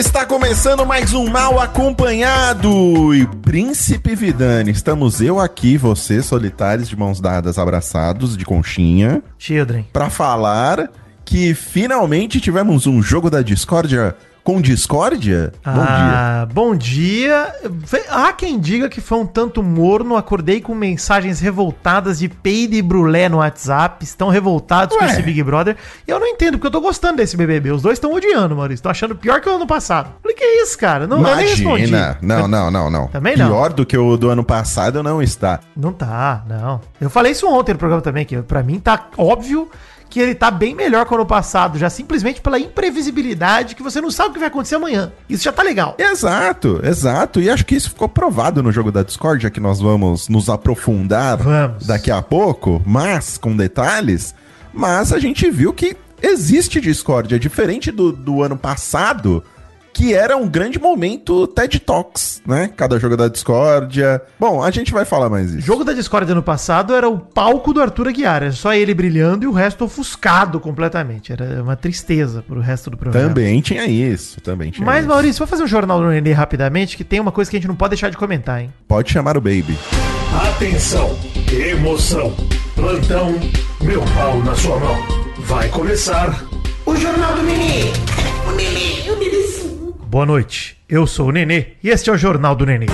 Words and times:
Está 0.00 0.24
começando 0.24 0.86
mais 0.86 1.12
um 1.12 1.28
Mal 1.28 1.60
Acompanhado. 1.60 3.14
E 3.14 3.26
Príncipe 3.42 4.14
Vidani, 4.14 4.70
estamos 4.70 5.20
eu 5.20 5.38
aqui, 5.38 5.76
você, 5.76 6.22
solitários, 6.22 6.88
de 6.88 6.96
mãos 6.96 7.20
dadas, 7.20 7.58
abraçados, 7.58 8.34
de 8.34 8.46
conchinha, 8.46 9.22
Children. 9.38 9.84
para 9.92 10.08
falar 10.08 10.90
que 11.22 11.52
finalmente 11.52 12.40
tivemos 12.40 12.86
um 12.86 13.02
jogo 13.02 13.28
da 13.28 13.42
discórdia 13.42 14.16
com 14.50 14.60
discórdia. 14.60 15.52
Bom 15.64 15.72
dia. 15.72 15.84
Ah, 15.86 16.48
bom 16.52 16.74
dia. 16.74 17.54
Há 18.08 18.32
quem 18.32 18.58
diga 18.58 18.88
que 18.88 19.00
foi 19.00 19.18
um 19.18 19.26
tanto 19.26 19.62
morno. 19.62 20.16
Acordei 20.16 20.60
com 20.60 20.74
mensagens 20.74 21.38
revoltadas 21.38 22.18
de 22.18 22.28
Peide 22.28 22.76
e 22.76 22.82
Brulé 22.82 23.28
no 23.28 23.36
WhatsApp. 23.36 24.02
Estão 24.04 24.28
revoltados 24.28 24.96
com 24.96 25.04
Ué. 25.04 25.10
esse 25.12 25.22
Big 25.22 25.40
Brother. 25.44 25.76
E 26.06 26.10
eu 26.10 26.18
não 26.18 26.26
entendo, 26.26 26.52
porque 26.54 26.66
eu 26.66 26.70
tô 26.72 26.80
gostando 26.80 27.18
desse 27.18 27.36
BBB. 27.36 27.70
Os 27.70 27.82
dois 27.82 27.94
estão 27.94 28.12
odiando, 28.12 28.56
Maurício. 28.56 28.80
Estão 28.80 28.90
achando 28.90 29.14
pior 29.14 29.40
que 29.40 29.48
o 29.48 29.54
ano 29.54 29.68
passado. 29.68 30.10
Falei, 30.20 30.36
que 30.36 30.44
isso, 30.44 30.76
cara? 30.76 31.06
Não, 31.06 31.18
eu 31.18 31.36
nem 31.36 31.48
respondi. 31.48 31.84
Imagina. 31.84 32.18
Não, 32.20 32.48
não, 32.48 32.70
não, 32.72 32.90
não. 32.90 33.06
Também 33.06 33.36
não. 33.36 33.46
Pior 33.46 33.72
do 33.72 33.86
que 33.86 33.96
o 33.96 34.16
do 34.16 34.30
ano 34.30 34.42
passado 34.42 35.00
não 35.00 35.22
está. 35.22 35.60
Não 35.76 35.92
tá, 35.92 36.42
não. 36.48 36.80
Eu 37.00 37.08
falei 37.08 37.30
isso 37.30 37.46
ontem 37.48 37.72
no 37.72 37.78
programa 37.78 38.02
também, 38.02 38.24
que 38.24 38.36
pra 38.42 38.64
mim 38.64 38.80
tá 38.80 39.06
óbvio 39.16 39.70
que 40.10 40.18
ele 40.18 40.34
tá 40.34 40.50
bem 40.50 40.74
melhor 40.74 41.06
que 41.06 41.12
o 41.12 41.14
ano 41.14 41.24
passado, 41.24 41.78
já 41.78 41.88
simplesmente 41.88 42.40
pela 42.40 42.58
imprevisibilidade 42.58 43.76
que 43.76 43.82
você 43.82 44.00
não 44.00 44.10
sabe 44.10 44.30
o 44.30 44.32
que 44.32 44.38
vai 44.40 44.48
acontecer 44.48 44.74
amanhã. 44.74 45.12
Isso 45.28 45.44
já 45.44 45.52
tá 45.52 45.62
legal. 45.62 45.94
Exato, 45.96 46.80
exato. 46.82 47.40
E 47.40 47.48
acho 47.48 47.64
que 47.64 47.76
isso 47.76 47.90
ficou 47.90 48.08
provado 48.08 48.60
no 48.62 48.72
jogo 48.72 48.90
da 48.90 49.04
discórdia, 49.04 49.50
que 49.50 49.60
nós 49.60 49.80
vamos 49.80 50.28
nos 50.28 50.50
aprofundar 50.50 51.38
Vamos. 51.38 51.86
daqui 51.86 52.10
a 52.10 52.20
pouco, 52.20 52.82
mas 52.84 53.38
com 53.38 53.56
detalhes. 53.56 54.34
Mas 54.74 55.12
a 55.12 55.18
gente 55.20 55.48
viu 55.48 55.72
que 55.72 55.96
existe 56.20 56.80
discórdia, 56.80 57.38
diferente 57.38 57.92
do, 57.92 58.12
do 58.12 58.42
ano 58.42 58.56
passado, 58.56 59.42
que 60.00 60.14
era 60.14 60.34
um 60.34 60.48
grande 60.48 60.78
momento 60.78 61.46
TED 61.46 61.78
Talks, 61.80 62.40
né? 62.46 62.70
Cada 62.74 62.98
jogo 62.98 63.18
da 63.18 63.28
discórdia. 63.28 64.22
Bom, 64.38 64.62
a 64.62 64.70
gente 64.70 64.94
vai 64.94 65.04
falar 65.04 65.28
mais 65.28 65.52
O 65.52 65.58
isso. 65.58 65.66
jogo 65.66 65.84
da 65.84 65.92
Discord 65.92 66.32
ano 66.32 66.42
passado 66.42 66.94
era 66.94 67.06
o 67.06 67.18
palco 67.18 67.70
do 67.74 67.82
Arthur 67.82 68.08
Aguiar, 68.08 68.42
era 68.44 68.52
só 68.52 68.72
ele 68.72 68.94
brilhando 68.94 69.44
e 69.44 69.46
o 69.46 69.52
resto 69.52 69.84
ofuscado 69.84 70.58
completamente. 70.58 71.34
Era 71.34 71.62
uma 71.62 71.76
tristeza 71.76 72.42
pro 72.48 72.60
resto 72.60 72.88
do 72.88 72.96
programa. 72.96 73.28
Também 73.28 73.60
tinha 73.60 73.84
isso, 73.84 74.40
também 74.40 74.70
tinha 74.70 74.86
Mas, 74.86 75.00
isso. 75.00 75.08
Maurício, 75.08 75.38
vou 75.40 75.46
fazer 75.46 75.64
um 75.64 75.68
jornal 75.68 76.00
do 76.00 76.06
Nenê 76.08 76.32
rapidamente, 76.32 76.96
que 76.96 77.04
tem 77.04 77.20
uma 77.20 77.30
coisa 77.30 77.50
que 77.50 77.58
a 77.58 77.60
gente 77.60 77.68
não 77.68 77.76
pode 77.76 77.90
deixar 77.90 78.08
de 78.08 78.16
comentar, 78.16 78.62
hein? 78.62 78.72
Pode 78.88 79.12
chamar 79.12 79.36
o 79.36 79.40
Baby. 79.42 79.76
Atenção, 80.48 81.14
emoção, 81.52 82.34
plantão, 82.74 83.38
meu 83.82 84.00
pau 84.14 84.38
na 84.42 84.54
sua 84.54 84.78
mão. 84.78 84.96
Vai 85.40 85.68
começar 85.68 86.42
o 86.86 86.96
Jornal 86.96 87.34
do 87.34 87.42
Nenê. 87.42 87.82
O 88.48 88.52
Nenê, 88.52 89.10
o 89.10 89.16
Nenê. 89.18 89.59
Boa 90.10 90.26
noite, 90.26 90.76
eu 90.88 91.06
sou 91.06 91.28
o 91.28 91.30
Nenê 91.30 91.66
e 91.80 91.88
este 91.88 92.10
é 92.10 92.12
o 92.12 92.16
Jornal 92.16 92.56
do 92.56 92.66
Nenê. 92.66 92.86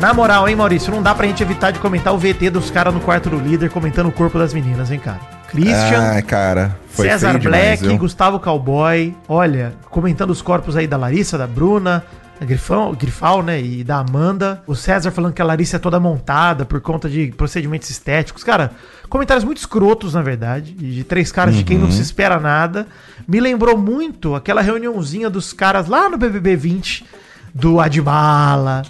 Na 0.00 0.14
moral, 0.14 0.48
hein, 0.48 0.56
Maurício, 0.56 0.90
não 0.90 1.02
dá 1.02 1.14
pra 1.14 1.26
gente 1.26 1.42
evitar 1.42 1.70
de 1.70 1.78
comentar 1.80 2.14
o 2.14 2.18
VT 2.18 2.48
dos 2.48 2.70
caras 2.70 2.94
no 2.94 3.00
quarto 3.00 3.28
do 3.28 3.36
líder 3.36 3.68
comentando 3.68 4.06
o 4.06 4.12
corpo 4.12 4.38
das 4.38 4.54
meninas, 4.54 4.90
hein, 4.90 4.98
cara? 4.98 5.20
Christian, 5.48 6.16
Ah, 6.16 6.22
cara. 6.22 6.78
César 6.94 7.38
demais, 7.38 7.80
Black, 7.80 7.82
viu? 7.88 7.98
Gustavo 7.98 8.40
Cowboy, 8.40 9.14
olha, 9.28 9.74
comentando 9.90 10.30
os 10.30 10.40
corpos 10.40 10.76
aí 10.76 10.86
da 10.86 10.96
Larissa, 10.96 11.36
da 11.36 11.46
Bruna, 11.46 12.02
Grifão, 12.40 12.94
Grifal, 12.94 13.42
né, 13.42 13.60
e 13.60 13.82
da 13.84 13.98
Amanda. 13.98 14.62
O 14.66 14.74
César 14.74 15.10
falando 15.10 15.32
que 15.32 15.42
a 15.42 15.44
Larissa 15.44 15.76
é 15.76 15.78
toda 15.78 15.98
montada 15.98 16.64
por 16.64 16.80
conta 16.80 17.08
de 17.08 17.32
procedimentos 17.36 17.90
estéticos. 17.90 18.44
Cara, 18.44 18.72
comentários 19.08 19.44
muito 19.44 19.58
escrotos, 19.58 20.14
na 20.14 20.22
verdade, 20.22 20.72
de 20.72 21.04
três 21.04 21.32
caras 21.32 21.54
de 21.54 21.64
quem 21.64 21.76
não 21.78 21.86
Uhum. 21.86 21.92
se 21.92 22.02
espera 22.02 22.38
nada. 22.38 22.86
Me 23.26 23.40
lembrou 23.40 23.76
muito 23.76 24.34
aquela 24.34 24.60
reuniãozinha 24.62 25.28
dos 25.28 25.52
caras 25.52 25.86
lá 25.88 26.08
no 26.08 26.16
BBB 26.16 26.56
20, 26.56 27.04
do 27.54 27.80
Adbala, 27.80 28.82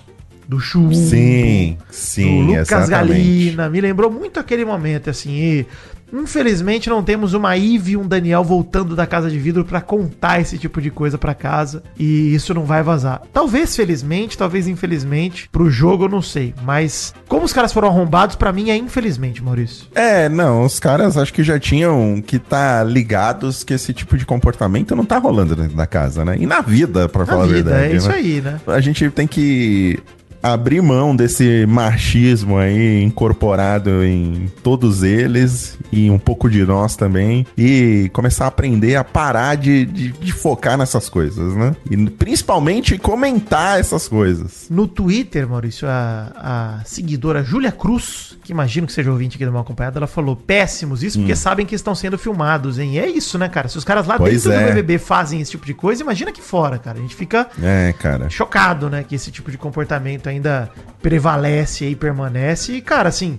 do 0.47 0.59
Chu, 0.61 0.93
Sim, 0.95 1.77
do 1.79 1.95
sim, 1.95 2.43
Lucas 2.47 2.71
exatamente. 2.71 2.91
Galina. 2.91 3.69
Me 3.69 3.81
lembrou 3.81 4.11
muito 4.11 4.39
aquele 4.41 4.65
momento, 4.65 5.11
assim. 5.11 5.65
Infelizmente, 6.13 6.89
não 6.89 7.03
temos 7.03 7.35
uma 7.35 7.57
Ive 7.57 7.93
e 7.93 7.97
um 7.97 8.07
Daniel 8.07 8.43
voltando 8.45 8.97
da 8.97 9.07
casa 9.07 9.31
de 9.31 9.39
vidro 9.39 9.65
pra 9.65 9.81
contar 9.81 10.41
esse 10.41 10.59
tipo 10.59 10.81
de 10.81 10.91
coisa 10.91 11.19
pra 11.19 11.35
casa. 11.35 11.83
E 11.99 12.35
isso 12.35 12.55
não 12.55 12.65
vai 12.65 12.83
vazar. 12.83 13.23
Talvez 13.33 13.75
felizmente, 13.77 14.37
talvez 14.37 14.67
infelizmente. 14.69 15.49
Pro 15.51 15.71
jogo 15.71 16.05
eu 16.05 16.09
não 16.09 16.23
sei. 16.23 16.55
Mas, 16.65 17.15
como 17.29 17.45
os 17.45 17.53
caras 17.53 17.73
foram 17.73 17.89
arrombados, 17.89 18.37
pra 18.37 18.53
mim 18.53 18.71
é 18.71 18.77
infelizmente, 18.77 19.43
Maurício. 19.43 19.87
É, 19.95 20.29
não, 20.29 20.65
os 20.65 20.79
caras 20.79 21.17
acho 21.17 21.33
que 21.33 21.43
já 21.43 21.59
tinham 21.59 22.23
que 22.25 22.39
tá 22.39 22.83
ligados 22.85 23.63
que 23.65 23.75
esse 23.75 23.93
tipo 23.93 24.17
de 24.17 24.25
comportamento 24.25 24.95
não 24.97 25.05
tá 25.05 25.19
rolando 25.19 25.55
dentro 25.55 25.77
da 25.77 25.87
casa, 25.87 26.25
né? 26.25 26.37
E 26.39 26.47
na 26.47 26.61
vida, 26.61 27.09
pra 27.09 27.21
Na 27.21 27.27
falar 27.27 27.47
vida, 27.47 27.71
a 27.71 27.79
verdade. 27.79 27.93
é 27.93 27.97
isso 27.97 28.09
né? 28.09 28.15
aí, 28.15 28.41
né? 28.41 28.61
A 28.67 28.81
gente 28.81 29.11
tem 29.11 29.27
que 29.27 29.99
abrir 30.43 30.81
mão 30.83 31.15
desse 31.17 31.67
machismo 31.67 32.57
aí 32.59 33.03
incorporado 33.03 34.05
em 34.05 34.51
todos 34.63 35.03
eles 35.03 35.79
e 35.91 36.11
um 36.11 36.19
pouco 36.19 36.49
de 36.49 36.65
nós 36.65 36.97
também 36.97 37.47
e 37.57 38.11
começar 38.13 38.45
a 38.45 38.49
aprender 38.49 38.97
a 38.97 39.05
parar 39.05 39.57
de, 39.57 39.85
de, 39.85 40.13
de 40.13 40.33
focar 40.33 40.77
nessas 40.79 41.09
coisas, 41.09 41.55
né? 41.57 41.75
E 41.91 41.97
principalmente 42.11 42.97
comentar 42.99 43.81
essas 43.81 44.07
coisas. 44.09 44.67
No 44.71 44.87
Twitter, 44.87 45.49
Maurício, 45.49 45.89
a, 45.89 46.79
a 46.81 46.85
seguidora 46.85 47.43
Júlia 47.43 47.73
Cruz, 47.73 48.37
que 48.45 48.53
imagino 48.53 48.87
que 48.87 48.93
seja 48.93 49.11
ouvinte 49.11 49.37
aqui 49.37 49.45
do 49.45 49.53
Mal 49.53 49.63
Acompanhado, 49.63 49.99
ela 49.99 50.07
falou: 50.07 50.37
péssimos 50.37 51.03
isso 51.03 51.19
porque 51.19 51.35
sabem 51.35 51.67
que 51.67 51.75
estão 51.75 51.95
sendo 51.95 52.17
filmados, 52.19 52.79
hein? 52.79 52.93
E 52.95 52.99
é 52.99 53.09
isso, 53.09 53.39
né, 53.39 53.49
cara? 53.49 53.69
Se 53.69 53.77
os 53.79 53.85
caras 53.85 54.07
lá 54.07 54.17
Pois 54.17 54.45
dentro 54.45 54.53
é. 54.53 54.63
do 54.63 54.69
BBB 54.69 54.99
fazem 54.99 55.41
esse 55.41 55.51
tipo 55.53 55.67
de 55.67 55.75
coisa, 55.75 56.03
imagina 56.03 56.31
aqui 56.31 56.41
fora, 56.43 56.79
cara. 56.79 56.99
A 56.99 57.03
gente 57.03 57.15
fica 57.17 57.49
É, 57.63 57.93
cara. 57.99 58.29
chocado, 58.31 58.89
né, 58.89 59.03
que 59.03 59.15
esse 59.15 59.31
tipo 59.31 59.51
de 59.51 59.59
comportamento 59.59 60.28
ainda 60.29 60.71
prevalece 61.03 61.87
e 61.87 61.97
permanece. 61.97 62.73
E, 62.73 62.81
cara, 62.81 63.09
assim, 63.09 63.39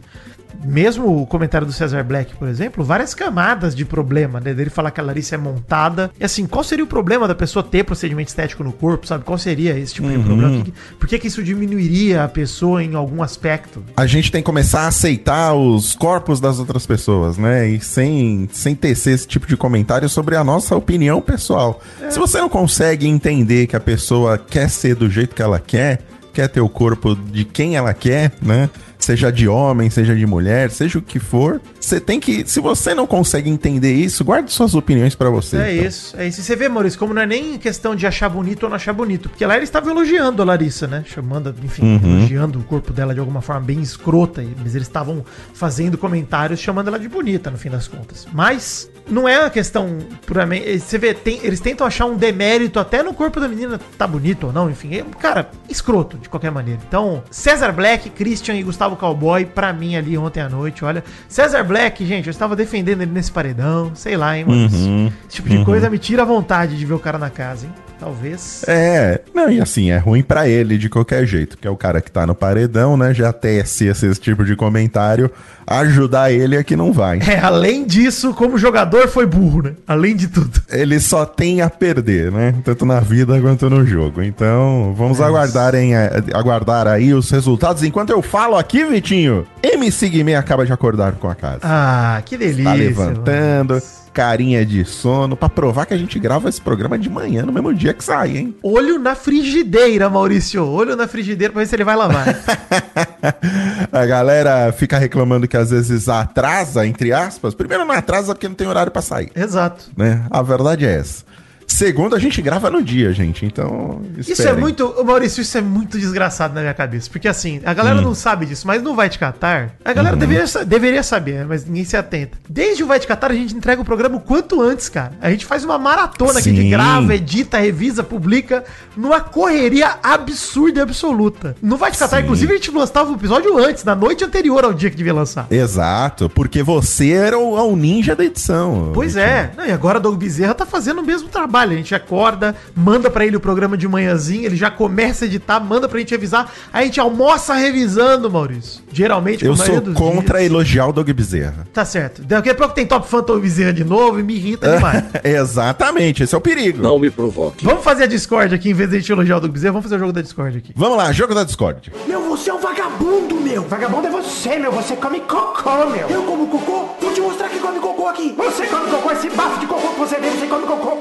mesmo 0.64 1.22
o 1.22 1.26
comentário 1.26 1.66
do 1.66 1.74
Cesar 1.74 2.04
Black, 2.04 2.36
por 2.36 2.48
exemplo, 2.48 2.84
várias 2.84 3.14
camadas 3.14 3.76
de 3.76 3.86
problema, 3.86 4.40
né? 4.40 4.54
Dele 4.54 4.70
falar 4.70 4.92
que 4.92 5.00
a 5.00 5.04
Larissa 5.04 5.36
é 5.36 5.38
montada. 5.38 6.12
E 6.20 6.24
assim, 6.24 6.46
qual 6.46 6.64
seria 6.64 6.84
o 6.84 6.88
problema 6.88 7.28
da 7.28 7.36
pessoa 7.36 7.64
ter 7.64 7.84
procedimento 7.84 8.30
estético 8.30 8.64
no 8.64 8.72
corpo, 8.72 9.08
sabe? 9.08 9.24
Qual 9.24 9.38
seria 9.38 9.78
esse 9.78 9.94
tipo 9.94 10.10
de 10.10 10.20
problema? 10.20 10.66
Por 11.00 11.08
que, 11.08 11.18
que 11.18 11.28
isso 11.28 11.44
diminuiria 11.44 12.24
a 12.24 12.28
pessoa 12.28 12.84
em 12.84 12.96
algum 12.96 13.24
aspecto? 13.24 13.84
a 13.96 14.06
gente 14.06 14.32
tem 14.32 14.42
que 14.42 14.46
começar 14.46 14.82
a 14.82 14.88
aceitar 14.88 15.54
os 15.54 15.94
corpos 15.94 16.40
das 16.40 16.60
outras 16.60 16.86
pessoas, 16.86 17.38
né? 17.38 17.68
E 17.68 17.80
sem, 17.80 18.50
sem 18.52 18.76
tecer 18.76 19.14
esse 19.14 19.28
tipo 19.28 19.48
de 19.48 19.56
comentário 19.56 20.10
sobre 20.10 20.36
a 20.36 20.44
nossa 20.44 20.76
opinião 20.76 21.22
pessoal. 21.22 21.82
É. 22.02 22.10
Se 22.10 22.20
você 22.20 22.40
não 22.40 22.50
consegue 22.50 23.08
entender 23.08 23.68
que 23.68 23.76
a 23.76 23.80
pessoa 23.80 24.38
quer 24.38 24.70
ser 24.70 24.96
do 24.96 25.10
jeito 25.10 25.36
que 25.36 25.42
ela 25.42 25.60
quer, 25.60 26.02
quer 26.40 26.48
ter 26.48 26.62
o 26.62 26.70
corpo 26.70 27.16
de 27.16 27.44
quem 27.44 27.76
ela 27.76 27.94
quer, 27.94 28.32
né? 28.42 28.70
Seja 29.10 29.32
de 29.32 29.48
homem, 29.48 29.90
seja 29.90 30.16
de 30.16 30.24
mulher, 30.28 30.70
seja 30.70 31.00
o 31.00 31.02
que 31.02 31.18
for, 31.18 31.60
você 31.80 32.00
tem 32.00 32.20
que. 32.20 32.48
Se 32.48 32.60
você 32.60 32.94
não 32.94 33.08
consegue 33.08 33.50
entender 33.50 33.92
isso, 33.92 34.24
guarde 34.24 34.52
suas 34.52 34.76
opiniões 34.76 35.16
pra 35.16 35.32
você. 35.32 35.58
É 35.58 35.74
então. 35.74 35.88
isso, 35.88 36.16
é 36.16 36.28
isso. 36.28 36.42
E 36.42 36.44
você 36.44 36.56
vê, 36.56 36.70
Maurício, 36.70 37.00
como 37.00 37.12
não 37.12 37.24
é 37.24 37.26
nem 37.26 37.58
questão 37.58 37.96
de 37.96 38.06
achar 38.06 38.30
bonito 38.30 38.62
ou 38.62 38.70
não 38.70 38.76
achar 38.76 38.94
bonito. 38.94 39.28
Porque 39.28 39.44
lá 39.44 39.58
eles 39.58 39.68
estavam 39.68 39.90
elogiando 39.90 40.44
a 40.44 40.46
Larissa, 40.46 40.86
né? 40.86 41.04
Chamando, 41.08 41.56
enfim, 41.64 42.00
elogiando 42.04 42.60
o 42.60 42.64
corpo 42.64 42.94
dela 42.94 43.12
de 43.12 43.20
alguma 43.20 43.42
forma 43.42 43.62
bem 43.62 43.82
escrota. 43.82 44.46
Mas 44.62 44.76
eles 44.76 44.88
estavam 44.88 45.26
fazendo 45.56 45.98
comentários 45.98 46.60
chamando 46.60 46.90
ela 46.90 47.00
de 47.00 47.10
bonita, 47.10 47.50
no 47.50 47.58
fim 47.58 47.72
das 47.72 47.88
contas. 47.88 48.28
Mas 48.32 48.92
não 49.10 49.28
é 49.28 49.40
uma 49.40 49.50
questão 49.50 49.98
puramente. 50.28 50.80
Você 50.80 51.00
vê, 51.00 51.16
tem- 51.16 51.40
eles 51.42 51.60
tentam 51.60 51.88
achar 51.88 52.06
um 52.06 52.16
demérito 52.16 52.80
até 52.80 53.02
no 53.02 53.12
corpo 53.12 53.40
da 53.40 53.48
menina 53.48 53.80
tá 53.98 54.06
bonito 54.06 54.46
ou 54.48 54.54
não, 54.54 54.70
enfim. 54.70 54.94
É, 54.94 55.04
cara, 55.20 55.50
escroto, 55.68 56.16
de 56.20 56.30
qualquer 56.30 56.52
maneira. 56.52 56.80
Então, 56.88 57.24
César 57.32 57.72
Black, 57.72 58.12
Christian 58.12 58.54
e 58.56 58.62
Gustavo 58.62 58.99
Cowboy, 59.00 59.46
pra 59.46 59.74
mim 59.74 59.96
ali 59.96 60.18
ontem 60.18 60.42
à 60.42 60.50
noite, 60.50 60.86
olha. 60.86 61.04
César 61.28 61.64
Black, 61.64 62.06
gente, 62.06 62.28
eu 62.28 62.32
estava 62.32 62.56
defendendo 62.56 63.02
ele 63.02 63.12
nesse 63.12 63.32
paredão, 63.32 63.92
sei 63.96 64.16
lá, 64.18 64.38
hein, 64.38 64.46
mano. 64.46 64.62
Uhum, 64.72 65.08
Esse 65.28 65.38
tipo 65.38 65.50
de 65.50 65.64
coisa 65.66 65.90
me 65.90 65.98
tira 65.98 66.22
a 66.22 66.26
vontade 66.26 66.78
de 66.78 66.86
ver 66.86 66.94
o 66.94 67.00
cara 67.00 67.18
na 67.18 67.30
casa, 67.30 67.66
hein? 67.66 67.74
Talvez. 68.00 68.64
É, 68.68 69.20
não, 69.36 69.52
e 69.52 69.60
assim, 69.60 69.92
é 69.92 69.98
ruim 69.98 70.24
pra 70.24 70.48
ele 70.48 70.78
de 70.78 70.90
qualquer 70.90 71.26
jeito, 71.26 71.58
que 71.58 71.68
é 71.68 71.70
o 71.70 71.76
cara 71.76 72.00
que 72.00 72.10
tá 72.10 72.26
no 72.26 72.34
paredão, 72.34 72.96
né? 72.96 73.14
Já 73.14 73.34
tece 73.34 73.88
esse, 73.88 74.06
esse 74.08 74.20
tipo 74.20 74.46
de 74.46 74.56
comentário, 74.56 75.30
ajudar 75.68 76.32
ele 76.32 76.56
é 76.56 76.64
que 76.64 76.76
não 76.76 76.94
vai. 76.94 77.20
É, 77.28 77.38
além 77.40 77.86
disso, 77.86 78.34
como 78.34 78.58
jogador 78.58 79.08
foi 79.08 79.26
burro, 79.26 79.64
né? 79.64 79.74
Além 79.88 80.16
de 80.16 80.28
tudo. 80.28 80.62
Ele 80.70 81.00
só 81.00 81.26
tem 81.26 81.62
a 81.62 81.70
perder, 81.70 82.32
né? 82.32 82.56
Tanto 82.64 82.86
na 82.86 83.00
vida 83.00 83.40
quanto 83.42 83.70
no 83.70 83.86
jogo. 83.86 84.24
Então, 84.24 84.94
vamos 84.98 85.20
É 85.20 85.24
aguardar, 85.24 85.76
em, 85.76 85.94
aguardar 86.34 86.88
aí 86.88 87.14
os 87.14 87.30
resultados. 87.30 87.84
Enquanto 87.84 88.12
eu 88.12 88.22
falo 88.22 88.56
aqui, 88.56 88.86
Vitinho, 88.86 89.46
MC 89.62 90.10
Guimê 90.10 90.36
acaba 90.36 90.66
de 90.66 90.72
acordar 90.72 91.14
com 91.14 91.30
a 91.30 91.36
casa. 91.36 91.60
Ah, 91.64 92.22
que 92.26 92.38
delícia. 92.38 92.64
tá 92.64 92.74
levantando, 92.74 93.74
mano. 93.76 93.99
Carinha 94.14 94.66
de 94.66 94.84
sono, 94.86 95.36
pra 95.36 95.48
provar 95.50 95.86
que 95.86 95.94
a 95.94 95.98
gente 95.98 96.18
grava 96.20 96.50
esse 96.50 96.62
programa 96.62 96.98
de 96.98 97.10
manhã, 97.10 97.44
no 97.44 97.52
mesmo 97.52 97.74
dia 97.74 97.94
que 97.94 98.04
sai, 98.04 98.38
hein? 98.38 98.56
Olho 98.64 98.98
na 99.00 99.16
frigideira, 99.16 100.10
Maurício. 100.10 100.66
Olho 100.66 100.96
na 100.96 101.08
frigideira 101.08 101.52
pra 101.54 101.62
ver 101.62 101.68
se 101.68 101.76
ele 101.76 101.84
vai 101.84 101.96
lavar. 101.96 102.26
A 103.92 104.06
galera 104.06 104.72
fica 104.72 104.98
reclamando 104.98 105.48
que 105.48 105.58
às 105.58 105.72
vezes 105.72 106.08
atrasa, 106.10 106.86
entre 106.86 107.12
aspas. 107.12 107.54
Primeiro 107.54 107.86
não 107.86 107.94
atrasa 107.94 108.34
porque 108.34 108.48
não 108.48 108.56
tem 108.56 108.68
horário 108.68 108.92
pra 108.92 109.02
sair, 109.02 109.32
Exato. 109.36 109.86
né? 109.98 110.24
A 110.30 110.42
verdade 110.42 110.86
é 110.86 110.96
essa. 110.96 111.24
Segundo, 111.72 112.16
a 112.16 112.20
gente 112.20 112.42
grava 112.42 112.70
no 112.70 112.82
dia, 112.84 113.14
gente. 113.14 113.46
Então, 113.46 114.02
Isso 114.18 114.32
é 114.32 114.34
esperem. 114.34 114.60
muito, 114.60 114.94
Maurício, 115.06 115.40
isso 115.42 115.58
é 115.58 115.62
muito 115.62 115.98
desgraçado 116.00 116.54
na 116.54 116.62
minha 116.62 116.74
cabeça. 116.74 117.10
Porque 117.10 117.28
assim, 117.28 117.62
a 117.64 117.74
galera 117.74 118.02
não 118.02 118.14
sabe 118.16 118.46
disso, 118.48 118.66
mas 118.68 118.82
no 118.82 118.96
Vai 118.96 119.08
Te 119.08 119.20
Catar, 119.20 119.72
a 119.86 119.94
galera 119.94 120.16
deveria, 120.18 120.48
sa- 120.48 120.64
deveria 120.64 121.04
saber, 121.04 121.46
mas 121.46 121.66
ninguém 121.66 121.86
se 121.86 121.96
atenta. 121.96 122.38
Desde 122.50 122.84
o 122.84 122.88
Vai 122.88 123.00
Te 123.00 123.06
Catar, 123.08 123.32
a 123.32 123.36
gente 123.36 123.56
entrega 123.56 123.82
o 123.82 123.86
programa 123.86 124.18
o 124.18 124.20
quanto 124.20 124.62
antes, 124.62 124.90
cara. 124.90 125.12
A 125.22 125.30
gente 125.30 125.46
faz 125.46 125.64
uma 125.64 125.78
maratona 125.78 126.34
que 126.42 126.50
a 126.50 126.52
gente 126.54 126.64
Sim. 126.64 126.70
grava, 126.72 127.14
edita, 127.16 127.58
revisa, 127.60 128.04
publica, 128.04 128.66
numa 128.98 129.22
correria 129.22 129.96
absurda 130.02 130.80
e 130.80 130.82
absoluta. 130.82 131.56
No 131.62 131.78
Vai 131.78 131.92
Te 131.92 132.00
Catar, 132.00 132.18
Sim. 132.18 132.24
inclusive, 132.24 132.52
a 132.52 132.56
gente 132.56 132.72
lançava 132.72 133.12
o 133.12 133.16
episódio 133.16 133.58
antes, 133.58 133.84
na 133.84 133.96
noite 133.96 134.24
anterior 134.24 134.66
ao 134.66 134.74
dia 134.74 134.90
que 134.90 134.98
devia 134.98 135.14
lançar. 135.14 135.46
Exato, 135.52 136.30
porque 136.30 136.64
você 136.64 137.12
era 137.12 137.38
o, 137.38 137.54
o 137.54 137.76
ninja 137.76 138.16
da 138.16 138.26
edição. 138.26 138.92
Pois 138.94 139.16
é. 139.16 139.52
Não, 139.56 139.66
e 139.66 139.72
agora 139.72 140.00
o 140.00 140.02
Doug 140.02 140.18
Bezerra 140.20 140.54
tá 140.56 140.66
fazendo 140.66 141.00
o 141.02 141.06
mesmo 141.06 141.30
trabalho. 141.30 141.59
A 141.60 141.76
gente 141.76 141.94
acorda, 141.96 142.56
manda 142.76 143.10
pra 143.10 143.26
ele 143.26 143.36
o 143.36 143.40
programa 143.40 143.78
de 143.78 143.88
manhãzinho, 143.88 144.46
ele 144.46 144.56
já 144.56 144.70
começa 144.72 145.26
a 145.26 145.28
editar, 145.28 145.60
manda 145.60 145.88
pra 145.88 146.00
gente 146.00 146.12
revisar. 146.12 146.52
Aí 146.72 146.84
a 146.84 146.86
gente 146.86 147.00
almoça 147.00 147.54
revisando, 147.54 148.30
Maurício. 148.30 148.82
Geralmente, 148.92 149.46
Eu 149.46 149.56
sou 149.56 149.82
dos 149.82 149.94
contra 149.94 150.40
dias. 150.40 150.50
elogiar 150.52 150.88
o 150.88 150.94
Doug 150.94 151.10
Bezerra. 151.12 151.68
Tá 151.74 151.84
certo. 151.86 152.22
Daqui 152.24 152.50
a 152.50 152.56
pouco 152.56 152.74
tem 152.74 152.86
Top 152.86 153.08
Fã 153.08 153.22
Doug 153.22 153.42
Bezerra 153.42 153.74
de 153.74 153.84
novo 153.84 154.20
e 154.20 154.24
me 154.24 154.36
irrita 154.36 154.70
demais. 154.76 155.04
Exatamente, 155.24 156.24
esse 156.24 156.34
é 156.34 156.38
o 156.38 156.42
perigo. 156.42 156.82
Não 156.82 156.98
me 157.00 157.10
provoque. 157.10 157.66
Vamos 157.66 157.84
fazer 157.84 158.04
a 158.04 158.08
Discord 158.08 158.54
aqui, 158.54 158.70
em 158.70 158.74
vez 158.74 158.90
de 158.90 158.96
a 158.98 159.00
gente 159.00 159.12
elogiar 159.12 159.38
o 159.38 159.42
Doug 159.42 159.52
Bezerra, 159.52 159.74
vamos 159.74 159.84
fazer 159.86 159.96
o 159.96 160.00
jogo 160.00 160.14
da 160.14 160.22
Discord 160.22 160.58
aqui. 160.58 160.74
Vamos 160.76 160.98
lá, 160.98 161.12
jogo 161.12 161.34
da 161.34 161.44
Discord. 161.44 161.92
Meu, 162.08 162.22
você 162.30 162.50
é 162.50 162.54
um 162.54 162.60
vagabundo, 162.60 163.36
meu. 163.36 163.64
Vagabundo 163.64 164.08
é 164.08 164.10
você, 164.12 164.58
meu. 164.58 164.72
Você 164.72 164.96
come 164.96 165.20
cocô, 165.22 165.90
meu. 165.90 166.08
Eu 166.10 166.24
como 166.24 166.48
cocô? 166.48 166.90
Vou 167.00 167.14
te 167.14 167.22
mostrar 167.22 167.50
que 167.50 167.60
come 167.60 167.80
cocô 167.80 168.08
aqui. 168.08 168.34
Você 168.38 168.66
come 168.68 168.90
cocô, 168.90 169.12
esse 169.12 169.30
bafo 169.30 169.60
de 169.60 169.68
cocô 169.68 169.90
que 169.90 170.00
você 170.00 170.20
vê, 170.20 170.30
você 170.30 170.48
come 170.48 170.66
cocô. 170.66 170.98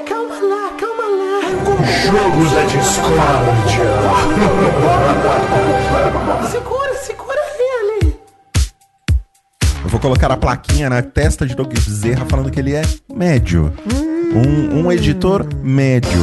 Jogos 1.89 2.51
da 2.51 2.63
Discord. 2.65 3.19
segura, 6.51 6.93
segura 6.95 7.39
ele. 7.59 8.15
Eu 9.83 9.89
vou 9.89 9.99
colocar 9.99 10.31
a 10.31 10.37
plaquinha 10.37 10.87
na 10.87 11.01
testa 11.01 11.47
de 11.47 11.55
Doug 11.55 11.73
Bezerra 11.73 12.25
falando 12.29 12.51
que 12.51 12.59
ele 12.59 12.75
é 12.75 12.83
médio. 13.11 13.73
Um, 14.35 14.85
um 14.85 14.91
editor 14.91 15.43
médio. 15.63 16.19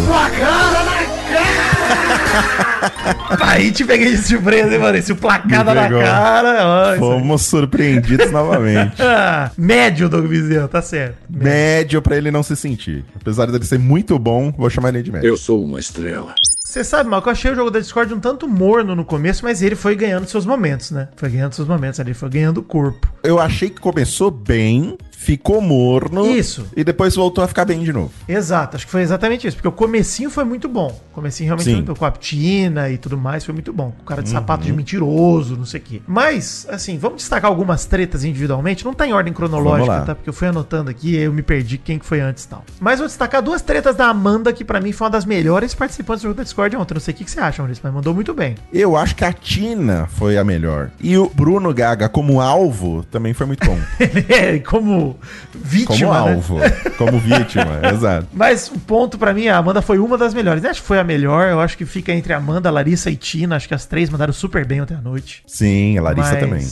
Aí 3.41 3.71
te 3.71 3.85
peguei 3.85 4.11
de 4.13 4.19
surpresa, 4.19 4.73
hein, 4.73 4.79
Maurício? 4.79 5.17
Placada 5.17 5.75
Me 5.75 5.81
na 5.81 5.89
cara. 5.89 6.59
ó. 6.63 6.97
Fomos 6.99 7.43
surpreendidos 7.43 8.31
novamente. 8.31 8.97
Ah, 9.09 9.51
médio, 9.57 10.09
Doug 10.09 10.27
Bezerra, 10.27 10.69
tá 10.69 10.83
certo. 10.83 11.17
Médio 11.31 12.03
pra 12.03 12.17
ele 12.17 12.31
não 12.31 12.43
se 12.43 12.57
sentir. 12.57 13.05
Apesar 13.21 13.47
dele 13.47 13.65
ser 13.65 13.79
muito 13.79 14.19
bom, 14.19 14.53
vou 14.57 14.69
chamar 14.69 14.91
ele 14.91 15.03
de 15.03 15.13
médio. 15.13 15.29
Eu 15.29 15.37
sou 15.37 15.65
uma 15.65 15.79
estrela. 15.79 16.35
Você 16.65 16.83
sabe, 16.83 17.09
Mal, 17.09 17.23
que 17.23 17.29
eu 17.29 17.33
achei 17.33 17.51
o 17.53 17.55
jogo 17.55 17.71
da 17.71 17.79
Discord 17.79 18.13
um 18.13 18.21
tanto 18.21 18.49
morno 18.49 18.95
no 18.95 19.05
começo, 19.05 19.45
mas 19.45 19.63
ele 19.63 19.77
foi 19.77 19.95
ganhando 19.95 20.27
seus 20.29 20.45
momentos, 20.45 20.91
né? 20.91 21.09
Foi 21.17 21.29
ganhando 21.31 21.55
seus 21.55 21.69
momentos 21.69 22.01
ali, 22.01 22.13
foi 22.13 22.29
ganhando 22.29 22.63
corpo. 22.63 23.09
Eu 23.23 23.39
achei 23.39 23.71
que 23.71 23.81
começou 23.81 24.31
bem, 24.31 24.99
ficou 25.17 25.61
morno. 25.61 26.27
Isso. 26.27 26.67
E 26.77 26.85
depois 26.85 27.17
voltou 27.17 27.43
a 27.43 27.49
ficar 27.49 27.65
bem 27.65 27.83
de 27.83 27.93
novo. 27.93 28.13
Exato, 28.29 28.77
acho 28.77 28.85
que 28.85 28.93
foi 28.93 29.01
exatamente 29.01 29.47
isso, 29.47 29.57
porque 29.57 29.67
o 29.67 29.73
comecinho 29.73 30.31
foi 30.31 30.45
muito 30.45 30.69
bom. 30.69 30.89
O 31.11 31.15
comecinho 31.15 31.49
realmente 31.49 31.71
Sim. 31.71 31.77
muito 31.77 31.97
com 31.97 32.05
a 32.05 32.11
Tina 32.13 32.91
e 32.91 32.99
tudo 32.99 33.17
mais, 33.17 33.45
foi 33.45 33.55
muito 33.55 33.73
bom. 33.73 33.93
O 34.01 34.05
cara 34.05 34.23
de 34.23 34.29
sapato 34.29 34.65
de 34.65 34.73
mentiroso, 34.73 35.57
não 35.57 35.65
sei 35.65 35.81
o 35.81 35.83
quê. 35.83 36.03
Mas, 36.07 36.67
assim, 36.71 36.99
vamos 36.99 37.19
destacar 37.19 37.51
algumas 37.51 37.87
tretas 37.87 38.25
individualmente. 38.25 38.85
Não 38.85 38.93
tá 38.93 39.07
em 39.07 39.13
ordem 39.13 39.33
cronológica, 39.33 40.03
tá? 40.03 40.15
Porque 40.15 40.29
eu 40.29 40.35
fui 40.35 40.49
anotando 40.49 40.91
aqui 40.91 41.13
e 41.13 41.17
eu 41.17 41.33
me 41.33 41.43
perdi 41.43 41.79
quem 41.79 41.99
que 41.99 42.05
foi 42.05 42.21
antes 42.21 42.45
e 42.45 42.49
tal. 42.49 42.65
Mas 42.79 42.99
vou 42.99 43.09
destacar 43.09 43.43
duas 43.43 43.63
tretas 43.63 43.97
da 43.97 44.07
Amanda, 44.07 44.53
que 44.53 44.65
pra 44.65 44.81
mim 44.81 44.93
foi 44.93 45.07
uma 45.07 45.11
das 45.11 45.25
melhores 45.25 45.75
participantes 45.75 46.23
do 46.23 46.29
jogo 46.29 46.37
da 46.37 46.43
Discord 46.43 46.77
ontem. 46.77 46.95
Não 46.95 47.01
sei 47.01 47.15
o 47.15 47.17
que, 47.17 47.25
que 47.25 47.31
você 47.31 47.41
acha, 47.41 47.63
Maurício, 47.63 47.83
mas 47.83 47.93
mandou 47.93 48.15
muito 48.15 48.35
bem. 48.35 48.55
Eu 48.73 48.97
acho 48.97 49.17
que 49.17 49.25
a 49.25 49.33
Tina 49.33 50.07
foi 50.07 50.37
a 50.37 50.45
melhor. 50.45 50.91
E 51.01 51.17
o 51.17 51.29
Bruno 51.29 51.73
Gaga 51.73 52.09
como 52.09 52.41
alvo 52.41 53.03
também 53.11 53.33
foi 53.33 53.47
muito 53.47 53.65
bom. 53.65 53.79
É, 54.29 54.59
como 54.59 55.06
vítima, 55.55 55.97
Como 55.97 56.13
né? 56.13 56.33
alvo. 56.33 56.59
Como 56.97 57.19
vítima, 57.19 57.81
exato. 57.93 58.27
Mas 58.33 58.69
o 58.69 58.79
ponto 58.79 59.19
pra 59.19 59.33
mim, 59.35 59.49
a 59.49 59.57
Amanda 59.59 59.83
foi 59.83 59.99
uma 59.99 60.17
das 60.17 60.33
melhores. 60.33 60.65
Acho 60.65 60.81
que 60.81 60.87
foi 60.87 60.99
a 60.99 61.05
melhor. 61.05 61.49
Eu 61.49 61.61
acho 61.61 61.77
que 61.77 61.85
fica 61.85 62.13
entre 62.13 62.33
a 62.33 62.37
Amanda, 62.39 62.71
Larissa 62.71 63.11
e 63.11 63.17
Tina. 63.17 63.57
Acho 63.57 63.69
que 63.69 63.75
as 63.75 63.87
três 63.87 64.09
mandaram 64.11 64.33
super 64.33 64.65
bem 64.65 64.81
ontem 64.81 64.95
à 64.95 65.01
noite. 65.01 65.43
Sim, 65.47 65.99
a 65.99 66.03
Larissa 66.03 66.33
Mas 66.33 66.41
também. 66.41 66.67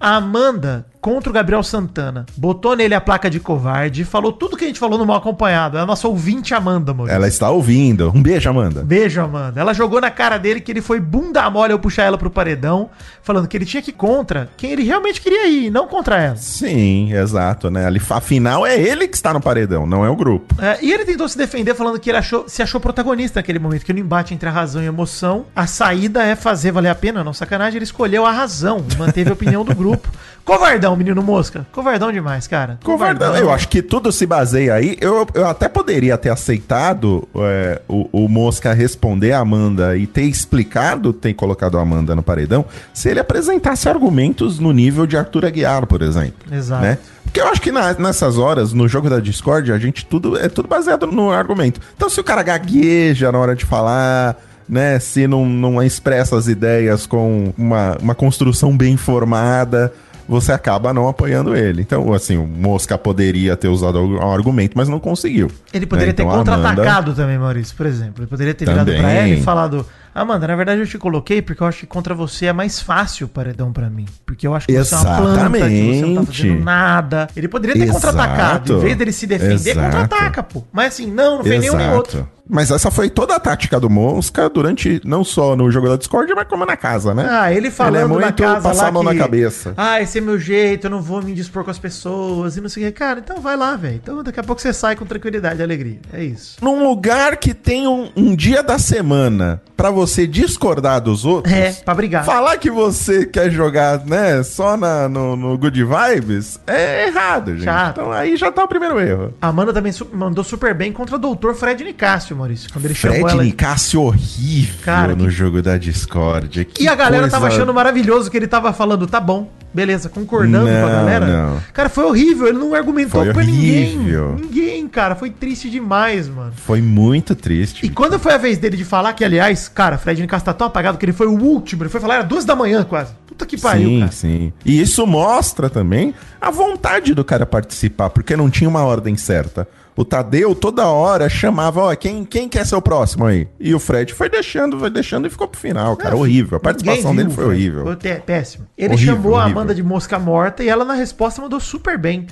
A 0.00 0.16
Amanda 0.16 0.86
contra 1.08 1.30
o 1.30 1.32
Gabriel 1.32 1.62
Santana 1.62 2.26
botou 2.36 2.76
nele 2.76 2.94
a 2.94 3.00
placa 3.00 3.30
de 3.30 3.40
covarde, 3.40 4.04
falou 4.04 4.30
tudo 4.30 4.58
que 4.58 4.64
a 4.64 4.66
gente 4.66 4.78
falou 4.78 4.98
no 4.98 5.06
mal 5.06 5.16
acompanhado. 5.16 5.78
É 5.78 5.80
a 5.80 5.86
nossa 5.86 6.06
ouvinte 6.06 6.52
Amanda, 6.52 6.92
Maurício. 6.92 7.16
Ela 7.16 7.26
está 7.26 7.48
ouvindo. 7.48 8.12
Um 8.14 8.20
beijo, 8.22 8.50
Amanda. 8.50 8.82
Beijo, 8.82 9.18
Amanda. 9.18 9.58
Ela 9.58 9.72
jogou 9.72 10.02
na 10.02 10.10
cara 10.10 10.36
dele 10.36 10.60
que 10.60 10.70
ele 10.70 10.82
foi 10.82 11.00
bunda 11.00 11.48
mole 11.48 11.72
ao 11.72 11.78
puxar 11.78 12.02
ela 12.02 12.18
pro 12.18 12.28
paredão, 12.28 12.90
falando 13.22 13.48
que 13.48 13.56
ele 13.56 13.64
tinha 13.64 13.82
que 13.82 13.88
ir 13.88 13.94
contra 13.94 14.50
quem 14.54 14.72
ele 14.72 14.82
realmente 14.82 15.18
queria 15.18 15.48
ir, 15.48 15.70
não 15.70 15.88
contra 15.88 16.20
ela. 16.20 16.36
Sim, 16.36 17.10
exato, 17.10 17.70
né? 17.70 17.88
Afinal, 18.10 18.66
é 18.66 18.78
ele 18.78 19.08
que 19.08 19.16
está 19.16 19.32
no 19.32 19.40
paredão, 19.40 19.86
não 19.86 20.04
é 20.04 20.10
o 20.10 20.16
grupo. 20.16 20.54
É, 20.62 20.78
e 20.82 20.92
ele 20.92 21.06
tentou 21.06 21.26
se 21.26 21.38
defender 21.38 21.74
falando 21.74 21.98
que 21.98 22.10
ele 22.10 22.18
achou, 22.18 22.46
se 22.46 22.62
achou 22.62 22.82
protagonista 22.82 23.38
naquele 23.38 23.58
momento, 23.58 23.82
que 23.82 23.94
no 23.94 23.98
embate 23.98 24.34
entre 24.34 24.46
a 24.46 24.52
razão 24.52 24.82
e 24.82 24.84
a 24.84 24.88
emoção, 24.88 25.46
a 25.56 25.66
saída 25.66 26.22
é 26.22 26.36
fazer 26.36 26.70
valer 26.70 26.90
a 26.90 26.94
pena, 26.94 27.24
não 27.24 27.32
sacanagem, 27.32 27.78
ele 27.78 27.84
escolheu 27.84 28.26
a 28.26 28.30
razão 28.30 28.84
e 28.92 28.96
manteve 28.98 29.30
a 29.30 29.32
opinião 29.32 29.64
do 29.64 29.74
grupo. 29.74 30.06
Covardão, 30.48 30.96
menino 30.98 31.22
mosca. 31.22 31.66
Covardão 31.72 32.12
demais, 32.12 32.46
cara. 32.46 32.78
Covardão. 32.84 33.36
Eu 33.36 33.50
acho 33.50 33.68
que 33.68 33.80
tudo 33.80 34.12
se 34.12 34.26
baseia 34.26 34.74
aí. 34.74 34.96
Eu, 35.00 35.26
eu 35.34 35.46
até 35.46 35.68
poderia 35.68 36.18
ter 36.18 36.30
aceitado 36.30 37.26
é, 37.36 37.80
o, 37.88 38.24
o 38.24 38.28
Mosca 38.28 38.72
responder 38.72 39.32
a 39.32 39.38
Amanda 39.38 39.96
e 39.96 40.06
ter 40.06 40.22
explicado, 40.22 41.12
ter 41.12 41.32
colocado 41.34 41.78
a 41.78 41.82
Amanda 41.82 42.14
no 42.14 42.22
paredão, 42.22 42.64
se 42.92 43.08
ele 43.08 43.20
apresentasse 43.20 43.88
argumentos 43.88 44.58
no 44.58 44.72
nível 44.72 45.06
de 45.06 45.16
Arthur 45.16 45.46
Aguiar, 45.46 45.86
por 45.86 46.02
exemplo. 46.02 46.52
Exato. 46.52 46.82
Né? 46.82 46.98
Porque 47.24 47.40
eu 47.40 47.46
acho 47.48 47.60
que 47.60 47.70
na- 47.70 47.92
nessas 47.94 48.38
horas, 48.38 48.72
no 48.72 48.88
jogo 48.88 49.08
da 49.10 49.20
Discord, 49.20 49.70
a 49.72 49.78
gente 49.78 50.04
tudo 50.06 50.38
é 50.38 50.48
tudo 50.48 50.66
baseado 50.68 51.06
no 51.06 51.30
argumento. 51.30 51.80
Então, 51.96 52.08
se 52.08 52.18
o 52.20 52.24
cara 52.24 52.42
gagueja 52.42 53.30
na 53.30 53.38
hora 53.38 53.54
de 53.54 53.64
falar, 53.66 54.36
né? 54.68 54.98
Se 54.98 55.26
não, 55.26 55.46
não 55.46 55.82
expressa 55.82 56.36
as 56.36 56.46
ideias 56.48 57.06
com 57.06 57.52
uma, 57.56 57.96
uma 58.02 58.14
construção 58.14 58.76
bem 58.76 58.96
formada, 58.96 59.92
você 60.28 60.52
acaba 60.52 60.92
não 60.92 61.08
apoiando 61.08 61.56
ele. 61.56 61.80
Então, 61.80 62.12
assim, 62.12 62.36
o 62.36 62.46
Mosca 62.46 62.98
poderia 62.98 63.56
ter 63.56 63.68
usado 63.68 63.98
algum 63.98 64.30
argumento, 64.30 64.76
mas 64.76 64.88
não 64.88 65.00
conseguiu. 65.00 65.50
Ele 65.72 65.86
poderia 65.86 66.12
né? 66.12 66.12
ter 66.12 66.22
Então, 66.22 66.36
contra-atacado 66.36 67.14
também, 67.14 67.38
Maurício, 67.38 67.74
por 67.74 67.86
exemplo. 67.86 68.22
Ele 68.22 68.26
poderia 68.26 68.54
ter 68.54 68.66
virado 68.66 68.92
pra 68.92 69.10
ela 69.10 69.28
e 69.28 69.42
falado: 69.42 69.86
Amanda, 70.14 70.46
na 70.46 70.56
verdade 70.56 70.80
eu 70.80 70.86
te 70.86 70.98
coloquei 70.98 71.40
porque 71.40 71.62
eu 71.62 71.66
acho 71.66 71.80
que 71.80 71.86
contra 71.86 72.14
você 72.14 72.46
é 72.46 72.52
mais 72.52 72.80
fácil 72.80 73.26
o 73.26 73.28
paredão 73.28 73.72
pra 73.72 73.88
mim. 73.88 74.06
Porque 74.26 74.46
eu 74.46 74.54
acho 74.54 74.66
que 74.66 74.72
você 74.76 74.94
é 74.94 74.98
uma 74.98 75.16
planta, 75.16 75.50
que 75.50 75.50
você 75.50 75.56
não 75.56 76.14
tá 76.14 76.20
Exatamente. 76.20 76.36
fazendo 76.36 76.64
nada. 76.64 77.28
Ele 77.36 77.48
poderia 77.48 77.86
ter 77.86 77.92
contra-atacado. 77.92 78.78
Em 78.78 78.80
vez 78.80 78.96
dele 78.96 79.12
se 79.12 79.26
defender, 79.26 79.74
contra-ataca, 79.74 80.42
pô. 80.42 80.64
Mas 80.72 80.88
assim, 80.88 81.06
não, 81.10 81.38
não 81.38 81.44
fez 81.44 81.60
nenhum 81.60 81.76
nem 81.76 81.90
outro. 81.92 82.28
Mas 82.48 82.70
essa 82.70 82.90
foi 82.90 83.10
toda 83.10 83.36
a 83.36 83.40
tática 83.40 83.78
do 83.78 83.90
Mosca 83.90 84.48
durante, 84.48 85.00
não 85.04 85.22
só 85.22 85.54
no 85.54 85.70
jogo 85.70 85.88
da 85.88 85.96
Discord, 85.96 86.32
mas 86.34 86.48
como 86.48 86.64
na 86.64 86.76
casa, 86.76 87.14
né? 87.14 87.26
Ah, 87.30 87.52
ele 87.52 87.70
falando 87.70 87.94
Ele 87.96 88.04
é 88.04 88.08
na 88.08 88.14
muito 88.26 88.42
casa 88.42 88.60
passar 88.62 88.82
lá 88.84 88.88
a 88.88 88.92
mão 88.92 89.02
na 89.02 89.14
cabeça. 89.14 89.74
Ah, 89.76 90.00
esse 90.00 90.18
é 90.18 90.20
meu 90.20 90.38
jeito, 90.38 90.86
eu 90.86 90.90
não 90.90 91.02
vou 91.02 91.20
me 91.22 91.34
dispor 91.34 91.62
com 91.64 91.70
as 91.70 91.78
pessoas 91.78 92.56
e 92.56 92.60
não 92.60 92.68
sei 92.68 92.84
o 92.84 92.86
que. 92.86 92.92
Cara, 92.92 93.20
então 93.20 93.40
vai 93.40 93.56
lá, 93.56 93.76
velho. 93.76 93.96
Então 94.02 94.22
daqui 94.22 94.40
a 94.40 94.42
pouco 94.42 94.60
você 94.62 94.72
sai 94.72 94.96
com 94.96 95.04
tranquilidade 95.04 95.60
e 95.60 95.62
alegria. 95.62 95.98
É 96.12 96.24
isso. 96.24 96.56
Num 96.62 96.82
lugar 96.88 97.36
que 97.36 97.52
tem 97.52 97.86
um, 97.86 98.10
um 98.16 98.34
dia 98.34 98.62
da 98.62 98.78
semana 98.78 99.60
pra 99.76 99.90
você 99.90 100.26
discordar 100.26 101.00
dos 101.00 101.24
outros. 101.24 101.52
É, 101.54 101.72
pra 101.84 101.94
brigar. 101.94 102.24
Falar 102.24 102.56
que 102.56 102.70
você 102.70 103.26
quer 103.26 103.50
jogar, 103.50 104.04
né, 104.06 104.42
só 104.42 104.76
na, 104.76 105.08
no, 105.08 105.36
no 105.36 105.56
Good 105.58 105.84
Vibes 105.84 106.58
é 106.66 107.06
errado, 107.08 107.52
gente. 107.54 107.64
Chato. 107.64 108.00
Então 108.00 108.10
aí 108.12 108.36
já 108.36 108.50
tá 108.50 108.64
o 108.64 108.68
primeiro 108.68 108.98
erro. 108.98 109.34
A 109.40 109.48
Amanda 109.48 109.72
também 109.72 109.92
su- 109.92 110.08
mandou 110.12 110.42
super 110.42 110.74
bem 110.74 110.92
contra 110.92 111.14
o 111.16 111.18
doutor 111.18 111.54
Fred 111.54 111.84
Nicásio, 111.84 112.36
Maurício, 112.38 112.70
quando 112.72 112.84
ele 112.86 112.94
Fred 112.94 113.16
chamou 113.16 113.30
ela. 113.30 113.44
Nicásio 113.44 114.00
horrível 114.02 114.74
Cara, 114.82 115.14
no 115.14 115.24
que- 115.24 115.30
jogo 115.30 115.60
da 115.60 115.76
Discord. 115.76 116.64
Que 116.64 116.84
E 116.84 116.88
a 116.88 116.94
galera 116.94 117.22
coisa- 117.22 117.30
tava 117.36 117.48
achando 117.48 117.74
maravilhoso 117.74 118.30
que 118.30 118.36
ele 118.36 118.46
tava 118.46 118.72
falando, 118.72 119.06
tá 119.06 119.20
bom, 119.20 119.50
beleza, 119.74 120.08
concordando 120.08 120.66
com 120.66 120.72
a 120.72 120.80
Não, 120.80 120.88
galera. 120.88 121.26
não. 121.26 121.60
Cara, 121.72 121.88
foi 121.88 122.04
horrível, 122.04 122.46
ele 122.48 122.58
não 122.58 122.74
argumentou 122.74 123.22
Foi 123.24 123.32
pra 123.32 123.42
horrível. 123.42 124.32
ninguém. 124.36 124.46
Ninguém, 124.46 124.88
cara, 124.88 125.14
foi 125.14 125.30
triste 125.30 125.68
demais, 125.68 126.28
mano. 126.28 126.52
Foi 126.56 126.80
muito 126.80 127.34
triste. 127.34 127.84
E 127.84 127.88
quando 127.88 128.18
foi 128.18 128.32
a 128.32 128.38
vez 128.38 128.56
dele 128.58 128.76
de 128.76 128.84
falar, 128.84 129.12
que 129.12 129.24
aliás, 129.24 129.68
cara, 129.68 129.98
Fred 129.98 130.20
Nicasso 130.20 130.44
tá 130.44 130.54
tão 130.54 130.66
apagado 130.66 130.96
que 130.96 131.04
ele 131.04 131.12
foi 131.12 131.26
o 131.26 131.38
último, 131.38 131.82
ele 131.82 131.90
foi 131.90 132.00
falar, 132.00 132.14
era 132.14 132.22
duas 132.24 132.44
da 132.44 132.54
manhã 132.56 132.84
quase. 132.84 133.12
Puta 133.26 133.44
que 133.46 133.56
pariu, 133.60 133.88
sim, 133.88 134.00
cara. 134.00 134.12
sim. 134.12 134.52
E 134.64 134.80
isso 134.80 135.06
mostra 135.06 135.68
também 135.70 136.14
a 136.40 136.50
vontade 136.50 137.14
do 137.14 137.24
cara 137.24 137.44
participar, 137.46 138.10
porque 138.10 138.36
não 138.36 138.48
tinha 138.50 138.68
uma 138.68 138.82
ordem 138.84 139.16
certa. 139.16 139.68
O 139.98 140.04
Tadeu 140.04 140.54
toda 140.54 140.86
hora 140.86 141.28
chamava, 141.28 141.80
ó, 141.80 141.94
quem, 141.96 142.24
quem 142.24 142.48
quer 142.48 142.64
ser 142.64 142.76
o 142.76 142.80
próximo 142.80 143.26
aí? 143.26 143.48
E 143.58 143.74
o 143.74 143.80
Fred 143.80 144.14
foi 144.14 144.28
deixando, 144.30 144.78
foi 144.78 144.90
deixando 144.90 145.26
e 145.26 145.30
ficou 145.30 145.48
pro 145.48 145.58
final, 145.60 145.96
cara. 145.96 146.14
horrível. 146.16 146.56
A 146.56 146.60
participação 146.60 147.10
Ninguém 147.10 147.16
dele 147.16 147.28
viu, 147.34 147.34
foi 147.34 147.44
horrível. 147.46 147.82
Foi 147.82 147.96
péssimo. 148.20 148.68
Ele 148.78 148.94
Horrível, 148.94 149.14
chamou 149.16 149.34
a 149.34 149.42
horrível. 149.42 149.58
Amanda 149.60 149.74
de 149.74 149.82
mosca 149.82 150.16
morta 150.16 150.62
e 150.62 150.68
ela, 150.68 150.84
na 150.84 150.94
resposta, 150.94 151.42
mandou 151.42 151.58
super 151.58 151.98
bem. 151.98 152.28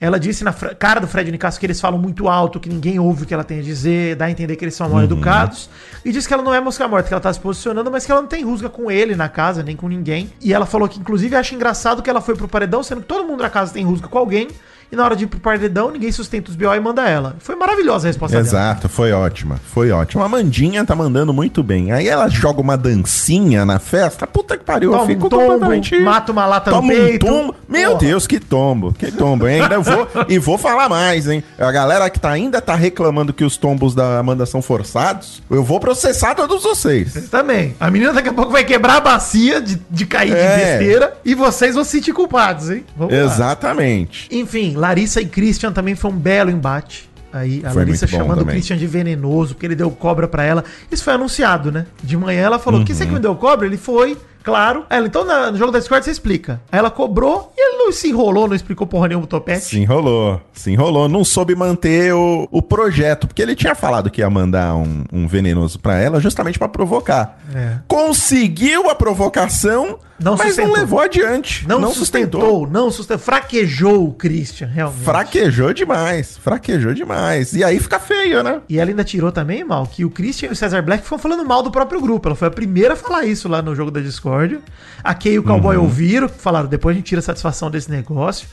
Ela 0.00 0.16
disse 0.20 0.44
na 0.44 0.52
cara 0.52 1.00
do 1.00 1.08
Fred 1.08 1.28
Nicasso 1.32 1.58
que 1.58 1.66
eles 1.66 1.80
falam 1.80 1.98
muito 1.98 2.28
alto, 2.28 2.60
que 2.60 2.68
ninguém 2.68 3.00
ouve 3.00 3.24
o 3.24 3.26
que 3.26 3.34
ela 3.34 3.42
tem 3.42 3.58
a 3.58 3.62
dizer, 3.62 4.14
dá 4.14 4.26
a 4.26 4.30
entender 4.30 4.54
que 4.54 4.64
eles 4.64 4.76
são 4.76 4.86
Uhum. 4.86 4.92
mal 4.92 5.02
educados. 5.02 5.68
E 6.04 6.12
disse 6.12 6.28
que 6.28 6.32
ela 6.34 6.42
não 6.44 6.54
é 6.54 6.60
mosca 6.60 6.86
morta, 6.86 7.08
que 7.08 7.14
ela 7.14 7.20
tá 7.20 7.32
se 7.32 7.40
posicionando, 7.40 7.90
mas 7.90 8.06
que 8.06 8.12
ela 8.12 8.20
não 8.20 8.28
tem 8.28 8.44
rusga 8.44 8.68
com 8.68 8.88
ele 8.92 9.16
na 9.16 9.28
casa, 9.28 9.60
nem 9.64 9.74
com 9.74 9.88
ninguém. 9.88 10.30
E 10.40 10.54
ela 10.54 10.66
falou 10.66 10.88
que, 10.88 11.00
inclusive, 11.00 11.34
acha 11.34 11.52
engraçado 11.52 12.00
que 12.00 12.08
ela 12.08 12.20
foi 12.20 12.36
pro 12.36 12.46
paredão, 12.46 12.80
sendo 12.80 13.00
que 13.00 13.08
todo 13.08 13.26
mundo 13.26 13.42
na 13.42 13.50
casa 13.50 13.72
tem 13.72 13.84
rusga 13.84 14.06
com 14.06 14.18
alguém. 14.18 14.46
E 14.90 14.96
na 14.96 15.04
hora 15.04 15.14
de 15.14 15.24
ir 15.24 15.26
pro 15.26 15.38
paredão, 15.38 15.90
ninguém 15.90 16.10
sustenta 16.10 16.50
os 16.50 16.56
BO 16.56 16.74
e 16.74 16.80
manda 16.80 17.06
ela. 17.08 17.36
Foi 17.40 17.54
maravilhosa 17.54 18.06
a 18.06 18.08
resposta 18.08 18.36
dela. 18.36 18.46
Exato, 18.48 18.88
foi 18.88 19.12
ótima, 19.12 19.60
foi 19.72 19.90
ótima. 19.90 20.24
A 20.24 20.28
Mandinha 20.28 20.84
tá 20.84 20.94
mandando 20.94 21.32
muito 21.32 21.62
bem. 21.62 21.92
Aí 21.92 22.08
ela 22.08 22.28
joga 22.28 22.60
uma 22.60 22.76
dancinha 22.76 23.64
na 23.64 23.78
festa, 23.78 24.26
puta 24.26 24.56
que 24.56 24.64
pariu, 24.64 24.90
Toma 24.92 25.02
eu 25.02 25.06
fico 25.06 25.26
um 25.26 25.28
tombo, 25.28 25.42
completamente... 25.52 25.98
mata 26.00 26.32
uma 26.32 26.46
lata 26.46 26.70
Toma 26.70 26.82
no 26.92 26.98
peito. 27.00 27.26
um 27.26 27.28
tombo. 27.28 27.54
Meu 27.68 27.90
Porra. 27.90 28.00
Deus, 28.00 28.26
que 28.26 28.40
tombo, 28.40 28.92
que 28.94 29.12
tombo. 29.12 29.46
hein? 29.46 29.60
Ainda 29.60 29.78
vou, 29.80 30.08
e 30.28 30.38
vou 30.38 30.56
falar 30.56 30.88
mais, 30.88 31.28
hein? 31.28 31.44
A 31.58 31.70
galera 31.70 32.08
que 32.08 32.18
tá, 32.18 32.30
ainda 32.30 32.60
tá 32.62 32.74
reclamando 32.74 33.32
que 33.34 33.44
os 33.44 33.58
tombos 33.58 33.94
da 33.94 34.18
Amanda 34.18 34.46
são 34.46 34.62
forçados, 34.62 35.42
eu 35.50 35.62
vou 35.62 35.78
processar 35.78 36.34
todos 36.34 36.62
vocês. 36.62 37.28
Também. 37.30 37.74
A 37.78 37.90
menina 37.90 38.12
daqui 38.14 38.30
a 38.30 38.32
pouco 38.32 38.50
vai 38.52 38.64
quebrar 38.64 38.96
a 38.96 39.00
bacia 39.00 39.60
de, 39.60 39.78
de 39.90 40.06
cair 40.06 40.32
É. 40.34 40.56
de 40.56 40.64
besteira 40.64 41.14
e 41.24 41.34
vocês 41.34 41.74
vão 41.74 41.84
se 41.84 41.90
sentir 41.90 42.14
culpados, 42.14 42.70
hein? 42.70 42.84
Vamos 42.96 43.12
lá. 43.14 43.20
Exatamente. 43.20 44.28
Enfim, 44.30 44.74
Larissa 44.78 45.20
e 45.20 45.26
Christian 45.26 45.72
também 45.72 45.94
foi 45.94 46.10
um 46.10 46.16
belo 46.16 46.50
embate. 46.50 47.08
Aí 47.30 47.60
a 47.62 47.70
Foi 47.70 47.82
Larissa 47.84 48.06
chamando 48.06 48.40
o. 48.42 48.46
Christian 48.46 48.76
de 48.78 48.86
venenoso, 48.86 49.54
porque 49.54 49.66
ele 49.66 49.74
deu 49.76 49.90
cobra 49.90 50.26
pra 50.26 50.44
ela. 50.44 50.64
Isso 50.90 51.04
foi 51.04 51.12
anunciado, 51.12 51.70
né? 51.70 51.84
De 52.02 52.16
manhã 52.16 52.40
ela 52.40 52.58
falou: 52.58 52.82
que 52.84 52.94
você 52.94 53.02
Uhum. 53.02 53.08
que 53.10 53.14
me 53.16 53.20
deu 53.20 53.34
cobra? 53.36 53.66
Ele 53.66 53.76
foi, 53.76 54.16
claro. 54.42 54.86
Ela, 54.88 55.06
então 55.06 55.26
na- 55.26 55.50
no 55.50 55.58
jogo 55.58 55.70
da 55.70 55.78
Discord 55.78 56.02
você 56.06 56.10
explica. 56.10 56.58
Aí 56.72 56.78
ela 56.78 56.90
cobrou 56.90 57.52
e 57.54 57.60
ele 57.60 57.84
não 57.84 57.92
se 57.92 58.08
enrolou, 58.08 58.48
não 58.48 58.56
explicou 58.56 58.86
porra 58.86 59.08
nenhuma 59.08 59.24
o 59.24 59.28
topete. 59.28 59.60
Se 59.60 59.78
enrolou, 59.78 60.40
se 60.54 60.70
enrolou. 60.70 61.06
Não 61.06 61.22
soube 61.22 61.54
manter 61.54 62.14
o, 62.14 62.48
o 62.50 62.62
projeto, 62.62 63.26
porque 63.26 63.42
ele 63.42 63.54
tinha 63.54 63.74
falado 63.74 64.08
que 64.10 64.22
ia 64.22 64.30
mandar 64.30 64.74
um, 64.74 65.04
um 65.12 65.28
venenoso 65.28 65.78
pra 65.78 65.98
ela 65.98 66.18
justamente 66.20 66.58
pra 66.58 66.66
provocar. 66.68 67.38
É. 67.54 67.74
Conseguiu 67.86 68.88
a 68.88 68.94
provocação, 68.94 69.98
Não 70.20 70.36
mas 70.36 70.48
sustentou. 70.48 70.72
não 70.72 70.80
levou 70.80 71.00
adiante. 71.00 71.66
Não, 71.68 71.92
sustentou, 71.94 72.66
não 72.68 72.90
sustentou. 72.90 73.18
Fraquejou 73.24 74.08
o 74.08 74.12
Christian, 74.12 74.66
realmente. 74.66 75.04
Fraquejou 75.04 75.72
demais, 75.72 76.36
fraquejou 76.38 76.92
demais. 76.92 77.52
E 77.52 77.62
aí 77.62 77.78
fica 77.78 78.00
feio, 78.00 78.42
né? 78.42 78.60
E 78.68 78.78
ela 78.78 78.90
ainda 78.90 79.04
tirou 79.04 79.30
também, 79.30 79.62
mal, 79.64 79.86
que 79.86 80.04
o 80.04 80.10
Christian 80.10 80.48
e 80.48 80.52
o 80.52 80.56
Cesar 80.56 80.82
Black 80.82 81.04
foram 81.06 81.22
falando 81.22 81.44
mal 81.44 81.62
do 81.62 81.70
próprio 81.70 82.00
grupo. 82.00 82.28
Ela 82.28 82.34
foi 82.36 82.48
a 82.48 82.50
primeira 82.50 82.94
a 82.94 82.96
falar 82.96 83.24
isso 83.26 83.48
lá 83.48 83.62
no 83.62 83.74
jogo 83.74 83.90
da 83.90 84.00
Discord. 84.00 84.58
A 85.04 85.14
Kay 85.14 85.34
e 85.34 85.38
o 85.38 85.42
Cowboy 85.44 85.76
Uhum. 85.76 85.84
ouviram, 85.84 86.28
falaram, 86.28 86.68
depois 86.68 86.94
a 86.94 86.98
gente 86.98 87.06
tira 87.06 87.22
satisfação 87.22 87.70
desse 87.70 87.90
negócio. 87.90 88.48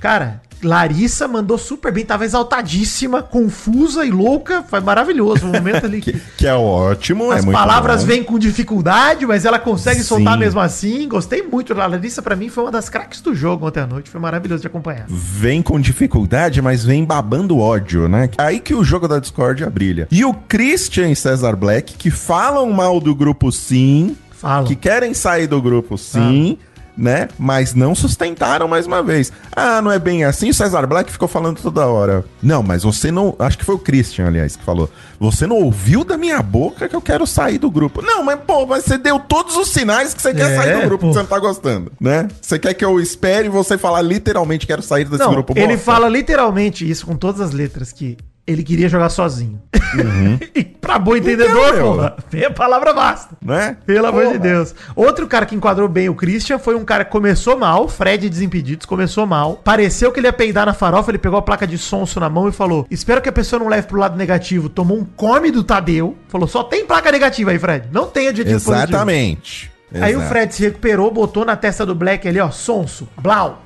Cara, 0.00 0.40
Larissa 0.62 1.26
mandou 1.26 1.56
super 1.56 1.92
bem, 1.92 2.04
tava 2.04 2.24
exaltadíssima, 2.24 3.22
confusa 3.22 4.04
e 4.04 4.10
louca. 4.10 4.62
Foi 4.62 4.80
maravilhoso 4.80 5.46
o 5.46 5.48
momento 5.48 5.86
ali 5.86 6.00
Que, 6.10 6.12
que 6.38 6.46
é 6.46 6.54
ótimo, 6.54 7.30
as 7.30 7.46
é 7.46 7.50
palavras 7.50 8.02
vêm 8.02 8.22
com 8.22 8.38
dificuldade, 8.38 9.26
mas 9.26 9.44
ela 9.44 9.58
consegue 9.58 10.00
Sim. 10.00 10.06
soltar 10.06 10.38
mesmo 10.38 10.60
assim. 10.60 11.08
Gostei 11.08 11.42
muito. 11.42 11.72
A 11.72 11.86
Larissa, 11.86 12.22
pra 12.22 12.34
mim, 12.36 12.48
foi 12.48 12.64
uma 12.64 12.70
das 12.70 12.88
craques 12.88 13.20
do 13.20 13.34
jogo 13.34 13.66
ontem 13.66 13.80
à 13.80 13.86
noite. 13.86 14.10
Foi 14.10 14.20
maravilhoso 14.20 14.62
de 14.62 14.66
acompanhar. 14.66 15.06
Vem 15.08 15.62
com 15.62 15.80
dificuldade, 15.80 16.62
mas 16.62 16.84
vem 16.84 17.04
babando 17.04 17.58
ódio, 17.58 18.08
né? 18.08 18.30
Aí 18.38 18.60
que 18.60 18.74
o 18.74 18.82
jogo 18.82 19.06
da 19.06 19.18
Discord 19.18 19.64
brilha. 19.66 20.08
E 20.10 20.24
o 20.24 20.32
Christian 20.32 21.10
e 21.10 21.16
Cesar 21.16 21.56
Black, 21.56 21.94
que 21.94 22.10
falam 22.10 22.70
mal 22.72 23.00
do 23.00 23.14
grupo 23.14 23.52
sim, 23.52 24.16
Fala. 24.30 24.66
que 24.66 24.74
querem 24.74 25.12
sair 25.12 25.46
do 25.46 25.60
grupo 25.60 25.98
sim, 25.98 26.58
né? 27.00 27.28
Mas 27.38 27.74
não 27.74 27.94
sustentaram 27.94 28.68
mais 28.68 28.86
uma 28.86 29.02
vez. 29.02 29.32
Ah, 29.56 29.80
não 29.80 29.90
é 29.90 29.98
bem 29.98 30.24
assim? 30.24 30.50
O 30.50 30.54
Cesar 30.54 30.86
Black 30.86 31.10
ficou 31.10 31.26
falando 31.26 31.60
toda 31.60 31.86
hora. 31.86 32.24
Não, 32.42 32.62
mas 32.62 32.82
você 32.82 33.10
não. 33.10 33.34
Acho 33.38 33.56
que 33.58 33.64
foi 33.64 33.74
o 33.74 33.78
Christian, 33.78 34.26
aliás, 34.26 34.54
que 34.56 34.62
falou. 34.64 34.88
Você 35.18 35.46
não 35.46 35.56
ouviu 35.56 36.04
da 36.04 36.16
minha 36.16 36.40
boca 36.42 36.88
que 36.88 36.94
eu 36.96 37.00
quero 37.00 37.26
sair 37.26 37.58
do 37.58 37.70
grupo. 37.70 38.02
Não, 38.02 38.22
mas 38.22 38.38
pô, 38.46 38.66
mas 38.66 38.84
você 38.84 38.98
deu 38.98 39.18
todos 39.18 39.56
os 39.56 39.68
sinais 39.68 40.12
que 40.14 40.20
você 40.22 40.34
quer 40.34 40.50
É, 40.52 40.56
sair 40.56 40.74
do 40.80 40.86
grupo 40.88 41.04
pô. 41.04 41.08
que 41.08 41.14
você 41.14 41.20
não 41.20 41.26
tá 41.26 41.38
gostando, 41.38 41.92
né? 42.00 42.28
Você 42.40 42.58
quer 42.58 42.74
que 42.74 42.84
eu 42.84 43.00
espere 43.00 43.48
você 43.48 43.76
falar 43.78 44.02
literalmente 44.02 44.66
quero 44.66 44.82
sair 44.82 45.04
desse 45.04 45.22
Não, 45.22 45.32
grupo 45.32 45.52
ele 45.56 45.68
bosta? 45.68 45.82
fala 45.84 46.08
literalmente 46.08 46.88
isso 46.88 47.06
com 47.06 47.16
todas 47.16 47.40
as 47.40 47.52
letras, 47.52 47.92
que 47.92 48.16
ele 48.52 48.62
queria 48.62 48.88
jogar 48.88 49.08
sozinho. 49.08 49.60
e 50.54 50.62
pra 50.64 50.98
bom 50.98 51.16
entendedor, 51.16 51.50
Uhum. 51.74 51.76
Meu. 51.76 51.92
porra, 51.94 52.16
a 52.46 52.50
palavra 52.50 52.92
basta. 52.92 53.34
Né? 53.44 53.76
Pelo 53.84 54.06
amor 54.06 54.32
de 54.32 54.38
Deus. 54.38 54.74
Outro 54.94 55.26
cara 55.26 55.46
que 55.46 55.54
enquadrou 55.54 55.88
bem 55.88 56.08
o 56.08 56.14
Christian 56.14 56.58
foi 56.58 56.74
um 56.74 56.84
cara 56.84 57.04
que 57.04 57.10
começou 57.10 57.56
mal, 57.58 57.88
Fred 57.88 58.28
Desimpedidos, 58.28 58.86
começou 58.86 59.26
mal. 59.26 59.56
Pareceu 59.56 60.12
que 60.12 60.20
ele 60.20 60.28
ia 60.28 60.32
peidar 60.32 60.66
na 60.66 60.74
farofa, 60.74 61.10
ele 61.10 61.18
pegou 61.18 61.38
a 61.38 61.42
placa 61.42 61.66
de 61.66 61.76
sonso 61.78 62.20
na 62.20 62.28
mão 62.28 62.48
e 62.48 62.52
falou: 62.52 62.86
Espero 62.90 63.20
que 63.20 63.28
a 63.28 63.32
pessoa 63.32 63.58
não 63.60 63.68
leve 63.68 63.86
pro 63.86 63.98
lado 63.98 64.16
negativo. 64.16 64.68
Tomou 64.68 64.98
um 64.98 65.04
come 65.04 65.50
do 65.50 65.64
Tadeu. 65.64 66.16
Falou: 66.28 66.46
Só 66.46 66.62
tem 66.62 66.86
placa 66.86 67.10
negativa 67.10 67.50
aí, 67.50 67.58
Fred. 67.58 67.88
Não 67.92 68.06
tem 68.06 68.28
adjetivo 68.28 68.60
positivo." 68.60 68.88
Exatamente. 68.88 69.70
Aí 69.92 70.14
o. 70.14 70.20
Fred 70.20 70.54
se 70.54 70.62
recuperou, 70.62 71.10
botou 71.10 71.44
na 71.44 71.56
testa 71.56 71.84
do 71.84 71.96
Black 71.96 72.26
ali, 72.28 72.38
ó, 72.38 72.48
sonso, 72.50 73.08
blau. 73.20 73.60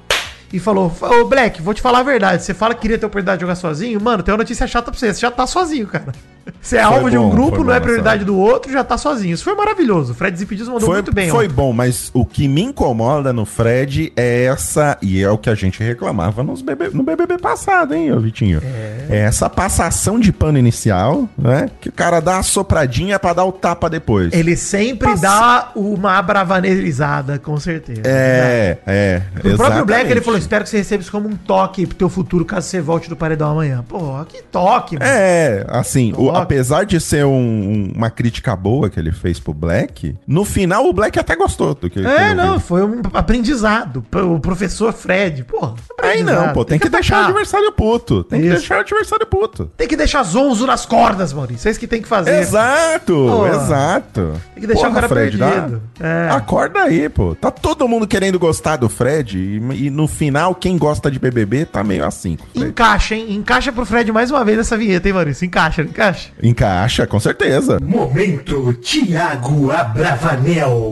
E 0.54 0.60
falou, 0.60 0.92
ô 1.00 1.24
Black, 1.24 1.60
vou 1.60 1.74
te 1.74 1.82
falar 1.82 1.98
a 1.98 2.02
verdade. 2.04 2.44
Você 2.44 2.54
fala 2.54 2.74
que 2.74 2.82
queria 2.82 2.96
ter 2.96 3.04
a 3.04 3.08
oportunidade 3.08 3.38
de 3.38 3.42
jogar 3.42 3.56
sozinho? 3.56 4.00
Mano, 4.00 4.22
tem 4.22 4.32
uma 4.32 4.38
notícia 4.38 4.66
chata 4.68 4.90
pra 4.90 4.98
você. 4.98 5.12
Você 5.12 5.20
já 5.20 5.30
tá 5.30 5.46
sozinho, 5.48 5.86
cara. 5.88 6.12
Você 6.60 6.76
é 6.76 6.84
Foi 6.84 6.94
alvo 6.94 7.10
de 7.10 7.16
um 7.18 7.28
bom, 7.28 7.30
grupo, 7.30 7.64
não 7.64 7.72
é 7.72 7.78
bom, 7.78 7.84
prioridade 7.84 8.20
sabe? 8.20 8.24
do 8.26 8.38
outro, 8.38 8.70
já 8.70 8.84
tá 8.84 8.98
sozinho. 8.98 9.34
Isso 9.34 9.44
foi 9.44 9.54
maravilhoso. 9.54 10.12
O 10.12 10.14
Fred 10.14 10.32
Desimpedidos 10.32 10.68
mandou 10.68 10.86
Foi, 10.86 10.96
muito 10.96 11.12
bem, 11.12 11.30
foi 11.30 11.46
ó. 11.46 11.50
bom, 11.50 11.72
mas 11.72 12.10
o 12.12 12.24
que 12.24 12.48
me 12.48 12.62
incomoda 12.62 13.32
no 13.32 13.46
Fred 13.46 14.12
é 14.16 14.44
essa, 14.44 14.98
e 15.00 15.22
é 15.22 15.30
o 15.30 15.38
que 15.38 15.48
a 15.48 15.54
gente 15.54 15.82
reclamava 15.82 16.42
nos 16.42 16.60
BB 16.60 16.90
no 16.92 17.02
BBB 17.02 17.38
passado, 17.38 17.94
hein, 17.94 18.12
ô 18.12 18.20
Vitinho? 18.20 18.60
É. 19.08 19.20
essa 19.20 19.48
passação 19.48 20.18
de 20.18 20.32
pano 20.32 20.58
inicial, 20.58 21.28
né? 21.36 21.70
Que 21.80 21.88
o 21.88 21.92
cara 21.92 22.20
dá 22.20 22.38
a 22.38 22.42
sopradinha 22.42 23.18
pra 23.18 23.32
dar 23.32 23.44
o 23.44 23.52
tapa 23.52 23.88
depois. 23.88 24.32
Ele 24.32 24.56
sempre 24.56 25.16
dá 25.16 25.70
uma 25.74 26.20
bravanerizada, 26.20 27.38
com 27.38 27.58
certeza. 27.58 28.02
É, 28.04 28.78
é. 28.86 29.22
O 29.44 29.56
próprio 29.56 29.84
Black, 29.84 30.10
ele 30.10 30.20
falou, 30.20 30.38
espero 30.44 30.64
que 30.64 30.70
você 30.70 30.78
receba 30.78 31.02
isso 31.02 31.10
como 31.12 31.28
um 31.28 31.36
toque 31.36 31.86
pro 31.86 31.96
teu 31.96 32.08
futuro, 32.08 32.44
caso 32.44 32.68
você 32.68 32.80
volte 32.80 33.08
do 33.08 33.16
paredão 33.16 33.50
amanhã. 33.50 33.84
Pô, 33.88 34.24
que 34.28 34.42
toque, 34.42 34.98
mano. 34.98 35.10
É, 35.10 35.64
assim, 35.68 36.12
o- 36.16 36.30
apesar 36.30 36.84
de 36.84 37.00
ser 37.00 37.24
um- 37.24 37.30
um- 37.32 37.92
uma 37.96 38.10
crítica 38.10 38.54
boa 38.56 38.88
que 38.88 38.98
ele 38.98 39.12
fez 39.12 39.38
pro 39.40 39.52
Black, 39.52 40.16
no 40.26 40.44
final 40.44 40.86
o 40.86 40.92
Black 40.92 41.18
até 41.18 41.34
gostou 41.36 41.74
do 41.74 41.90
que 41.90 42.00
que 42.00 42.06
É, 42.06 42.26
ele 42.26 42.34
não, 42.34 42.58
foi 42.60 42.84
um 42.84 43.00
aprendizado. 43.12 44.04
O 44.12 44.38
professor 44.40 44.92
Fred, 44.92 45.44
pô. 45.44 45.74
Aí 46.02 46.22
não, 46.22 46.52
pô, 46.52 46.64
tem, 46.64 46.78
que, 46.78 46.88
deixar 46.88 47.22
o 47.22 47.24
adversário 47.26 47.72
puto. 47.72 48.24
Tem 48.24 48.40
que 48.40 48.46
Isso. 48.46 48.56
deixar 48.58 48.76
o 48.76 48.80
adversário 48.80 49.26
puto. 49.26 49.70
Tem 49.76 49.88
que 49.88 49.96
deixar 49.96 50.22
zonzo 50.22 50.66
nas 50.66 50.84
cordas, 50.84 51.32
Maurício. 51.32 51.68
É 51.68 51.70
isso 51.70 51.80
que 51.80 51.86
tem 51.86 52.02
que 52.02 52.08
fazer. 52.08 52.40
Exato, 52.40 53.14
Pô. 53.14 53.46
exato. 53.46 54.32
Tem 54.54 54.60
que 54.60 54.66
deixar 54.66 54.90
o 54.90 54.94
cara 54.94 55.08
perdido. 55.08 55.82
É. 56.00 56.28
Acorda 56.30 56.80
aí, 56.82 57.08
pô. 57.08 57.34
Tá 57.34 57.50
todo 57.50 57.88
mundo 57.88 58.06
querendo 58.06 58.38
gostar 58.38 58.76
do 58.76 58.88
Fred 58.88 59.38
e, 59.38 59.86
e 59.86 59.90
no 59.90 60.06
final 60.06 60.33
quem 60.54 60.76
gosta 60.78 61.10
de 61.10 61.18
BBB 61.18 61.66
tá 61.66 61.84
meio 61.84 62.04
assim. 62.04 62.36
Encaixa, 62.54 63.14
hein? 63.14 63.34
Encaixa 63.34 63.72
pro 63.72 63.84
Fred 63.84 64.10
mais 64.10 64.30
uma 64.30 64.44
vez 64.44 64.58
essa 64.58 64.76
vinheta, 64.76 65.06
hein, 65.06 65.14
Maurício? 65.14 65.44
Encaixa, 65.44 65.82
encaixa. 65.82 66.30
Encaixa, 66.42 67.06
com 67.06 67.20
certeza. 67.20 67.78
Momento 67.80 68.72
Tiago 68.74 69.70
Abravanel. 69.70 70.90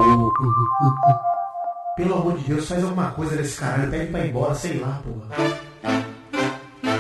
Pelo 1.97 2.15
amor 2.15 2.39
de 2.39 2.45
Deus, 2.45 2.69
faz 2.69 2.83
alguma 2.85 3.11
coisa 3.11 3.37
nesse 3.37 3.59
caralho. 3.59 3.91
Pede 3.91 4.07
pra 4.07 4.25
ir 4.25 4.29
embora, 4.31 4.55
sei 4.55 4.79
lá, 4.79 5.01
porra. 5.05 5.53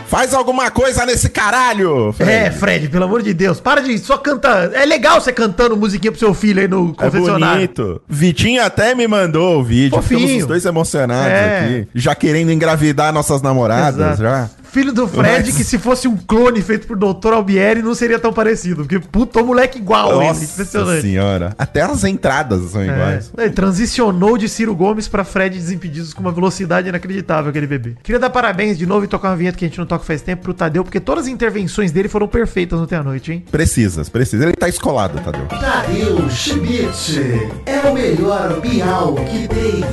Faz 0.06 0.34
alguma 0.34 0.70
coisa 0.70 1.04
nesse 1.06 1.28
caralho, 1.28 2.12
Fred. 2.12 2.30
É, 2.32 2.50
Fred, 2.50 2.88
pelo 2.88 3.04
amor 3.04 3.22
de 3.22 3.32
Deus. 3.32 3.60
Para 3.60 3.80
de 3.80 3.96
só 3.98 4.18
cantar. 4.18 4.72
É 4.74 4.84
legal 4.84 5.20
você 5.20 5.32
cantando 5.32 5.76
musiquinha 5.76 6.10
pro 6.12 6.18
seu 6.20 6.34
filho 6.34 6.60
aí 6.60 6.68
no 6.68 6.90
É 6.98 7.04
confessionário. 7.04 7.54
bonito. 7.56 8.02
Vitinho 8.08 8.62
até 8.62 8.94
me 8.94 9.06
mandou 9.08 9.60
o 9.60 9.64
vídeo. 9.64 9.96
Fofinho. 9.96 10.20
Ficamos 10.20 10.42
os 10.42 10.48
dois 10.48 10.64
emocionados 10.64 11.32
É. 11.32 11.58
aqui. 11.60 11.88
Já 11.94 12.14
querendo 12.14 12.50
engravidar 12.52 13.12
nossas 13.12 13.40
namoradas, 13.42 14.18
Exato. 14.18 14.22
já. 14.22 14.50
Filho 14.72 14.92
do 14.92 15.06
Fred, 15.06 15.46
Mas- 15.48 15.56
que 15.56 15.62
se 15.64 15.78
fosse 15.78 16.08
um 16.08 16.16
clone 16.16 16.62
feito 16.62 16.86
por 16.86 16.96
Dr. 16.96 17.34
Albieri, 17.34 17.82
não 17.82 17.94
seria 17.94 18.18
tão 18.18 18.32
parecido. 18.32 18.76
Porque 18.86 18.98
puta, 18.98 19.40
o 19.42 19.46
moleque 19.46 19.78
igual 19.78 20.16
ele. 20.16 20.28
Nossa 20.28 20.44
Impressionante. 20.44 21.02
senhora. 21.02 21.54
Até 21.58 21.82
as 21.82 22.04
entradas 22.04 22.70
são 22.70 22.80
É. 22.80 22.86
iguais. 22.86 23.30
Ele 23.36 23.50
transicionou 23.50 24.38
de 24.38 24.48
Ciro 24.48 24.74
Gomes 24.74 25.06
pra 25.08 25.24
Fred 25.24 25.54
Desimpedidos 25.58 26.14
com 26.14 26.22
uma 26.22 26.32
velocidade 26.32 26.88
inacreditável, 26.88 27.50
aquele 27.50 27.66
bebê. 27.66 27.96
Queria 28.02 28.18
dar 28.18 28.30
parabéns 28.30 28.78
de 28.78 28.86
novo 28.86 29.04
e 29.04 29.08
tocar 29.08 29.28
uma 29.28 29.36
vinheta 29.36 29.58
que 29.58 29.64
a 29.66 29.68
gente 29.68 29.78
não 29.78 29.84
toca 29.86 30.04
faz 30.06 30.22
tempo 30.22 30.42
pro 30.42 30.54
Tadeu, 30.54 30.82
porque 30.84 31.00
todas 31.00 31.24
as 31.24 31.30
intervenções 31.30 31.92
dele 31.92 32.08
foram 32.08 32.26
perfeitas 32.26 32.78
ontem 32.80 32.94
à 32.96 33.02
noite, 33.02 33.30
hein? 33.30 33.44
Precisas, 33.50 34.08
precisa. 34.08 34.44
Ele 34.44 34.54
tá 34.54 34.70
escolado, 34.70 35.20
Tadeu. 35.20 35.46
Tadeu 35.48 36.30
Schmidt 36.30 37.20
é 37.66 37.88
o 37.88 37.92
melhor 37.92 38.58
Bial 38.62 39.14
que 39.16 39.46
tem. 39.48 39.84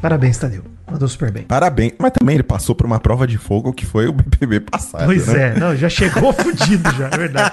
Parabéns, 0.00 0.38
Tadeu. 0.38 0.62
Mandou 0.90 1.08
super 1.08 1.30
bem. 1.30 1.44
Parabéns. 1.44 1.92
Mas 1.98 2.12
também 2.12 2.34
ele 2.34 2.42
passou 2.42 2.74
por 2.74 2.86
uma 2.86 2.98
prova 2.98 3.26
de 3.26 3.38
fogo 3.38 3.72
que 3.72 3.86
foi 3.86 4.08
o 4.08 4.12
BBB 4.12 4.60
passado. 4.60 5.06
Pois 5.06 5.26
né? 5.28 5.54
é, 5.56 5.58
não, 5.58 5.74
já 5.76 5.88
chegou 5.88 6.32
fudido 6.34 6.90
já, 6.92 7.08
é 7.08 7.16
verdade. 7.16 7.52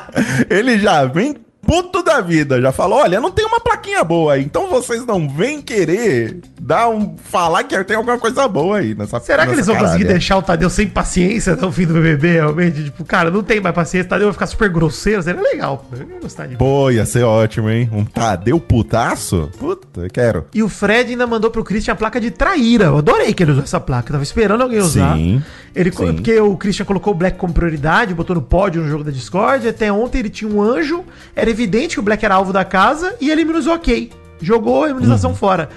Ele 0.50 0.80
já 0.80 1.06
vem 1.06 1.36
puto 1.68 2.02
da 2.02 2.22
vida, 2.22 2.62
já 2.62 2.72
falou: 2.72 3.00
olha, 3.00 3.20
não 3.20 3.30
tem 3.30 3.46
uma 3.46 3.60
plaquinha 3.60 4.04
boa 4.04 4.34
aí, 4.34 4.44
então 4.44 4.70
vocês 4.70 5.06
não 5.06 5.28
vêm 5.28 5.62
querer 5.62 6.40
dar 6.62 6.88
um. 6.90 7.16
falar 7.18 7.64
que 7.66 7.84
tem 7.84 7.98
alguma 7.98 8.18
coisa 8.18 8.48
boa 8.48 8.78
aí 8.78 8.96
nessa 8.96 9.20
Será 9.20 9.44
que 9.44 9.50
nessa 9.50 9.60
eles 9.60 9.66
vão 9.68 9.76
conseguir 9.76 10.04
caralha. 10.04 10.14
deixar 10.14 10.38
o 10.38 10.42
Tadeu 10.42 10.70
sem 10.70 10.88
paciência 10.88 11.54
até 11.54 11.66
o 11.66 11.72
fim 11.72 11.86
do 11.86 11.94
BBB, 11.96 12.32
realmente? 12.34 12.86
Tipo, 12.86 13.04
cara, 13.04 13.30
não 13.30 13.44
tem 13.44 13.60
mais 13.60 13.76
paciência, 13.76 14.08
o 14.08 14.10
Tadeu 14.10 14.28
vai 14.28 14.34
ficar 14.34 14.48
super 14.48 14.70
grosseiro, 14.70 15.22
seria 15.22 15.42
legal. 15.42 15.86
Eu 15.92 15.98
ia 16.08 16.20
gostar 16.22 16.48
de 16.48 16.56
Pô, 16.56 16.90
ia 16.90 17.06
ser 17.06 17.24
ótimo, 17.24 17.70
hein? 17.70 17.90
Um 17.92 18.06
Tadeu 18.06 18.60
putaço? 18.60 19.50
Puta, 19.60 20.02
eu 20.02 20.10
quero. 20.10 20.46
E 20.54 20.64
o 20.64 20.70
Fred 20.70 21.12
ainda 21.12 21.28
mandou 21.28 21.52
pro 21.52 21.64
Christian 21.64 21.94
a 21.94 21.96
placa 21.96 22.20
de 22.20 22.32
traíra. 22.32 22.86
Eu 22.86 22.98
adorei 23.00 23.34
que 23.34 23.44
ele 23.44 23.52
usou 23.52 23.64
essa 23.64 23.80
placa. 23.80 24.10
Eu 24.10 24.14
tava 24.14 24.24
esperando 24.24 24.62
alguém 24.62 24.80
usar. 24.80 25.16
Sim, 25.16 25.44
Ele, 25.80 25.92
sim. 25.92 26.14
Porque 26.14 26.40
o 26.40 26.58
Christian 26.58 26.86
colocou 26.86 27.14
o 27.14 27.16
Black 27.16 27.38
como 27.38 27.54
prioridade, 27.54 28.14
botou 28.14 28.36
no 28.36 28.42
pódio 28.42 28.82
no 28.82 28.88
jogo 28.90 29.04
da 29.04 29.12
Discord. 29.12 29.68
Até 29.68 29.92
ontem 29.92 30.20
ele 30.20 30.30
tinha 30.30 30.50
um 30.52 30.62
anjo. 30.62 31.04
Era 31.36 31.50
evidente 31.50 31.96
que 31.96 32.00
o 32.00 32.04
Black 32.04 32.24
era 32.26 32.36
alvo 32.36 32.52
da 32.52 32.66
casa 32.66 33.16
e 33.22 33.30
ele 33.30 33.42
imunizou 33.42 33.74
ok. 33.76 34.12
Jogou 34.42 34.84
a 34.86 34.90
imunização 34.90 35.32
Uhum. 35.32 35.36
fora. 35.36 35.70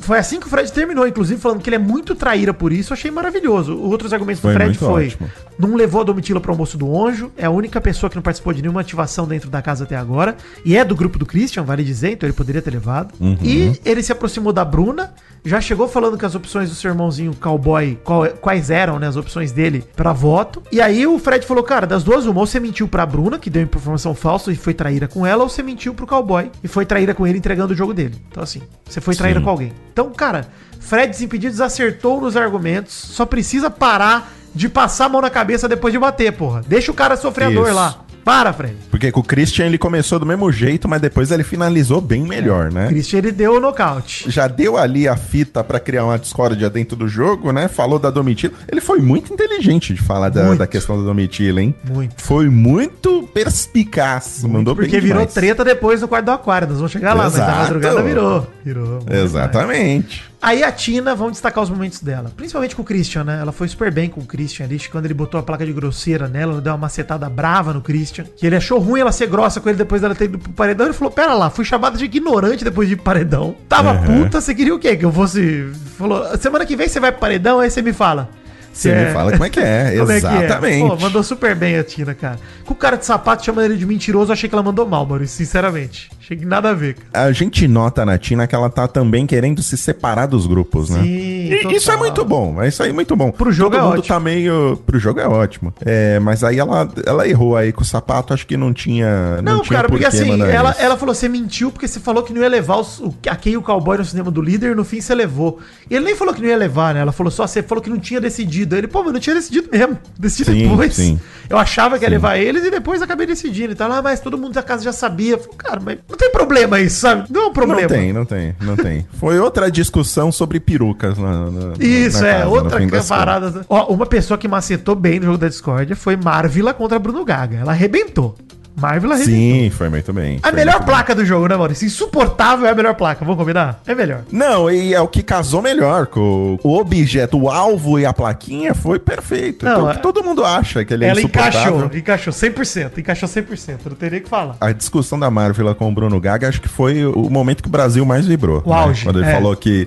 Foi 0.00 0.18
assim 0.18 0.40
que 0.40 0.46
o 0.46 0.50
Fred 0.50 0.70
terminou, 0.72 1.06
inclusive, 1.06 1.40
falando 1.40 1.60
que 1.60 1.68
ele 1.68 1.76
é 1.76 1.78
muito 1.78 2.16
traíra 2.16 2.52
por 2.52 2.72
isso. 2.72 2.92
Eu 2.92 2.94
achei 2.94 3.08
maravilhoso. 3.10 3.78
Outros 3.78 4.12
argumentos 4.12 4.40
Foi 4.42 4.50
do 4.52 4.54
Fred 4.56 4.76
foi: 4.76 5.06
ótimo. 5.06 5.30
Não 5.58 5.74
levou 5.74 6.00
a 6.00 6.04
Domitila 6.04 6.40
pro 6.40 6.52
almoço 6.52 6.76
do 6.78 7.00
Anjo, 7.06 7.30
é 7.36 7.44
a 7.46 7.50
única 7.50 7.80
pessoa 7.80 8.08
que 8.10 8.16
não 8.16 8.22
participou 8.22 8.52
de 8.52 8.62
nenhuma 8.62 8.80
ativação 8.80 9.26
dentro 9.26 9.48
da 9.50 9.60
casa 9.62 9.84
até 9.84 9.96
agora. 9.96 10.36
E 10.64 10.76
é 10.76 10.84
do 10.84 10.94
grupo 10.96 11.18
do 11.18 11.26
Christian, 11.26 11.62
vale 11.62 11.84
dizer, 11.84 12.12
então 12.12 12.26
ele 12.28 12.34
poderia 12.36 12.62
ter 12.62 12.70
levado. 12.70 13.14
Uhum. 13.20 13.36
E 13.42 13.80
ele 13.84 14.02
se 14.02 14.12
aproximou 14.12 14.52
da 14.52 14.64
Bruna, 14.64 15.12
já 15.44 15.60
chegou 15.60 15.88
falando 15.88 16.16
que 16.16 16.24
as 16.24 16.34
opções 16.34 16.68
do 16.68 16.74
seu 16.74 16.90
irmãozinho 16.90 17.34
cowboy, 17.34 17.98
qual- 18.04 18.28
quais 18.40 18.70
eram, 18.70 18.98
né, 18.98 19.08
as 19.08 19.16
opções 19.16 19.50
dele 19.52 19.84
pra 19.96 20.12
voto. 20.12 20.62
E 20.70 20.80
aí 20.80 21.06
o 21.06 21.18
Fred 21.18 21.44
falou, 21.44 21.64
cara, 21.64 21.86
das 21.86 22.04
duas, 22.04 22.26
uma, 22.26 22.40
ou 22.40 22.46
você 22.46 22.60
mentiu 22.60 22.86
pra 22.86 23.04
Bruna, 23.04 23.38
que 23.38 23.50
deu 23.50 23.62
informação 23.62 24.14
falsa 24.14 24.52
e 24.52 24.56
foi 24.56 24.72
traíra 24.72 25.08
com 25.08 25.26
ela, 25.26 25.42
ou 25.42 25.48
você 25.48 25.62
mentiu 25.62 25.94
pro 25.94 26.06
cowboy 26.06 26.50
e 26.62 26.68
foi 26.68 26.86
traíra 26.86 27.12
com 27.12 27.26
ele 27.26 27.38
entregando 27.38 27.72
o 27.72 27.76
jogo 27.76 27.92
dele. 27.92 28.14
Então 28.30 28.42
assim, 28.42 28.62
você 28.88 29.00
foi 29.00 29.16
traíra 29.16 29.40
Sim. 29.40 29.44
com 29.44 29.50
alguém. 29.50 29.72
Então, 29.92 30.10
cara, 30.12 30.46
Fred 30.78 31.08
Desimpedidos 31.10 31.60
acertou 31.60 32.20
nos 32.20 32.36
argumentos, 32.36 32.92
só 32.94 33.26
precisa 33.26 33.68
parar 33.68 34.32
de 34.54 34.68
passar 34.68 35.06
a 35.06 35.08
mão 35.08 35.20
na 35.20 35.30
cabeça 35.30 35.68
depois 35.68 35.92
de 35.92 35.98
bater, 35.98 36.32
porra. 36.32 36.62
Deixa 36.66 36.90
o 36.90 36.94
cara 36.94 37.16
sofrer 37.16 37.46
a 37.46 37.50
dor 37.50 37.66
Isso. 37.66 37.74
lá. 37.74 37.98
Para, 38.24 38.52
Fred. 38.52 38.76
Porque 38.88 39.10
com 39.10 39.18
o 39.18 39.24
Christian 39.24 39.66
ele 39.66 39.76
começou 39.76 40.16
do 40.16 40.24
mesmo 40.24 40.52
jeito, 40.52 40.88
mas 40.88 41.00
depois 41.00 41.32
ele 41.32 41.42
finalizou 41.42 42.00
bem 42.00 42.22
melhor, 42.22 42.70
né? 42.70 42.86
Christian, 42.86 43.18
ele 43.18 43.32
deu 43.32 43.56
o 43.56 43.60
nocaute. 43.60 44.30
Já 44.30 44.46
deu 44.46 44.76
ali 44.76 45.08
a 45.08 45.16
fita 45.16 45.64
pra 45.64 45.80
criar 45.80 46.04
uma 46.04 46.16
discórdia 46.16 46.70
dentro 46.70 46.94
do 46.94 47.08
jogo, 47.08 47.50
né? 47.50 47.66
Falou 47.66 47.98
da 47.98 48.10
Domitila. 48.10 48.52
Ele 48.70 48.80
foi 48.80 49.00
muito 49.00 49.32
inteligente 49.34 49.92
de 49.92 50.00
falar 50.00 50.28
da, 50.28 50.44
Muito. 50.44 50.60
da 50.60 50.68
questão 50.68 50.96
da 50.98 51.02
Domitila, 51.02 51.60
hein? 51.60 51.74
Muito. 51.84 52.22
Foi 52.22 52.48
muito 52.48 53.28
perspicaz. 53.34 54.44
mandou 54.44 54.76
Porque 54.76 54.92
bem 54.92 55.00
virou 55.00 55.18
demais. 55.18 55.34
treta 55.34 55.64
depois 55.64 56.00
no 56.00 56.06
quarto 56.06 56.26
do 56.26 56.30
aquário. 56.30 56.68
Nós 56.68 56.76
vamos 56.76 56.92
chegar 56.92 57.14
lá, 57.14 57.24
mas 57.24 57.34
Exato. 57.34 57.50
na 57.50 57.58
madrugada 57.58 58.02
virou. 58.02 58.46
Virou. 58.64 58.86
Bom 59.00 59.26
demais. 59.26 60.31
Exatamente. 60.42 60.62
Aí 60.62 60.62
a 60.62 60.72
Tina, 60.72 61.14
vamos 61.14 61.32
destacar 61.32 61.62
os 61.62 61.70
momentos 61.70 62.00
dela. 62.00 62.32
Principalmente 62.36 62.74
com 62.74 62.82
o 62.82 62.84
Christian, 62.84 63.24
né? 63.24 63.38
Ela 63.40 63.52
foi 63.52 63.68
super 63.68 63.92
bem 63.92 64.08
com 64.08 64.20
o 64.20 64.24
Christian 64.26 64.66
ali. 64.66 64.78
Quando 64.90 65.04
ele 65.04 65.14
botou 65.14 65.38
a 65.38 65.42
placa 65.42 65.64
de 65.64 65.72
grosseira 65.72 66.28
nela, 66.28 66.52
ela 66.52 66.60
deu 66.60 66.72
uma 66.72 66.78
macetada 66.78 67.28
brava 67.28 67.72
no 67.72 67.80
Christian. 67.80 68.24
Que 68.36 68.46
ele 68.46 68.56
achou 68.56 68.78
ruim 68.78 69.00
ela 69.00 69.12
ser 69.12 69.26
grossa 69.28 69.60
com 69.60 69.68
ele 69.68 69.78
depois 69.78 70.02
dela 70.02 70.14
ter 70.14 70.24
ido 70.24 70.38
pro 70.38 70.52
paredão. 70.52 70.86
Ele 70.86 70.94
falou: 70.94 71.12
Pera 71.12 71.34
lá, 71.34 71.48
fui 71.50 71.64
chamada 71.64 71.96
de 71.96 72.04
ignorante 72.04 72.64
depois 72.64 72.88
de 72.88 72.94
ir 72.94 72.96
pro 72.96 73.04
paredão. 73.04 73.54
Tava 73.68 73.92
Uhum. 73.92 74.24
puta, 74.24 74.40
você 74.40 74.54
queria 74.54 74.74
o 74.74 74.78
quê? 74.78 74.96
Que 74.96 75.04
eu 75.04 75.12
fosse. 75.12 75.70
Falou: 75.96 76.24
Semana 76.38 76.66
que 76.66 76.74
vem 76.76 76.88
você 76.88 76.98
vai 76.98 77.12
pro 77.12 77.20
paredão, 77.20 77.60
aí 77.60 77.70
você 77.70 77.80
me 77.82 77.92
fala. 77.92 78.28
Você 78.72 78.90
me 78.94 79.12
fala 79.12 79.32
como 79.32 79.44
é 79.44 79.50
que 79.50 79.60
é. 79.60 79.96
Como 80.00 80.10
é 80.10 80.18
que 80.18 80.26
é? 80.26 80.44
Exatamente. 80.44 80.88
Pô, 80.88 80.96
mandou 80.96 81.22
super 81.22 81.54
bem 81.54 81.76
a 81.76 81.84
Tina, 81.84 82.14
cara. 82.14 82.38
Com 82.64 82.72
o 82.72 82.76
cara 82.76 82.96
de 82.96 83.04
sapato 83.04 83.44
chamando 83.44 83.66
ele 83.66 83.76
de 83.76 83.84
mentiroso, 83.84 84.30
eu 84.30 84.32
achei 84.32 84.48
que 84.48 84.54
ela 84.54 84.62
mandou 84.62 84.88
mal, 84.88 85.04
Maurício, 85.04 85.36
sinceramente. 85.36 86.10
Achei 86.32 86.36
que 86.36 86.44
nada 86.46 86.70
a 86.70 86.74
ver, 86.74 86.94
cara. 86.94 87.26
A 87.26 87.32
gente 87.32 87.68
nota 87.68 88.04
na 88.06 88.16
Tina 88.16 88.46
que 88.46 88.54
ela 88.54 88.70
tá 88.70 88.88
também 88.88 89.26
querendo 89.26 89.62
se 89.62 89.76
separar 89.76 90.26
dos 90.26 90.46
grupos, 90.46 90.88
né? 90.88 91.02
Sim, 91.02 91.08
E 91.08 91.76
Isso 91.76 91.90
é 91.90 91.96
muito 91.96 92.24
bom, 92.24 92.62
é 92.62 92.68
isso 92.68 92.82
aí 92.82 92.92
muito 92.92 93.14
bom. 93.14 93.30
Pro 93.30 93.52
jogo 93.52 93.72
Todo 93.76 93.80
é 93.80 93.84
mundo 93.84 93.98
ótimo. 93.98 94.14
tá 94.14 94.20
meio. 94.20 94.76
Pro 94.86 94.98
jogo 94.98 95.20
é 95.20 95.26
ótimo. 95.28 95.74
É, 95.84 96.18
mas 96.20 96.42
aí 96.42 96.58
ela, 96.58 96.88
ela 97.04 97.28
errou 97.28 97.56
aí 97.56 97.72
com 97.72 97.82
o 97.82 97.84
sapato, 97.84 98.32
acho 98.32 98.46
que 98.46 98.56
não 98.56 98.72
tinha. 98.72 99.42
Não, 99.42 99.60
tinha 99.60 99.76
cara, 99.76 99.88
porque 99.88 100.06
assim, 100.06 100.40
ela, 100.42 100.74
ela 100.78 100.96
falou, 100.96 101.14
você 101.14 101.28
mentiu 101.28 101.70
porque 101.70 101.86
você 101.86 102.00
falou 102.00 102.22
que 102.22 102.32
não 102.32 102.40
ia 102.42 102.48
levar 102.48 102.76
os, 102.76 103.00
o, 103.00 103.14
a 103.28 103.36
Kay 103.36 103.52
e 103.52 103.56
o 103.56 103.62
cowboy 103.62 103.98
no 103.98 104.04
cinema 104.04 104.30
do 104.30 104.40
líder, 104.40 104.74
no 104.74 104.84
fim 104.84 105.00
você 105.00 105.14
levou. 105.14 105.58
E 105.90 105.94
ele 105.96 106.04
nem 106.06 106.14
falou 106.16 106.32
que 106.32 106.40
não 106.40 106.48
ia 106.48 106.56
levar, 106.56 106.94
né? 106.94 107.00
Ela 107.00 107.12
falou 107.12 107.30
só, 107.30 107.46
você 107.46 107.62
falou 107.62 107.82
que 107.82 107.90
não 107.90 107.98
tinha 107.98 108.20
decidido. 108.20 108.74
Aí 108.74 108.80
Ele, 108.80 108.88
pô, 108.88 109.02
mas 109.02 109.12
não 109.12 109.20
tinha 109.20 109.34
decidido 109.34 109.68
mesmo. 109.70 109.98
Decidi 110.18 110.50
Sim, 110.52 110.68
depois. 110.68 110.94
sim. 110.94 111.20
Eu 111.50 111.58
achava 111.58 111.98
que 111.98 112.04
ia 112.04 112.08
Sim. 112.08 112.14
levar 112.14 112.38
eles 112.38 112.64
e 112.64 112.70
depois 112.70 113.02
acabei 113.02 113.26
decidindo. 113.26 113.72
Então, 113.72 113.92
ah, 113.92 114.00
mas 114.00 114.20
todo 114.20 114.38
mundo 114.38 114.54
da 114.54 114.62
casa 114.62 114.82
já 114.84 114.92
sabia. 114.92 115.32
Eu 115.34 115.38
falei, 115.38 115.56
cara, 115.58 115.80
mas 115.84 115.98
não 116.08 116.16
tem 116.22 116.30
problema 116.30 116.80
isso, 116.80 117.00
sabe? 117.00 117.24
Não 117.30 117.42
é 117.42 117.46
um 117.46 117.52
problema. 117.52 117.80
Não 117.82 117.88
tem, 117.88 118.12
não 118.12 118.24
tem, 118.24 118.54
não 118.60 118.76
tem. 118.76 119.06
Foi 119.18 119.38
outra 119.38 119.70
discussão 119.70 120.30
sobre 120.30 120.60
perucas 120.60 121.18
na, 121.18 121.50
na- 121.50 121.72
Isso, 121.80 122.20
na 122.22 122.28
é, 122.28 122.32
casa, 122.38 122.48
outra 122.48 123.02
parada. 123.08 123.66
Ó, 123.68 123.92
uma 123.92 124.06
pessoa 124.06 124.38
que 124.38 124.46
macetou 124.46 124.94
bem 124.94 125.18
no 125.18 125.26
jogo 125.26 125.38
da 125.38 125.48
Discord 125.48 125.94
foi 125.96 126.16
Marvila 126.16 126.72
contra 126.72 126.98
Bruno 126.98 127.24
Gaga. 127.24 127.58
Ela 127.58 127.72
arrebentou. 127.72 128.36
Arrebentou. 128.80 129.16
Sim, 129.18 129.70
foi 129.70 129.88
muito 129.88 130.12
bem. 130.12 130.38
A 130.42 130.48
foi 130.48 130.56
melhor 130.56 130.78
bem. 130.78 130.86
placa 130.86 131.14
do 131.14 131.24
jogo, 131.24 131.46
né, 131.48 131.56
Maurício? 131.56 131.86
Insuportável 131.86 132.66
é 132.66 132.70
a 132.70 132.74
melhor 132.74 132.94
placa. 132.94 133.24
Vamos 133.24 133.38
combinar? 133.38 133.80
É 133.86 133.94
melhor. 133.94 134.22
Não, 134.30 134.70
e 134.70 134.94
é 134.94 135.00
o 135.00 135.06
que 135.06 135.22
casou 135.22 135.60
melhor 135.62 136.06
com 136.06 136.58
o 136.62 136.78
objeto, 136.78 137.38
o 137.38 137.48
alvo 137.50 137.98
e 137.98 138.06
a 138.06 138.12
plaquinha 138.12 138.74
foi 138.74 138.98
perfeito. 138.98 139.64
Não, 139.64 139.72
Então, 139.72 139.90
é- 139.90 139.94
todo 139.94 140.22
mundo 140.24 140.44
acha 140.44 140.84
que 140.84 140.94
ele 140.94 141.04
é 141.04 141.08
Ela 141.08 141.20
insuportável. 141.20 141.76
encaixou, 141.76 141.98
encaixou 141.98 142.32
100%, 142.32 142.98
encaixou 142.98 143.28
100%, 143.28 143.88
não 143.90 143.96
tem 143.96 144.10
nem 144.10 144.20
o 144.20 144.22
que 144.22 144.28
falar. 144.28 144.56
A 144.60 144.72
discussão 144.72 145.18
da 145.18 145.30
Marvel 145.30 145.72
com 145.74 145.88
o 145.88 145.92
Bruno 145.92 146.20
Gaga, 146.20 146.48
acho 146.48 146.60
que 146.60 146.68
foi 146.68 147.04
o 147.04 147.28
momento 147.30 147.62
que 147.62 147.68
o 147.68 147.72
Brasil 147.72 148.04
mais 148.04 148.26
vibrou. 148.26 148.62
O 148.64 148.70
né? 148.70 148.76
auge, 148.76 149.04
Quando 149.04 149.20
ele 149.20 149.28
é. 149.28 149.32
falou 149.34 149.54
que 149.56 149.86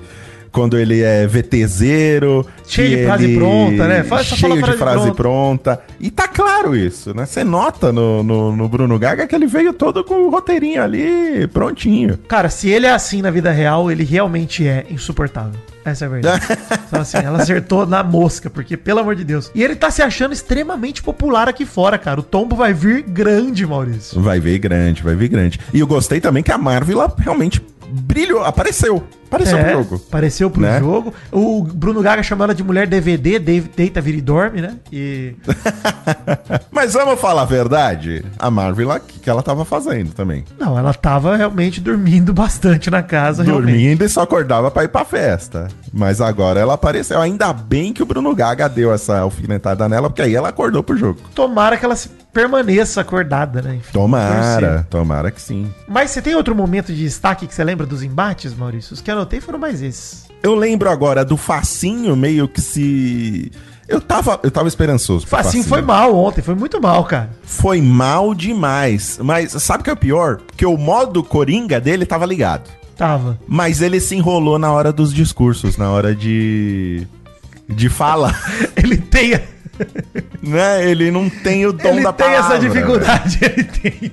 quando 0.56 0.78
ele 0.80 1.02
é 1.02 1.28
VTZero, 1.28 2.48
Cheio 2.65 2.98
de 3.00 3.04
frase 3.04 3.26
ele- 3.26 3.38
pronta, 3.38 3.88
né? 3.89 4.04
Fala- 4.06 4.24
cheio 4.24 4.54
de 4.54 4.60
frase 4.62 4.78
frase 4.78 5.12
pronta. 5.12 5.15
pronta. 5.76 5.82
E 6.00 6.10
tá 6.10 6.30
claro 6.30 6.74
isso, 6.74 7.13
né? 7.13 7.26
Você 7.26 7.44
nota 7.44 7.91
no, 7.91 8.24
no, 8.24 8.56
no 8.56 8.70
Bruno 8.70 8.98
Gaga 8.98 9.28
que 9.28 9.36
ele 9.36 9.48
veio 9.48 9.74
todo 9.74 10.02
com 10.06 10.13
o 10.15 10.30
roteirinho 10.30 10.82
ali 10.82 11.46
prontinho. 11.52 12.18
Cara, 12.26 12.48
se 12.50 12.70
ele 12.70 12.86
é 12.86 12.91
assim 12.91 13.22
na 13.22 13.30
vida 13.30 13.52
real, 13.52 13.91
ele 13.91 14.06
realmente 14.06 14.65
é 14.65 14.86
insuportável. 14.89 15.60
Essa 15.84 16.06
é 16.06 16.08
a 16.08 16.10
verdade. 16.12 16.46
então, 16.88 17.02
assim, 17.02 17.18
ela 17.18 17.41
acertou 17.41 17.86
na 17.86 18.02
mosca, 18.02 18.50
porque, 18.50 18.78
pelo 18.78 19.02
amor 19.02 19.13
de 19.13 19.26
Deus. 19.26 19.52
E 19.54 19.62
ele 19.62 19.76
tá 19.76 19.91
se 19.91 20.02
achando 20.02 20.32
extremamente 20.32 21.04
popular 21.04 21.50
aqui 21.50 21.65
fora, 21.65 21.98
cara. 21.98 22.22
O 22.22 22.24
tombo 22.24 22.56
vai 22.56 22.74
vir 22.74 23.02
grande, 23.04 23.68
Maurício. 23.68 24.22
Vai 24.22 24.39
vir 24.39 24.58
grande, 24.58 25.04
vai 25.04 25.15
vir 25.15 25.28
grande. 25.28 25.60
E 25.74 25.82
eu 25.82 25.86
gostei 25.88 26.22
também 26.22 26.41
que 26.41 26.52
a 26.52 26.58
Marvel 26.58 27.13
realmente 27.18 27.62
brilhou, 27.91 28.44
apareceu. 28.44 29.04
Apareceu 29.36 29.60
pro 29.60 29.71
jogo. 29.71 29.95
Apareceu 30.08 30.50
pro 30.50 30.62
né? 30.62 30.80
jogo. 30.80 31.13
O 31.32 31.63
Bruno 31.63 32.02
Gaga 32.02 32.24
chamou 32.24 32.45
ela 32.45 32.56
de 32.56 32.63
mulher 32.63 32.88
DVD, 32.88 33.39
deita, 33.39 34.02
vira 34.02 34.17
e 34.17 34.21
dorme, 34.21 34.62
né? 34.62 34.78
E. 34.91 35.36
Mas 36.71 36.93
vamos 36.93 37.19
falar 37.19 37.43
a 37.43 37.45
verdade? 37.45 38.24
A 38.39 38.50
Marvel, 38.50 38.89
o 38.89 39.00
que 39.00 39.30
ela 39.30 39.41
tava 39.41 39.65
fazendo 39.65 40.13
também? 40.13 40.43
Não, 40.60 40.78
ela 40.78 40.93
tava 40.93 41.36
realmente 41.36 41.82
dormindo 41.82 42.34
bastante 42.34 42.89
na 42.89 43.04
casa, 43.04 43.43
realmente. 43.43 43.71
Dormindo 43.71 44.04
e 44.04 44.10
só 44.10 44.21
acordava 44.21 44.71
pra 44.71 44.84
ir 44.84 44.89
pra 44.89 45.06
festa. 45.06 45.67
Mas 45.93 46.21
agora 46.21 46.60
ela 46.60 46.74
apareceu. 46.74 47.19
Ainda 47.21 47.52
bem 47.54 47.93
que 47.93 48.04
o 48.04 48.06
Bruno 48.06 48.36
Gaga 48.36 48.67
deu 48.67 48.93
essa 48.93 49.19
alfinetada 49.19 49.88
nela, 49.88 50.10
porque 50.10 50.21
aí 50.21 50.36
ela 50.36 50.50
acordou 50.50 50.84
pro 50.84 50.98
jogo. 50.98 51.19
Tomara 51.34 51.78
que 51.78 51.86
ela 51.86 51.95
se 51.95 52.10
permaneça 52.36 53.00
acordada, 53.00 53.62
né? 53.62 53.76
Enfim. 53.76 53.93
Tomara, 53.93 54.86
tomara 54.89 55.32
que 55.32 55.41
sim. 55.41 55.74
Mas 55.88 56.12
você 56.12 56.21
tem 56.21 56.36
outro 56.36 56.54
momento 56.54 56.88
de 56.93 57.02
destaque 57.02 57.48
que 57.48 57.56
você 57.56 57.63
lembra 57.63 57.86
dos 57.86 58.04
embates, 58.04 58.54
Maurício? 58.54 58.93
Os 58.93 59.00
que 59.00 59.10
eu 59.10 59.15
anotei 59.25 59.41
foram 59.41 59.59
mais 59.59 59.81
esses. 59.81 60.25
Eu 60.41 60.55
lembro 60.55 60.89
agora 60.89 61.25
do 61.25 61.35
Facinho 61.35 62.15
meio 62.15 62.47
que 62.47 62.61
se. 62.61 63.51
Eu 63.88 63.99
tava, 63.99 64.39
eu 64.41 64.49
tava 64.49 64.67
esperançoso. 64.67 65.27
pro 65.27 65.38
Facinho 65.38 65.63
foi 65.63 65.81
mal 65.81 66.15
ontem, 66.15 66.41
foi 66.41 66.55
muito 66.55 66.81
mal, 66.81 67.03
cara. 67.03 67.29
Foi 67.43 67.81
mal 67.81 68.33
demais. 68.33 69.19
Mas 69.21 69.51
sabe 69.51 69.81
o 69.81 69.83
que 69.83 69.89
é 69.89 69.93
o 69.93 69.97
pior? 69.97 70.41
Que 70.55 70.65
o 70.65 70.77
modo 70.77 71.23
coringa 71.23 71.79
dele 71.79 72.05
tava 72.05 72.25
ligado. 72.25 72.69
Tava. 72.95 73.38
Mas 73.47 73.81
ele 73.81 73.99
se 73.99 74.15
enrolou 74.15 74.57
na 74.57 74.71
hora 74.71 74.91
dos 74.93 75.13
discursos, 75.13 75.77
na 75.77 75.91
hora 75.91 76.15
de. 76.15 77.05
de 77.67 77.89
fala. 77.89 78.33
Ele 78.77 78.95
tem. 78.95 79.38
né? 80.41 80.89
Ele 80.89 81.11
não 81.11 81.29
tem 81.29 81.65
o 81.65 81.73
dom 81.73 81.93
Ele 81.95 82.03
da 82.03 82.13
tem 82.13 82.27
palavra. 82.27 82.55
essa 82.55 82.59
dificuldade, 82.67 83.39
ele 83.43 83.63
tem. 83.63 84.11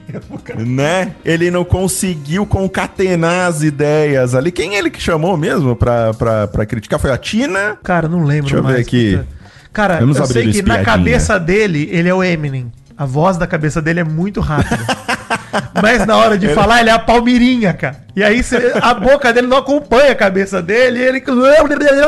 né? 0.66 1.12
Ele 1.24 1.50
não 1.50 1.64
conseguiu 1.64 2.44
concatenar 2.46 3.48
as 3.48 3.62
ideias 3.62 4.34
ali. 4.34 4.50
Quem 4.52 4.74
ele 4.74 4.90
que 4.90 5.00
chamou 5.00 5.36
mesmo 5.36 5.74
pra, 5.76 6.12
pra, 6.14 6.46
pra 6.48 6.66
criticar? 6.66 6.98
Foi 6.98 7.10
a 7.10 7.18
Tina? 7.18 7.76
Cara, 7.82 8.08
não 8.08 8.24
lembro 8.24 8.50
Deixa 8.50 8.56
eu 8.56 8.62
ver 8.64 8.80
aqui. 8.80 9.20
Cara, 9.72 9.98
Vamos 10.00 10.16
eu 10.18 10.24
abrir 10.24 10.34
sei 10.34 10.42
que 10.42 10.48
na 10.62 10.74
espiadinha. 10.74 10.84
cabeça 10.84 11.40
dele, 11.40 11.88
ele 11.90 12.08
é 12.08 12.14
o 12.14 12.22
Eminem. 12.22 12.70
A 12.96 13.06
voz 13.06 13.36
da 13.38 13.46
cabeça 13.46 13.80
dele 13.80 14.00
é 14.00 14.04
muito 14.04 14.40
rápida. 14.40 14.78
Mas 15.82 16.06
na 16.06 16.16
hora 16.16 16.36
de 16.38 16.48
falar, 16.48 16.80
ele 16.80 16.90
é 16.90 16.92
a 16.92 16.98
Palmirinha, 16.98 17.72
cara. 17.72 18.02
E 18.14 18.22
aí 18.22 18.42
você- 18.42 18.72
a 18.82 18.92
boca 18.92 19.32
dele 19.32 19.46
não 19.46 19.56
acompanha 19.56 20.12
a 20.12 20.14
cabeça 20.14 20.60
dele 20.60 20.98
e 20.98 21.02
ele. 21.02 21.22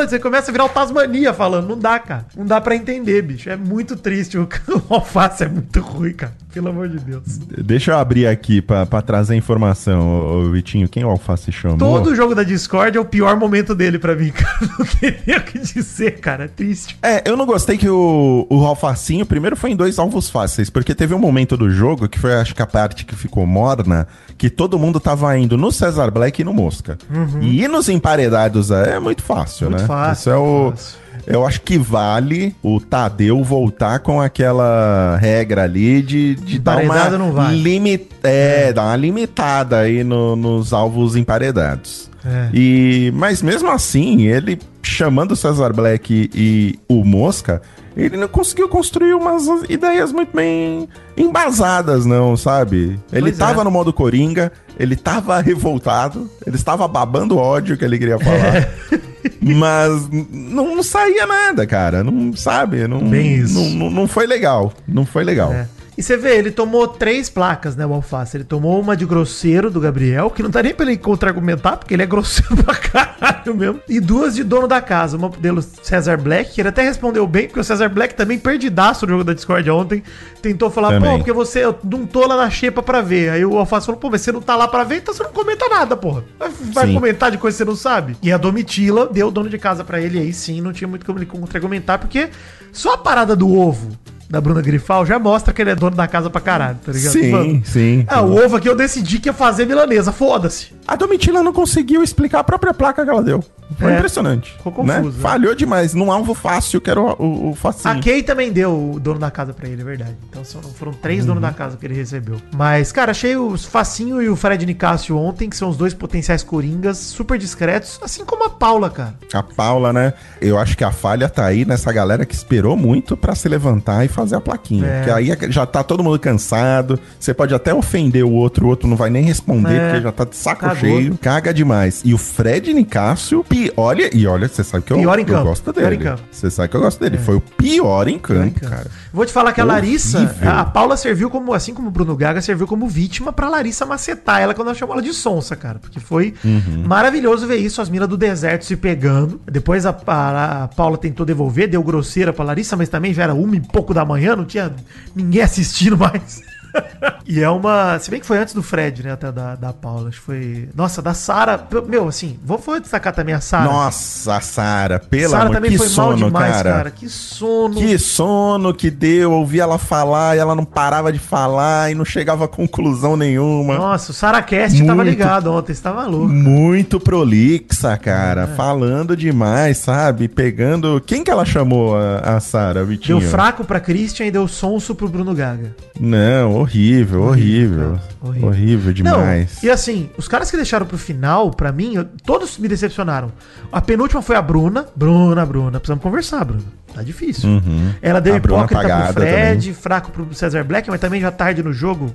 Você 0.07 0.19
começa 0.19 0.51
a 0.51 0.53
virar 0.53 0.67
o 0.67 0.69
Tasmania 0.69 1.33
falando. 1.33 1.69
Não 1.69 1.79
dá, 1.79 1.99
cara. 1.99 2.27
Não 2.37 2.45
dá 2.45 2.61
pra 2.61 2.77
entender, 2.77 3.23
bicho. 3.23 3.49
É 3.49 3.57
muito 3.57 3.97
triste. 3.97 4.37
O, 4.37 4.47
o 4.91 4.95
alface 4.95 5.45
é 5.45 5.49
muito 5.49 5.81
ruim, 5.81 6.13
cara. 6.13 6.33
Pelo 6.53 6.69
amor 6.69 6.89
de 6.89 6.99
Deus. 6.99 7.23
Deixa 7.65 7.91
eu 7.91 7.99
abrir 7.99 8.29
aqui 8.29 8.61
pra, 8.63 8.87
pra 8.87 9.03
trazer 9.03 9.35
informação, 9.35 10.07
ô, 10.09 10.45
ô, 10.47 10.51
Vitinho. 10.53 10.89
Quem 10.89 11.05
o 11.05 11.09
Alface 11.11 11.51
chamou? 11.51 11.79
Todo 11.79 12.15
jogo 12.15 12.33
da 12.33 12.45
Discord 12.45 12.97
é 12.97 13.01
o 13.01 13.05
pior 13.05 13.37
momento 13.37 13.75
dele 13.75 13.99
pra 13.99 14.15
mim, 14.15 14.31
cara. 14.37 14.59
Não 14.79 14.87
teria 14.87 15.39
o 15.39 15.43
que 15.43 15.59
dizer, 15.59 16.21
cara. 16.21 16.45
É 16.45 16.49
triste. 16.49 16.97
É, 17.03 17.29
eu 17.29 17.37
não 17.37 17.45
gostei 17.45 17.77
que 17.77 17.89
o, 17.89 18.47
o 18.49 18.65
Alfacinho 18.65 19.27
primeiro 19.27 19.57
foi 19.57 19.71
em 19.73 19.77
dois 19.77 19.99
alvos 19.99 20.31
fáceis, 20.31 20.71
porque 20.71 20.95
teve 20.95 21.13
um 21.13 21.19
momento 21.19 21.57
do 21.57 21.69
jogo, 21.71 22.09
que 22.09 22.21
foi 22.21 22.35
acho 22.35 22.55
que 22.55 22.63
a 22.63 22.67
parte 22.67 23.05
que 23.05 23.17
ficou 23.17 23.34
morna, 23.47 24.07
que 24.39 24.49
todo 24.51 24.79
mundo 24.79 25.01
tava 25.01 25.37
indo 25.39 25.57
no 25.57 25.73
Cesar 25.73 26.11
Black 26.11 26.41
e 26.41 26.45
no 26.45 26.53
Mosca. 26.53 26.97
E 27.41 27.63
ir 27.63 27.69
nos 27.69 27.89
emparedados 27.89 28.71
é 28.71 28.99
muito 28.99 29.23
fácil, 29.23 29.67
Uhum. 29.67 29.71
Muito 29.73 29.83
né? 29.83 29.87
fácil, 29.89 30.21
Isso 30.21 30.31
é 30.31 30.37
o. 30.37 30.71
fácil. 30.71 31.05
Eu 31.27 31.47
acho 31.47 31.63
que 31.63 31.79
vale 31.79 32.55
o 32.63 32.79
Tadeu 32.81 33.43
voltar 33.43 34.01
com 34.01 34.21
aquela 34.21 35.17
regra 35.19 35.63
ali 35.63 36.03
de, 36.03 36.35
de 36.35 36.59
dar 36.59 36.79
uma 36.85 37.09
não 37.11 37.33
vale. 37.33 37.57
limi- 37.63 38.09
é, 38.23 38.73
dar 38.73 38.85
uma 38.87 38.97
limitada 38.97 39.79
aí 39.79 40.05
no- 40.05 40.37
nos 40.37 40.73
alvos 40.73 41.17
emparedados. 41.17 42.11
É. 42.25 42.49
E, 42.55 43.13
mas 43.15 43.43
mesmo 43.43 43.71
assim, 43.71 44.23
ele 44.27 44.59
chamando 44.83 45.33
o 45.33 45.37
Cesar 45.37 45.73
Black 45.75 46.31
e 46.35 46.79
o 46.89 47.05
Mosca, 47.05 47.61
ele 47.97 48.17
não 48.17 48.29
conseguiu 48.29 48.69
construir 48.69 49.15
umas 49.15 49.45
ideias 49.69 50.13
muito 50.13 50.35
bem 50.35 50.89
embasadas, 51.17 52.05
não, 52.07 52.37
sabe? 52.37 52.99
Ele 53.13 53.23
Pois 53.27 53.39
tava 53.39 53.61
é. 53.61 53.65
no 53.65 53.71
modo 53.71 53.93
Coringa, 53.93 54.53
ele 54.79 54.97
tava 54.97 55.41
revoltado, 55.41 56.29
ele 56.47 56.57
estava 56.57 56.87
babando 56.89 57.37
ódio 57.37 57.77
que 57.77 57.85
ele 57.85 57.99
queria 57.99 58.19
falar. 58.19 58.69
Mas 59.41 60.09
n- 60.11 60.27
não, 60.31 60.75
não 60.77 60.83
saía 60.83 61.27
nada, 61.27 61.67
cara. 61.67 62.03
Não 62.05 62.35
sabe? 62.35 62.87
Não, 62.89 62.99
Bem 63.01 63.37
isso. 63.37 63.55
Não, 63.55 63.71
não, 63.71 63.91
não 63.91 64.09
foi 64.09 64.27
legal. 64.27 64.73
Não 64.87 65.05
foi 65.07 65.25
legal. 65.25 65.53
É. 65.53 65.67
E 65.97 66.03
você 66.03 66.17
vê, 66.17 66.37
ele 66.37 66.51
tomou 66.51 66.89
três 66.89 67.31
placas, 67.31 67.77
né, 67.77 67.87
o 67.87 67.95
Alface. 67.95 68.37
Ele 68.37 68.45
tomou 68.45 68.81
uma 68.81 68.97
de 68.97 69.07
grosseiro 69.07 69.71
do 69.71 69.81
Gabriel, 69.81 70.29
que 70.29 70.43
não 70.43 70.51
dá 70.51 70.63
nem 70.63 70.75
pra 70.75 70.85
ele 70.85 70.97
contra-argumentar, 70.97 71.77
porque 71.77 71.95
ele 71.95 72.03
é 72.03 72.07
grosseiro 72.07 72.57
pra 72.65 72.75
caralho 72.75 73.55
mesmo. 73.55 73.81
E 73.89 74.01
duas 74.01 74.35
de 74.35 74.43
dono 74.43 74.67
da 74.67 74.81
casa. 74.81 75.17
Uma 75.17 75.29
dele, 75.29 75.63
Cesar 75.83 76.21
Black, 76.21 76.53
que 76.53 76.61
ele 76.61 76.69
até 76.69 76.83
respondeu 76.83 77.27
bem, 77.27 77.47
porque 77.47 77.61
o 77.61 77.65
Cesar 77.65 77.89
Black 77.89 78.15
também 78.15 78.39
perdidaço 78.39 79.07
no 79.07 79.13
jogo 79.13 79.25
da 79.25 79.33
Discord 79.33 79.71
ontem. 79.71 80.03
Tentou 80.43 80.69
falar, 80.69 80.91
Também. 80.91 81.11
pô, 81.11 81.17
porque 81.19 81.33
você 81.33 81.65
eu 81.65 81.79
não 81.85 82.05
tô 82.07 82.27
lá 82.27 82.37
na 82.37 82.51
xepa 82.51 82.83
pra 82.83 83.01
ver. 83.01 83.31
Aí 83.31 83.45
o 83.45 83.57
Alface 83.57 83.87
falou, 83.87 84.01
pô, 84.01 84.11
mas 84.11 84.21
você 84.21 84.33
não 84.33 84.43
tá 84.43 84.57
lá 84.57 84.67
pra 84.67 84.83
ver, 84.85 84.97
então 84.97 85.15
você 85.15 85.23
não 85.23 85.33
comenta 85.33 85.69
nada, 85.69 85.97
porra. 85.97 86.25
Vai, 86.73 86.89
Sim. 86.89 86.95
comentar 86.95 87.31
de 87.31 87.39
coisa 87.39 87.57
que 87.57 87.59
você 87.59 87.65
não 87.65 87.77
sabe. 87.77 88.17
E 88.21 88.33
a 88.33 88.37
Domitila 88.37 89.07
deu 89.07 89.29
o 89.29 89.31
dono 89.31 89.49
de 89.49 89.59
casa 89.59 89.85
pra 89.85 90.01
ele, 90.01 90.19
aí 90.19 90.33
sim, 90.33 90.61
não 90.61 90.73
tinha 90.73 90.89
muito 90.89 91.07
como 91.07 91.19
ele 91.19 91.27
contra-argumentar, 91.27 91.99
porque 91.99 92.29
só 92.73 92.95
a 92.95 92.99
parada 92.99 93.37
do 93.37 93.55
ovo 93.57 93.97
da 94.29 94.41
Bruna 94.41 94.61
Grifal 94.61 95.05
já 95.07 95.19
mostra 95.19 95.53
que 95.53 95.61
ele 95.63 95.71
é 95.71 95.75
dono 95.75 95.97
da 95.97 96.07
casa 96.09 96.29
pra 96.31 96.41
caralho, 96.41 96.79
tá 96.85 96.93
ligado? 96.93 97.13
Sim, 97.13 97.31
Mano, 97.31 97.63
sim. 97.65 98.05
Ah, 98.09 98.23
o 98.23 98.45
ovo 98.45 98.57
aqui 98.57 98.69
eu 98.69 98.77
decidi 98.77 99.19
que 99.19 99.29
ia 99.29 99.33
fazer 99.33 99.67
milanesa, 99.67 100.13
foda-se. 100.13 100.73
A 100.87 100.97
Domitila 100.97 101.43
não 101.43 101.53
conseguiu 101.53 102.03
explicar 102.03 102.41
a 102.41 102.45
própria 102.45 102.75
placa 102.75 103.05
que 103.05 103.11
ela 103.11 103.23
deu. 103.23 103.43
Foi 103.79 103.93
É. 103.93 103.97
impressionante. 103.97 104.53
Ficou 104.63 104.85
né? 104.85 104.97
confuso, 104.97 105.17
né? 105.17 105.23
Falhou 105.23 105.55
demais 105.55 105.95
num 105.95 106.13
alvo 106.13 106.35
fácil, 106.35 106.81
que 106.81 106.91
era 106.91 107.01
o, 107.01 107.15
o, 107.19 107.51
o 107.51 107.55
facinho. 107.55 107.95
A 107.99 108.01
Kay 108.01 108.23
também 108.23 108.53
deu 108.53 108.93
o 108.95 109.01
dono 109.01 109.19
da 109.19 109.31
casa 109.31 109.53
pra 109.55 109.67
ele, 109.69 109.81
é 109.81 109.85
verdade. 109.85 110.15
Então 110.29 110.45
foram 110.45 110.93
três 110.93 111.21
Uhum. 111.21 111.29
donos 111.29 111.43
da 111.43 111.53
casa 111.53 111.77
que 111.77 111.87
ele 111.87 111.95
recebeu. 111.95 112.37
Mas, 112.55 112.93
cara, 112.93 113.13
achei 113.13 113.37
os 113.37 113.65
Facinho 113.65 114.21
e 114.23 114.29
o 114.29 114.37
Fred 114.37 114.65
Nicásio 114.67 115.17
ontem, 115.17 115.49
que 115.49 115.57
são 115.57 115.69
os 115.71 115.77
dois 115.77 115.95
potenciais 115.95 116.43
coringas, 116.43 116.99
super 116.99 117.39
discretos, 117.39 117.99
assim 118.03 118.25
como 118.25 118.45
a 118.45 118.51
Paula, 118.51 118.91
cara. 118.91 119.15
A 119.33 119.43
Paula, 119.43 119.93
né? 119.93 120.13
Eu 120.41 120.59
acho 120.59 120.77
que 120.77 120.85
a 120.85 120.93
falha 120.93 121.29
tá 121.29 121.47
aí 121.47 121.65
nessa 121.65 121.91
galera 121.93 122.27
que 122.27 122.35
esperou 122.35 122.77
muito 122.77 123.17
pra 123.17 123.35
se 123.35 123.49
levantar 123.49 124.05
e 124.05 124.09
fazer 124.09 124.24
a 124.33 124.41
plaquinha. 124.41 124.87
É. 124.87 124.97
Porque 124.99 125.11
aí 125.11 125.37
já 125.51 125.67
tá 125.67 125.83
todo 125.83 126.03
mundo 126.03 126.19
cansado. 126.19 126.99
Você 127.19 127.35
pode 127.35 127.55
até 127.55 127.75
ofender 127.75 128.25
o 128.25 128.31
outro, 128.33 128.67
o 128.67 128.69
outro 128.69 128.89
não 128.89 128.97
vai 128.97 129.11
nem 129.11 129.23
responder, 129.25 129.75
É. 129.75 129.89
porque 129.91 130.03
já 130.03 130.13
tá 130.13 130.25
de 130.25 130.37
saco 130.37 130.61
Cagou. 130.63 130.77
cheio. 130.77 131.19
Caga 131.19 131.53
demais. 131.53 132.01
E 132.05 132.15
o 132.15 132.19
Fred 132.19 132.73
Nicásio, 132.73 133.45
pi... 133.45 133.73
olha, 133.77 134.09
e 134.17 134.27
olha, 134.27 134.49
você 134.49 134.63
sabe 134.65 134.85
que 134.85 134.93
eu, 134.93 134.99
Pior 134.99 135.19
em 135.19 135.23
eu 135.23 135.27
campo. 135.29 135.45
gosto 135.49 135.73
Pior 135.73 135.91
dele. 135.91 135.97
em 135.97 135.99
campo. 136.07 136.23
Você 136.31 136.51
sabe 136.51 136.69
que 136.69 136.77
eu 136.77 136.81
gosto 136.81 137.01
dele. 137.01 137.19
Foi 137.19 137.37
o 137.37 137.41
pior 137.41 138.09
em 138.09 138.19
campo, 138.19 138.61
cara. 138.61 138.87
Vou 139.13 139.25
te 139.27 139.33
falar 139.33 139.53
que 139.53 139.61
a 139.61 139.65
Larissa, 139.65 140.19
Horrível. 140.19 140.51
a 140.51 140.65
Paula 140.65 140.97
serviu 140.97 141.31
como, 141.31 141.53
assim 141.53 141.73
como 141.75 141.89
o 141.89 141.91
Bruno 141.91 142.17
Gaga, 142.17 142.41
serviu 142.41 142.67
como 142.67 142.89
vítima 142.89 143.33
pra 143.33 143.49
Larissa 143.49 143.85
macetar 143.87 144.41
ela 144.41 144.55
quando 144.55 144.69
ela 144.69 144.75
chamou 144.77 144.95
ela 144.95 145.03
de 145.03 145.13
sonsa, 145.13 145.55
cara. 145.57 145.79
Porque 145.79 146.01
foi 146.01 146.35
Uhum. 146.45 146.85
maravilhoso 146.87 147.47
ver 147.47 147.57
isso, 147.57 147.81
as 147.81 147.89
minas 147.89 148.09
do 148.09 148.17
deserto 148.17 148.65
se 148.65 148.77
pegando. 148.77 149.41
Depois 149.51 149.87
a, 149.87 149.97
a- 150.07 150.65
a 150.65 150.69
Paula 150.69 150.99
tentou 150.99 151.25
devolver, 151.25 151.69
deu 151.69 151.83
grosseira 151.83 152.33
pra 152.33 152.45
Larissa, 152.45 152.77
mas 152.77 152.89
também 152.89 153.13
já 153.15 153.23
era 153.25 153.35
uma 153.35 153.57
e 153.57 153.61
pouco 153.61 153.95
da 153.95 154.04
manhã, 154.05 154.37
não 154.37 154.45
tinha 154.45 154.75
ninguém 155.15 155.43
assistindo 155.43 155.97
mais. 155.97 156.43
e 157.27 157.43
é 157.43 157.49
uma. 157.49 157.99
Se 157.99 158.11
bem 158.11 158.21
que 158.21 158.27
foi 158.27 158.39
antes 158.39 158.55
do 158.55 158.63
Fred, 158.63 159.03
né? 159.03 159.13
Até 159.13 159.31
da, 159.31 159.55
da 159.55 159.73
Paula. 159.73 160.09
Acho 160.09 160.21
que 160.21 160.27
foi. 160.27 160.69
Nossa, 160.75 161.01
da 161.01 161.15
Sara. 161.15 161.67
Meu, 161.87 162.09
assim, 162.09 162.39
vou, 162.45 162.59
vou 162.59 162.81
destacar 162.81 163.13
também 163.13 163.35
a 163.35 163.41
Sara. 163.41 163.65
Nossa, 163.65 164.41
Sara, 164.41 164.99
pelo 164.99 165.31
Sara 165.31 165.51
também 165.51 165.71
que 165.71 165.79
foi 165.79 165.87
mal 165.89 165.95
sono, 165.95 166.27
demais, 166.27 166.53
cara. 166.53 166.73
cara. 166.73 166.91
Que 166.91 167.09
sono. 167.09 167.75
Que 167.75 167.99
sono 167.99 168.75
que 168.75 168.91
deu, 168.91 169.33
ouvi 169.33 169.61
ela 169.61 169.79
falar 169.79 170.37
e 170.37 170.39
ela 170.39 170.55
não 170.55 170.65
parava 170.65 171.13
de 171.13 171.19
falar 171.19 171.91
e 171.91 171.95
não 171.95 172.05
chegava 172.05 172.45
a 172.45 172.49
conclusão 172.49 173.17
nenhuma. 173.17 173.77
Nossa, 173.77 174.11
o 174.11 174.15
Saracast 174.15 174.79
tava 174.81 174.97
Muito. 174.97 175.09
ligado 175.09 175.53
ontem, 175.53 175.75
você 175.75 175.83
tava 175.83 176.07
louco. 176.07 176.29
Muito 176.29 176.99
prolixa, 177.01 177.97
cara. 177.97 178.43
É. 178.43 178.57
Falando 178.57 179.17
demais, 179.17 179.79
sabe? 179.79 180.29
Pegando. 180.29 181.03
Quem 181.05 181.23
que 181.23 181.31
ela 181.31 181.45
chamou 181.45 181.97
a, 181.97 182.37
a 182.37 182.41
Sara, 182.41 182.85
Vitinho? 182.85 183.21
Deu 183.21 183.29
fraco 183.29 183.65
pra 183.65 183.81
Christian 183.81 184.27
e 184.27 184.31
deu 184.31 184.47
sonso 184.49 184.95
pro 184.95 185.09
Bruno 185.09 185.35
Gaga. 185.35 185.75
Não, 185.99 186.64
horrível, 186.65 187.23
horrível. 187.23 187.99
Horrível, 188.21 188.49
horrível. 188.49 188.93
demais. 188.93 189.59
Não, 189.63 189.69
e 189.69 189.71
assim, 189.71 190.11
os 190.17 190.27
caras 190.29 190.51
que 190.51 190.57
deixaram 190.57 190.87
pro 190.87 190.99
final, 190.99 191.51
pra 191.51 191.71
mim, 191.73 191.95
eu- 191.95 192.05
todos 192.25 192.59
me 192.59 192.67
decepcionaram. 192.69 193.31
A 193.73 193.81
penúltima 193.81 194.21
foi 194.23 194.37
a 194.37 194.43
Bruna. 194.43 194.87
Bruna, 194.97 195.45
Bruna, 195.47 195.79
precisamos 195.79 196.03
conversar, 196.03 196.45
Bruna. 196.45 196.63
Tá 196.95 197.03
difícil. 197.03 197.49
Uhum. 197.49 197.91
Ela 198.01 198.21
deu 198.21 198.37
A 198.37 198.39
Bruna 198.39 198.65
hipócrita 198.65 198.83
pro 198.83 198.93
apagada 198.93 199.13
Fred, 199.21 199.75
fraco 199.75 200.11
pro 200.13 200.33
Cesar 200.35 200.65
Black, 200.65 200.89
mas 200.89 201.01
também 201.01 201.21
já 201.21 201.31
tarde 201.31 201.63
no 201.63 201.73
jogo, 201.73 202.15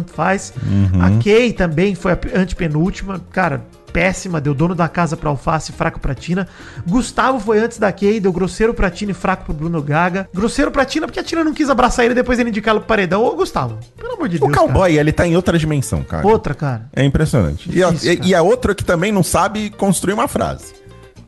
tanto 0.00 0.12
faz. 0.12 0.52
Uhum. 0.66 1.02
A 1.02 1.22
Kay 1.22 1.52
também 1.52 1.94
foi 1.94 2.12
a 2.12 2.18
antepenúltima, 2.34 3.20
cara, 3.30 3.64
péssima, 3.92 4.40
deu 4.40 4.52
dono 4.52 4.74
da 4.74 4.88
casa 4.88 5.16
pra 5.16 5.30
Alface, 5.30 5.72
fraco 5.72 5.98
pra 5.98 6.14
Tina. 6.14 6.46
Gustavo 6.86 7.40
foi 7.40 7.58
antes 7.58 7.78
da 7.78 7.90
Kay, 7.90 8.20
deu 8.20 8.30
grosseiro 8.32 8.74
pra 8.74 8.90
Tina 8.90 9.12
e 9.12 9.14
fraco 9.14 9.44
pro 9.46 9.54
Bruno 9.54 9.80
Gaga. 9.82 10.28
Grosseiro 10.34 10.70
pra 10.70 10.84
Tina 10.84 11.06
porque 11.06 11.20
a 11.20 11.24
Tina 11.24 11.42
não 11.42 11.54
quis 11.54 11.70
abraçar 11.70 12.04
ele 12.04 12.14
depois 12.14 12.38
ele 12.38 12.50
indicar 12.50 12.72
ela 12.72 12.80
pro 12.80 12.88
paredão. 12.88 13.24
Ô, 13.24 13.34
Gustavo, 13.34 13.78
pelo 13.96 14.14
amor 14.14 14.28
de 14.28 14.36
O 14.36 14.40
Deus, 14.40 14.52
cowboy, 14.52 14.98
ele 14.98 15.12
tá 15.12 15.26
em 15.26 15.34
outra 15.34 15.58
dimensão, 15.58 16.02
cara. 16.02 16.22
cara. 16.22 16.34
Outra, 16.34 16.54
cara. 16.54 16.88
É 16.94 17.02
impressionante. 17.04 17.70
E, 17.72 17.82
a- 17.82 17.88
Difícil, 17.90 18.12
e, 18.12 18.16
cara. 18.18 18.28
e 18.28 18.34
a 18.34 18.42
outra 18.42 18.74
que 18.74 18.84
também 18.84 19.10
não 19.10 19.22
sabe 19.22 19.70
construir 19.70 20.12
uma 20.12 20.28
frase. 20.28 20.74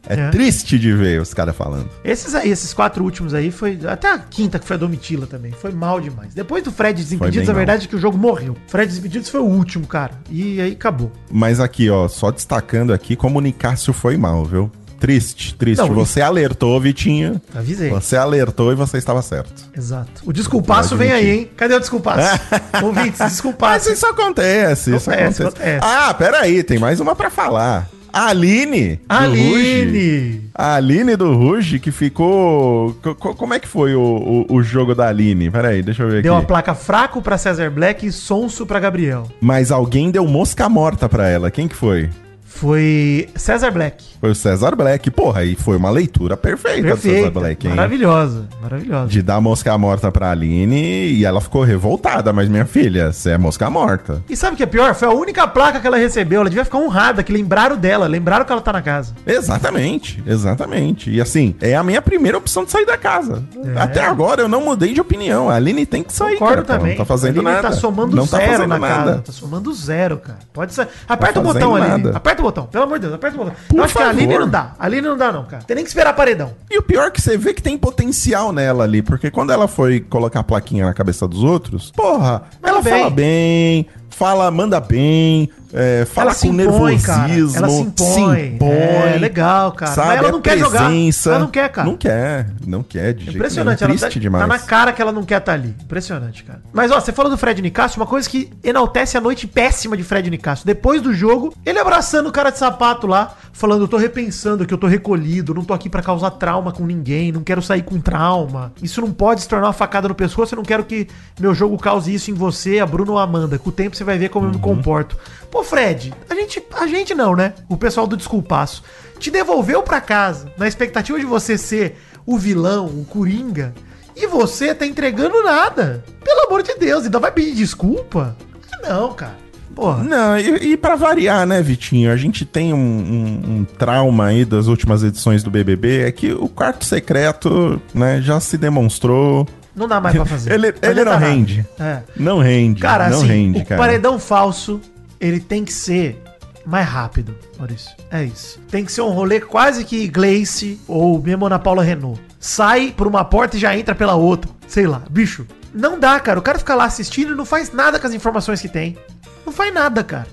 É, 0.07 0.15
É. 0.15 0.31
triste 0.31 0.79
de 0.79 0.93
ver 0.93 1.21
os 1.21 1.33
caras 1.35 1.57
falando. 1.57 1.89
Esses 2.05 2.35
aí, 2.35 2.51
esses 2.51 2.73
quatro 2.75 3.03
últimos 3.05 3.35
aí, 3.35 3.51
foi. 3.51 3.79
Até 3.87 4.11
a 4.13 4.19
quinta, 4.19 4.59
que 4.59 4.67
foi 4.67 4.77
a 4.77 4.79
Domitila 4.79 5.27
também. 5.27 5.53
Foi 5.53 5.71
mal 5.73 6.01
demais. 6.01 6.35
Depois 6.35 6.63
do 6.63 6.71
Fred 6.73 7.01
Desimpedidos, 7.03 7.49
a 7.49 7.53
mal. 7.53 7.57
verdade 7.59 7.87
é 7.87 7.89
que 7.89 7.97
o 7.97 8.01
jogo 8.01 8.17
morreu. 8.19 8.57
Fred 8.69 8.89
Desimpedidos 8.89 9.29
foi 9.29 9.41
o 9.41 9.45
último, 9.47 9.87
cara. 9.87 10.13
E 10.31 10.61
aí 10.61 10.73
acabou. 10.73 11.11
Mas 11.31 11.61
aqui, 11.61 11.89
ó, 11.91 12.09
só 12.09 12.31
destacando 12.31 12.93
aqui 12.93 13.17
como 13.17 13.39
o 13.39 13.43
Nicásio 13.43 13.93
foi 13.93 14.17
mal, 14.17 14.45
viu? 14.45 14.71
Triste, 14.99 15.55
triste. 15.55 15.79
Não, 15.81 15.95
você 15.95 16.21
alertou, 16.21 16.81
Vitinho. 16.81 17.41
Avisei. 17.55 17.89
Você 17.89 18.17
alertou 18.17 18.73
e 18.73 18.75
você 18.75 18.99
estava 18.99 19.23
certo. 19.23 19.53
Exato. 19.77 20.23
O 20.25 20.33
desculpaço 20.33 20.97
vem 20.97 21.13
aí, 21.13 21.31
hein? 21.31 21.51
Cadê 21.57 21.75
o 21.75 21.79
desculpaço? 21.79 22.41
Ouvintes, 22.83 23.21
Mas 23.21 23.31
desculpaço. 23.33 23.93
isso 23.93 24.05
acontece, 24.07 24.97
isso 24.97 25.09
Acontece, 25.09 25.43
acontece. 25.43 25.69
acontece. 25.71 25.81
Ah, 25.83 26.13
peraí, 26.15 26.65
tem 26.65 26.79
mais 26.81 26.99
uma 26.99 27.15
pra 27.15 27.31
falar. 27.31 27.89
A 28.13 28.29
Aline. 28.29 29.01
Aline! 29.09 30.41
A 30.55 30.75
Aline 30.77 31.17
do 31.17 31.35
Ruge 31.35 31.79
que 31.79 31.91
ficou. 31.93 32.95
co- 33.03 33.15
co- 33.15 33.35
como 33.35 33.55
é 33.55 33.59
que 33.61 33.69
foi 33.69 33.95
o, 33.95 34.47
o, 34.49 34.55
o 34.57 34.63
jogo 34.63 34.95
da 34.95 35.09
Aline? 35.09 35.51
Peraí, 35.51 35.83
deixa 35.83 36.03
eu 36.03 36.09
ver 36.11 36.23
Deu 36.23 36.33
aqui. 36.35 36.41
uma 36.43 36.47
placa 36.47 36.75
fraco 36.75 37.21
pra 37.23 37.39
Cesar 37.39 37.71
Black 37.71 38.07
e 38.07 38.13
sonso 38.13 38.67
pra 38.67 38.81
Gabriel. 38.81 39.25
Mas 39.41 39.71
alguém 39.71 40.11
deu 40.11 40.27
mosca 40.27 40.69
morta 40.69 41.09
pra 41.09 41.29
ela. 41.29 41.51
Quem 41.51 41.69
que 41.69 41.77
foi? 41.77 42.09
Foi 42.49 43.29
César 43.37 43.71
Black. 43.71 44.05
Foi 44.21 44.31
o 44.31 44.35
César 44.35 44.75
Black. 44.75 45.11
Porra, 45.11 45.45
e 45.45 45.55
foi 45.55 45.77
uma 45.77 45.91
leitura 45.91 46.37
perfeita 46.37 46.91
do 46.91 46.97
César. 47.01 47.31
Black, 47.31 47.69
hein? 47.69 47.75
Maravilhosa, 47.75 48.49
maravilhosa. 48.61 49.07
De 49.09 49.23
dar 49.23 49.41
mosca 49.41 49.77
morta 49.79 50.11
pra 50.11 50.31
Aline 50.33 51.13
e 51.13 51.25
ela 51.25 51.41
ficou 51.41 51.63
revoltada. 51.63 52.33
Mas 52.33 52.49
minha 52.49 52.65
filha, 52.65 53.13
você 53.13 53.31
é 53.31 53.39
mosca 53.39 53.69
morta. 53.71 54.23
E 54.29 54.35
sabe 54.37 54.55
o 54.55 54.57
que 54.57 54.63
é 54.63 54.67
pior? 54.67 54.95
Foi 54.95 55.07
a 55.07 55.13
única 55.13 55.47
placa 55.47 55.79
que 55.79 55.87
ela 55.87 55.97
recebeu. 55.99 56.41
Ela 56.41 56.49
devia 56.51 56.65
ficar 56.65 56.79
honrada, 56.79 57.23
que 57.23 57.33
lembraram 57.33 57.77
dela, 57.77 58.07
lembraram 58.07 58.45
que 58.45 58.51
ela 58.51 58.61
tá 58.61 58.73
na 58.73 58.83
casa. 58.83 59.15
Exatamente, 59.27 60.23
exatamente. 60.27 61.11
E 61.11 61.21
assim, 61.21 61.55
é 61.61 61.77
a 61.77 61.85
minha 61.85 62.03
primeira 62.03 62.37
opção 62.39 62.65
de 62.65 62.71
sair 62.71 62.87
da 62.87 62.97
casa. 62.97 63.45
É. 63.77 63.81
Até 63.81 64.05
agora 64.05 64.43
eu 64.43 64.49
não 64.49 64.65
mudei 64.65 64.93
de 64.95 65.01
opinião. 65.01 65.49
A 65.51 65.55
Aline 65.55 65.87
tem 65.87 66.03
que 66.03 66.13
sair, 66.13 66.39
Concordo 66.39 66.65
cara. 66.65 66.79
também. 66.81 66.93
Não 66.97 66.99
tá 66.99 67.05
fazendo 67.05 67.37
A 67.37 67.41
Aline 67.41 67.55
nada. 67.55 67.69
tá 67.69 67.73
somando 67.73 68.17
não 68.17 68.27
tá 68.27 68.39
zero 68.39 68.53
fazendo 68.53 68.69
na 68.69 68.79
nada. 68.79 68.95
casa. 69.13 69.23
Tá 69.27 69.33
somando 69.33 69.73
zero, 69.75 70.19
cara. 70.19 70.39
Pode 70.53 70.75
ser. 70.75 70.89
Aperta 71.09 71.41
o 71.41 71.45
fazendo 71.45 71.53
botão, 71.67 71.75
Aline. 71.77 72.05
nada. 72.05 72.17
Aperta 72.39 72.41
o 72.41 72.43
botão. 72.45 72.67
Pelo 72.67 72.85
amor 72.85 72.99
de 72.99 73.03
Deus, 73.03 73.15
aperta 73.15 73.37
o 73.37 73.39
botão. 73.45 73.55
Por 73.69 73.77
Eu 73.79 73.85
acho 73.85 73.95
que 73.95 74.03
a 74.03 74.09
Aline 74.09 74.27
favor. 74.33 74.41
não 74.41 74.49
dá. 74.49 74.75
A 74.79 74.85
Aline 74.87 75.03
não 75.09 75.17
dá, 75.17 75.33
não, 75.33 75.45
cara. 75.45 75.63
Tem 75.65 75.75
nem 75.75 75.85
que 75.85 75.91
esperar 75.91 76.13
paredão. 76.15 76.53
E 76.71 76.79
o 76.79 76.83
pior 76.83 77.09
é 77.09 77.11
que 77.11 77.21
você 77.21 77.37
vê 77.37 77.53
que 77.53 77.63
tem 77.63 77.77
potencial 77.77 78.53
nela 78.53 78.85
ali, 78.85 79.03
porque 79.03 79.31
quando 79.31 79.51
ela 79.53 79.67
foi 79.67 80.01
colocar 80.01 80.41
a 80.41 80.45
plaquinha 80.45 80.85
na 80.87 80.95
cabeça 80.95 81.27
dos 81.27 81.43
outros, 81.43 81.91
porra, 81.91 82.43
Manda 82.63 82.69
ela 82.69 82.83
bem. 82.83 82.93
fala 82.93 83.11
bem, 83.11 83.87
fala, 84.09 84.51
manda 84.51 84.81
bem, 84.81 85.51
é, 85.73 86.05
fala 86.07 86.29
ela 86.31 86.35
se 86.35 86.49
com 86.49 86.55
impõe, 86.55 86.99
cara. 86.99 87.29
nervosismo, 87.29 87.57
Ela 87.59 87.69
se 87.69 87.81
impõe. 87.81 88.59
É, 88.61 89.19
legal, 89.19 89.73
cara. 89.73 89.93
Sabe, 89.93 90.09
Mas 90.09 90.19
ela 90.19 90.33
não 90.33 90.41
quer 90.41 90.59
jogar. 90.59 90.85
presença. 90.87 91.31
Ela 91.31 91.39
não 91.41 91.49
quer, 91.49 91.69
cara. 91.69 91.89
Não 91.89 91.97
quer, 91.97 92.47
não 92.67 92.83
quer 92.83 93.13
de 93.15 93.25
jeito 93.25 93.37
Impressionante, 93.37 93.81
nenhum. 93.81 93.91
ela 93.93 93.99
Triste 94.01 94.19
tá, 94.19 94.21
demais. 94.21 94.43
tá 94.43 94.47
na 94.49 94.59
cara 94.59 94.93
que 94.93 95.03
ela 95.03 95.13
não 95.13 95.23
quer 95.25 95.39
estar 95.39 95.53
ali. 95.53 95.75
Impressionante, 95.83 96.45
cara. 96.45 96.63
Mas 96.73 96.91
ó, 96.91 97.01
você 97.01 97.13
falou 97.13 97.31
do 97.31 97.37
Fred 97.39 97.61
Nicasso, 97.61 97.99
uma 97.99 98.07
coisa 98.07 98.29
que 98.29 98.51
enaltece 98.65 99.17
a 99.17 99.21
noite 99.21 99.47
péssima 99.47 99.97
de 99.97 100.03
Fred 100.05 100.31
Nicasso. 100.31 100.65
Depois 100.67 101.03
do 101.03 101.13
jogo, 101.13 101.53
ele 101.67 101.79
abraçando 101.79 102.29
o 102.29 102.33
cara 102.33 102.51
de 102.51 102.59
sapato 102.59 103.07
lá, 103.07 103.35
falando: 103.53 103.83
Eu 103.83 103.89
tô 103.89 103.97
repensando 103.97 104.65
que 104.67 104.73
eu 104.73 104.79
tô 104.79 104.87
recolhido, 104.87 105.53
não 105.55 105.65
tô 105.65 105.75
aqui 105.75 105.89
pra 105.89 106.03
causar 106.03 106.31
trauma 106.33 106.73
com 106.73 106.87
ninguém, 106.87 107.31
não 107.33 107.43
quero 107.43 107.61
sair 107.63 107.83
com 107.83 108.01
trauma. 108.01 108.73
Isso 108.83 109.01
não 109.01 109.11
pode 109.13 109.43
se 109.43 109.49
tornar 109.49 109.67
uma 109.67 109.73
facada 109.73 110.09
no 110.09 110.15
pescoço, 110.15 110.55
eu 110.55 110.57
não 110.57 110.65
quero 110.65 110.85
que 110.85 111.07
meu 111.39 111.55
jogo 111.55 111.77
cause 111.79 112.13
isso 112.15 112.31
em 112.31 112.35
você, 112.35 112.79
a 112.79 112.87
Bruno 112.87 113.13
ou 113.13 113.19
a 113.19 113.23
Amanda. 113.25 113.59
Com 113.59 113.69
o 113.69 113.73
tempo 113.73 113.97
você 113.97 114.05
vai 114.05 114.17
ver 114.19 114.29
como 114.31 114.47
eu 114.47 114.51
me 114.53 114.59
comporto. 114.59 115.17
Pô, 115.51 115.58
Fred, 115.65 116.13
a 116.29 116.35
gente, 116.35 116.63
a 116.73 116.87
gente 116.87 117.15
não, 117.15 117.35
né? 117.37 117.55
O 117.69 117.77
pessoal 117.77 118.07
do 118.07 118.17
Desculpaço 118.17 118.83
te 119.19 119.31
devolveu 119.31 119.83
pra 119.83 120.01
casa 120.01 120.53
na 120.57 120.67
expectativa 120.69 121.19
de 121.19 121.27
você 121.27 121.59
ser 121.59 121.97
o 122.27 122.37
vilão, 122.39 122.87
o 122.87 123.05
Coringa, 123.05 123.75
e 124.17 124.27
você 124.27 124.75
tá 124.75 124.85
entregando 124.87 125.43
nada. 125.43 126.05
Pelo 126.25 126.47
amor 126.47 126.63
de 126.63 126.75
Deus, 126.77 127.05
ainda 127.05 127.19
vai 127.19 127.31
pedir 127.33 127.55
desculpa? 127.55 128.37
Não, 128.83 129.13
cara. 129.13 129.37
Porra. 129.75 130.03
Não, 130.03 130.37
e, 130.39 130.73
e 130.73 130.77
para 130.77 130.97
variar, 130.97 131.47
né, 131.47 131.63
Vitinho? 131.63 132.11
A 132.13 132.17
gente 132.17 132.45
tem 132.45 132.75
um, 132.75 132.77
um- 132.79 133.59
um 133.61 133.65
trauma 133.65 134.27
aí 134.27 134.45
das 134.45 134.67
últimas 134.67 135.05
edições 135.05 135.43
do 135.45 135.51
BBB, 135.53 136.03
é 136.03 136.11
que 136.13 136.33
o 136.33 136.49
quarto 136.49 136.85
secreto, 136.85 137.81
né, 137.95 138.21
já 138.21 138.41
se 138.41 138.59
demonstrou. 138.59 139.47
Não 139.77 139.87
dá 139.87 140.01
mais 140.01 140.17
pra 140.17 140.25
fazer. 140.27 140.51
Ele, 140.55 140.73
Não 140.83 140.91
ele 140.91 141.05
não 141.05 141.13
nada. 141.13 141.27
rende. 141.27 141.67
É. 141.79 142.01
Não 142.17 142.39
rende. 142.41 142.81
Cara, 142.83 143.09
não 143.09 143.19
assim, 143.19 143.27
rende, 143.29 143.61
o 143.61 143.65
cara. 143.65 143.81
paredão 143.81 144.19
falso, 144.19 144.81
ele 145.21 145.41
tem 145.41 145.65
que 145.65 145.73
ser 145.73 146.23
mais 146.65 146.87
rápido, 146.87 147.35
Maurício. 147.59 147.91
É 148.11 148.25
isso. 148.25 148.61
Tem 148.71 148.85
que 148.85 148.93
ser 148.93 149.01
um 149.01 149.11
rolê 149.11 149.41
quase 149.41 149.85
que 149.85 150.07
Gleice 150.07 150.79
ou 150.87 151.21
mesmo 151.21 151.47
Ana 151.47 151.59
Paula 151.59 151.83
Renault. 151.83 152.21
Sai 152.39 152.93
por 152.97 153.07
uma 153.07 153.25
porta 153.25 153.57
e 153.57 153.61
já 153.61 153.77
entra 153.77 153.95
pela 153.95 154.15
outra. 154.15 154.51
Sei 154.67 154.87
lá, 154.87 155.03
bicho. 155.11 155.47
Não 155.73 155.99
dá, 155.99 156.19
cara. 156.21 156.39
O 156.39 156.43
cara 156.43 156.59
fica 156.59 156.75
lá 156.75 156.85
assistindo 156.85 157.33
e 157.33 157.37
não 157.37 157.45
faz 157.45 157.73
nada 157.73 157.99
com 157.99 158.07
as 158.07 158.15
informações 158.15 158.61
que 158.61 158.69
tem. 158.69 158.97
Não 159.45 159.53
faz 159.53 159.73
nada, 159.73 160.05
cara. 160.05 160.27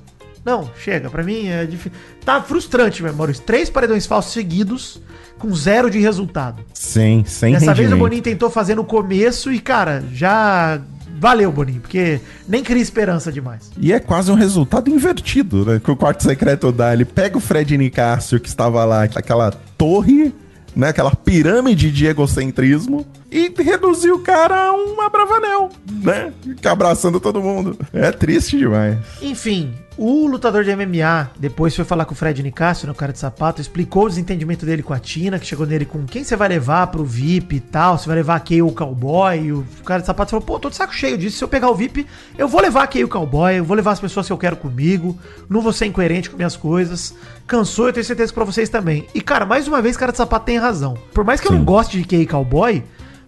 Não, 0.43 0.69
chega. 0.77 1.09
Pra 1.09 1.23
mim 1.23 1.47
é 1.47 1.65
difícil. 1.65 1.97
Tá 2.23 2.41
frustrante, 2.41 3.01
meu 3.01 3.13
Maurício. 3.13 3.43
Três 3.43 3.69
paredões 3.69 4.05
falsos 4.05 4.33
seguidos 4.33 5.01
com 5.39 5.53
zero 5.53 5.89
de 5.89 5.99
resultado. 5.99 6.63
Sim, 6.73 7.23
sem 7.25 7.53
Dessa 7.53 7.65
vez 7.67 7.77
o 7.77 7.81
rendimento. 7.81 7.99
Boninho 7.99 8.21
tentou 8.21 8.49
fazer 8.49 8.75
no 8.75 8.83
começo 8.83 9.51
e, 9.51 9.59
cara, 9.59 10.03
já 10.13 10.79
valeu, 11.19 11.51
Boninho, 11.51 11.81
porque 11.81 12.19
nem 12.47 12.63
cria 12.63 12.81
esperança 12.81 13.31
demais. 13.31 13.71
E 13.77 13.93
é 13.93 13.99
quase 13.99 14.31
um 14.31 14.35
resultado 14.35 14.89
invertido, 14.89 15.65
né? 15.65 15.81
Que 15.83 15.91
o 15.91 15.95
quarto 15.95 16.23
secreto 16.23 16.71
dá. 16.71 16.93
Ele 16.93 17.05
pega 17.05 17.37
o 17.37 17.41
Fred 17.41 17.77
Nicásio, 17.77 18.39
que 18.39 18.47
estava 18.47 18.83
lá, 18.85 19.03
aquela 19.03 19.51
torre, 19.77 20.33
né? 20.75 20.89
Aquela 20.89 21.11
pirâmide 21.11 21.91
de 21.91 22.05
egocentrismo, 22.05 23.05
e 23.35 23.53
reduziu 23.61 24.15
o 24.15 24.19
cara 24.19 24.67
a 24.67 24.73
um 24.73 25.01
abravanel, 25.01 25.69
né? 26.01 26.31
Fica 26.41 26.71
abraçando 26.71 27.19
todo 27.19 27.41
mundo. 27.41 27.77
É 27.91 28.09
triste 28.09 28.57
demais. 28.57 28.97
Enfim, 29.21 29.73
o 29.97 30.25
lutador 30.25 30.63
de 30.63 30.73
MMA 30.73 31.31
depois 31.37 31.75
foi 31.75 31.83
falar 31.83 32.05
com 32.05 32.13
o 32.13 32.15
Fred 32.15 32.41
Nicásio, 32.41 32.87
no 32.87 32.95
cara 32.95 33.11
de 33.11 33.19
sapato, 33.19 33.59
explicou 33.59 34.05
o 34.05 34.09
desentendimento 34.09 34.65
dele 34.65 34.81
com 34.81 34.93
a 34.93 34.99
Tina, 34.99 35.37
que 35.37 35.45
chegou 35.45 35.65
nele 35.65 35.83
com 35.83 36.05
quem 36.05 36.23
você 36.23 36.37
vai 36.37 36.47
levar 36.47 36.87
pro 36.87 37.03
VIP 37.03 37.57
e 37.57 37.59
tal, 37.59 37.97
você 37.97 38.07
vai 38.07 38.15
levar 38.15 38.35
a 38.35 38.39
Kay 38.39 38.61
ou 38.61 38.69
o 38.69 38.73
Cowboy, 38.73 39.37
e 39.37 39.51
o 39.51 39.65
cara 39.85 39.99
de 39.99 40.07
sapato 40.07 40.31
falou, 40.31 40.45
pô, 40.45 40.57
tô 40.57 40.69
de 40.69 40.77
saco 40.77 40.93
cheio 40.93 41.17
disso, 41.17 41.37
se 41.37 41.43
eu 41.43 41.47
pegar 41.49 41.69
o 41.69 41.75
VIP, 41.75 42.07
eu 42.37 42.47
vou 42.47 42.61
levar 42.61 42.83
a 42.83 42.87
Kay 42.87 43.03
o 43.03 43.09
Cowboy, 43.09 43.55
eu 43.57 43.65
vou 43.65 43.75
levar 43.75 43.91
as 43.91 43.99
pessoas 43.99 44.27
que 44.27 44.31
eu 44.31 44.37
quero 44.37 44.55
comigo, 44.55 45.17
não 45.49 45.59
vou 45.59 45.73
ser 45.73 45.87
incoerente 45.87 46.29
com 46.29 46.37
minhas 46.37 46.55
coisas, 46.55 47.13
cansou, 47.45 47.87
eu 47.87 47.93
tenho 47.93 48.05
certeza 48.05 48.31
que 48.31 48.35
pra 48.35 48.45
vocês 48.45 48.69
também. 48.69 49.07
E 49.13 49.19
cara, 49.19 49.45
mais 49.45 49.67
uma 49.67 49.81
vez, 49.81 49.97
cara 49.97 50.13
de 50.13 50.17
sapato 50.17 50.45
tem 50.45 50.57
razão. 50.57 50.93
Por 51.13 51.25
mais 51.25 51.41
que 51.41 51.47
eu 51.47 51.51
Sim. 51.51 51.57
não 51.57 51.65
goste 51.65 51.97
de 51.97 52.07
Kay 52.07 52.21
e 52.21 52.25
Cowboy, 52.25 52.83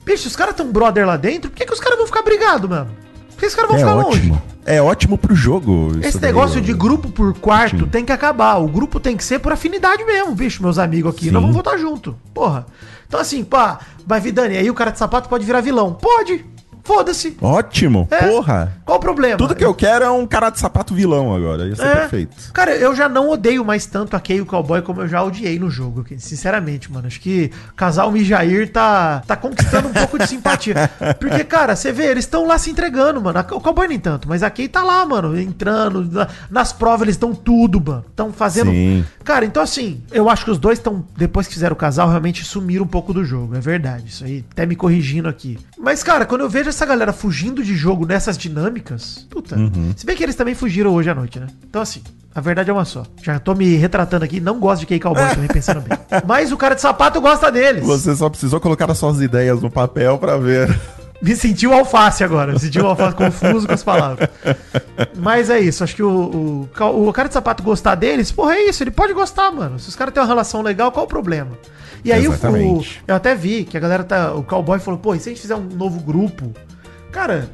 bicho, 0.07 0.27
os 0.27 0.35
caras 0.35 0.55
tão 0.55 0.71
brother 0.71 1.05
lá 1.05 1.17
dentro, 1.17 1.49
por 1.51 1.57
que, 1.57 1.65
que 1.65 1.73
os 1.73 1.79
caras 1.79 1.97
vão 1.97 2.07
ficar 2.07 2.21
brigados, 2.23 2.67
mano? 2.69 2.89
Por 3.31 3.39
que 3.41 3.45
os 3.45 3.53
caras 3.55 3.69
vão 3.69 3.77
É 3.77 3.79
ficar 3.81 3.93
longe? 3.93 4.17
ótimo. 4.19 4.41
É 4.65 4.81
ótimo 4.81 5.17
pro 5.17 5.35
jogo. 5.35 5.91
Esse 6.01 6.17
daí, 6.19 6.31
negócio 6.31 6.57
ó. 6.59 6.61
de 6.61 6.73
grupo 6.73 7.09
por 7.09 7.33
quarto 7.37 7.85
Sim. 7.85 7.89
tem 7.89 8.03
que 8.03 8.11
acabar. 8.11 8.57
O 8.57 8.67
grupo 8.67 8.99
tem 8.99 9.15
que 9.15 9.23
ser 9.23 9.39
por 9.39 9.51
afinidade 9.53 10.03
mesmo, 10.03 10.33
bicho, 10.35 10.61
meus 10.63 10.77
amigos 10.77 11.13
aqui. 11.13 11.25
Sim. 11.25 11.31
Nós 11.31 11.41
vamos 11.41 11.55
votar 11.55 11.77
junto. 11.77 12.17
Porra. 12.33 12.65
Então 13.07 13.19
assim, 13.19 13.43
pá, 13.45 13.79
vai 14.05 14.19
vir 14.19 14.31
Dani, 14.33 14.57
aí 14.57 14.69
o 14.69 14.73
cara 14.73 14.91
de 14.91 14.99
sapato 14.99 15.29
pode 15.29 15.45
virar 15.45 15.61
vilão. 15.61 15.93
Pode. 15.93 16.45
Foda-se. 16.87 17.35
Ótimo. 17.41 18.07
É. 18.09 18.27
Porra. 18.27 18.73
Qual 18.85 18.97
o 18.97 19.01
problema? 19.01 19.37
Tudo 19.37 19.53
que 19.53 19.63
eu 19.65 19.73
quero 19.75 20.05
é 20.05 20.09
um 20.09 20.25
cara 20.25 20.49
de 20.49 20.57
sapato 20.57 20.93
vilão 20.95 21.35
agora. 21.35 21.67
Ia 21.67 21.75
ser 21.75 21.85
É. 21.85 21.95
perfeito. 21.95 22.35
Cara, 22.53 22.73
eu 22.75 22.95
já 22.95 23.09
não 23.09 23.29
odeio 23.29 23.65
mais 23.65 23.85
tanto 23.85 24.15
a 24.15 24.19
Kay 24.21 24.37
e 24.37 24.41
o 24.41 24.45
Cowboy 24.45 24.81
como 24.81 25.01
eu 25.01 25.07
já 25.07 25.21
odiei 25.21 25.59
no 25.59 25.69
jogo. 25.69 26.05
Sinceramente, 26.17 26.89
mano. 26.91 27.07
Acho 27.07 27.19
que 27.19 27.51
casal 27.75 28.09
Mijair 28.11 28.71
tá, 28.71 29.21
tá 29.27 29.35
conquistando 29.35 29.89
um 29.89 29.93
pouco 29.93 30.17
de 30.17 30.27
simpatia. 30.27 30.89
Porque, 31.19 31.43
cara, 31.43 31.75
você 31.75 31.91
vê, 31.91 32.05
eles 32.05 32.23
estão 32.23 32.47
lá 32.47 32.57
se 32.57 32.69
entregando, 32.71 33.19
mano. 33.21 33.37
O 33.51 33.59
Cowboy 33.59 33.87
nem 33.89 33.99
tanto, 33.99 34.29
mas 34.29 34.41
a 34.41 34.49
Kay 34.49 34.69
tá 34.69 34.81
lá, 34.81 35.05
mano, 35.05 35.37
entrando. 35.37 36.09
na- 36.09 36.27
nas 36.49 36.71
provas 36.71 37.01
eles 37.01 37.15
estão 37.15 37.35
tudo, 37.35 37.81
mano. 37.85 38.05
Estão 38.09 38.31
fazendo. 38.31 38.71
Sim. 38.71 39.03
Cara, 39.25 39.43
então 39.43 39.61
assim, 39.61 40.01
eu 40.11 40.29
acho 40.29 40.45
que 40.45 40.51
os 40.51 40.57
dois 40.57 40.79
estão, 40.79 41.05
depois 41.17 41.47
que 41.47 41.53
fizeram 41.53 41.73
o 41.73 41.77
casal, 41.77 42.07
realmente 42.07 42.45
sumiram 42.45 42.85
um 42.85 42.87
pouco 42.87 43.13
do 43.13 43.25
jogo. 43.25 43.55
É 43.55 43.59
verdade. 43.59 44.05
Isso 44.07 44.23
aí, 44.23 44.45
até 44.51 44.65
me 44.65 44.75
corrigindo 44.75 45.27
aqui. 45.27 45.59
Mas, 45.77 46.01
cara, 46.03 46.25
quando 46.25 46.41
eu 46.41 46.49
vejo 46.49 46.69
essa 46.77 46.85
galera 46.85 47.11
fugindo 47.11 47.63
de 47.63 47.75
jogo 47.75 48.05
nessas 48.05 48.37
dinâmicas, 48.37 49.25
puta. 49.31 49.55
Uhum. 49.55 49.93
Se 49.95 50.05
bem 50.05 50.15
que 50.15 50.21
eles 50.21 50.35
também 50.35 50.53
fugiram 50.53 50.93
hoje 50.93 51.09
à 51.09 51.15
noite, 51.15 51.39
né? 51.39 51.47
Então, 51.67 51.81
assim, 51.81 52.03
a 52.35 52.39
verdade 52.39 52.69
é 52.69 52.73
uma 52.73 52.85
só. 52.85 53.03
Já 53.23 53.39
tô 53.39 53.55
me 53.55 53.75
retratando 53.75 54.23
aqui, 54.23 54.39
não 54.39 54.59
gosto 54.59 54.81
de 54.81 54.85
Kay 54.85 54.99
Cowboy 54.99 55.27
também, 55.33 55.47
pensando 55.47 55.81
bem. 55.81 55.97
Mas 56.27 56.51
o 56.51 56.57
cara 56.57 56.75
de 56.75 56.81
sapato 56.81 57.19
gosta 57.19 57.51
deles. 57.51 57.83
Você 57.83 58.15
só 58.15 58.29
precisou 58.29 58.59
colocar 58.59 58.89
as 58.91 58.97
suas 58.97 59.19
ideias 59.21 59.59
no 59.59 59.71
papel 59.71 60.19
pra 60.19 60.37
ver. 60.37 60.69
Me 61.21 61.35
sentiu 61.35 61.73
alface 61.73 62.23
agora. 62.23 62.53
Me 62.53 62.59
sentiu 62.59 62.85
alface 62.85 63.15
confuso 63.15 63.67
com 63.67 63.73
as 63.73 63.83
palavras. 63.83 64.29
Mas 65.17 65.49
é 65.49 65.59
isso. 65.59 65.83
Acho 65.83 65.95
que 65.95 66.03
o, 66.03 66.67
o, 66.79 67.07
o 67.07 67.13
cara 67.13 67.27
de 67.27 67.33
sapato 67.33 67.63
gostar 67.63 67.95
deles, 67.95 68.31
porra, 68.31 68.55
é 68.55 68.69
isso. 68.69 68.83
Ele 68.83 68.91
pode 68.91 69.13
gostar, 69.13 69.51
mano. 69.51 69.79
Se 69.79 69.89
os 69.89 69.95
caras 69.95 70.13
têm 70.13 70.21
uma 70.21 70.27
relação 70.27 70.61
legal, 70.61 70.91
qual 70.91 71.05
o 71.05 71.09
problema? 71.09 71.57
E 72.03 72.11
aí 72.13 72.27
o, 72.27 72.33
eu 73.07 73.15
até 73.15 73.35
vi 73.35 73.63
que 73.63 73.75
a 73.75 73.79
galera 73.79 74.03
tá. 74.03 74.33
O 74.33 74.43
cowboy 74.43 74.79
falou, 74.79 74.99
pô, 74.99 75.15
e 75.15 75.19
se 75.19 75.29
a 75.29 75.31
gente 75.31 75.41
fizer 75.41 75.55
um 75.55 75.63
novo 75.63 75.99
grupo? 75.99 76.53
Cara, 77.11 77.49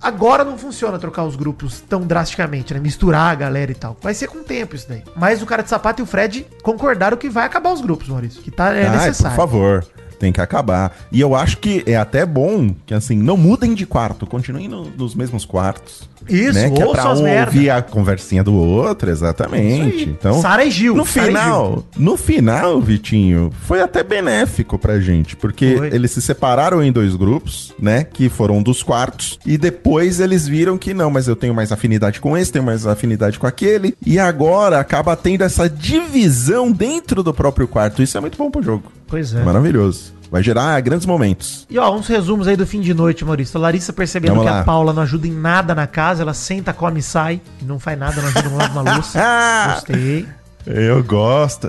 agora 0.00 0.44
não 0.44 0.56
funciona 0.56 0.98
trocar 0.98 1.24
os 1.24 1.34
grupos 1.34 1.80
tão 1.80 2.02
drasticamente, 2.02 2.72
né? 2.72 2.80
Misturar 2.80 3.32
a 3.32 3.34
galera 3.34 3.72
e 3.72 3.74
tal. 3.74 3.96
Vai 4.00 4.14
ser 4.14 4.28
com 4.28 4.38
o 4.38 4.44
tempo 4.44 4.76
isso 4.76 4.88
daí. 4.88 5.02
Mas 5.16 5.42
o 5.42 5.46
cara 5.46 5.62
de 5.62 5.68
sapato 5.68 6.00
e 6.00 6.04
o 6.04 6.06
Fred 6.06 6.46
concordaram 6.62 7.16
que 7.16 7.28
vai 7.28 7.44
acabar 7.44 7.72
os 7.72 7.80
grupos, 7.80 8.08
Maurício. 8.08 8.40
Que 8.40 8.50
tá, 8.50 8.72
é 8.72 8.86
Ai, 8.86 8.96
necessário. 8.96 9.36
por 9.36 9.42
favor. 9.42 9.84
Tem 10.18 10.32
que 10.32 10.40
acabar. 10.40 10.96
E 11.12 11.20
eu 11.20 11.34
acho 11.34 11.58
que 11.58 11.82
é 11.86 11.96
até 11.96 12.26
bom 12.26 12.74
que, 12.86 12.92
assim, 12.94 13.16
não 13.16 13.36
mudem 13.36 13.74
de 13.74 13.86
quarto. 13.86 14.26
Continuem 14.26 14.66
no- 14.68 14.90
nos 14.96 15.14
mesmos 15.14 15.44
quartos. 15.44 16.08
Isso, 16.28 16.54
né? 16.58 16.70
Que 16.70 16.82
é 16.82 16.86
pra 16.86 17.12
um 17.14 17.22
merda. 17.22 17.52
ouvir 17.52 17.70
a 17.70 17.80
conversinha 17.80 18.42
do 18.44 18.52
outro, 18.52 19.08
exatamente. 19.08 20.08
Então, 20.10 20.42
Sara 20.42 20.64
e 20.64 20.70
Gil, 20.70 20.94
no 20.94 21.04
final, 21.04 21.84
no 21.96 22.16
final, 22.16 22.80
Vitinho, 22.80 23.50
foi 23.62 23.80
até 23.80 24.02
benéfico 24.02 24.78
pra 24.78 25.00
gente, 25.00 25.36
porque 25.36 25.76
Foi. 25.78 25.86
eles 25.94 26.10
se 26.10 26.20
separaram 26.20 26.82
em 26.82 26.90
dois 26.92 27.14
grupos, 27.14 27.72
né, 27.80 28.04
que 28.04 28.28
foram 28.28 28.62
dos 28.62 28.82
quartos, 28.82 29.38
e 29.46 29.56
depois 29.56 30.18
eles 30.20 30.46
viram 30.46 30.76
que 30.76 30.92
não, 30.92 31.10
mas 31.10 31.28
eu 31.28 31.36
tenho 31.36 31.54
mais 31.54 31.70
afinidade 31.72 32.20
com 32.20 32.36
esse, 32.36 32.52
tenho 32.52 32.64
mais 32.64 32.86
afinidade 32.86 33.38
com 33.38 33.46
aquele, 33.46 33.94
e 34.04 34.18
agora 34.18 34.80
acaba 34.80 35.16
tendo 35.16 35.44
essa 35.44 35.68
divisão 35.68 36.70
dentro 36.72 37.22
do 37.22 37.32
próprio 37.32 37.68
quarto. 37.68 38.02
Isso 38.02 38.18
é 38.18 38.20
muito 38.20 38.36
bom 38.36 38.50
pro 38.50 38.62
jogo. 38.62 38.92
Pois 39.08 39.34
é. 39.34 39.42
Maravilhoso. 39.42 40.12
Vai 40.30 40.42
gerar 40.42 40.78
grandes 40.82 41.06
momentos. 41.06 41.66
E 41.70 41.78
ó, 41.78 41.90
uns 41.90 42.06
resumos 42.06 42.46
aí 42.46 42.54
do 42.56 42.66
fim 42.66 42.80
de 42.82 42.92
noite, 42.92 43.24
Maurício. 43.24 43.56
A 43.58 43.62
Larissa 43.62 43.92
percebendo 43.94 44.32
Vamos 44.34 44.44
que 44.44 44.50
lá. 44.50 44.60
a 44.60 44.64
Paula 44.64 44.92
não 44.92 45.02
ajuda 45.02 45.26
em 45.26 45.32
nada 45.32 45.74
na 45.74 45.86
casa, 45.86 46.22
ela 46.22 46.34
senta, 46.34 46.72
come 46.74 47.00
e 47.00 47.02
sai. 47.02 47.40
e 47.60 47.64
Não 47.64 47.78
faz 47.80 47.98
nada, 47.98 48.20
não 48.20 48.28
ajuda 48.28 48.48
no 48.50 48.56
lado 48.58 48.72
uma 48.78 48.94
louça. 48.94 49.18
Gostei. 49.74 50.26
Eu 50.66 51.02
gosto. 51.02 51.66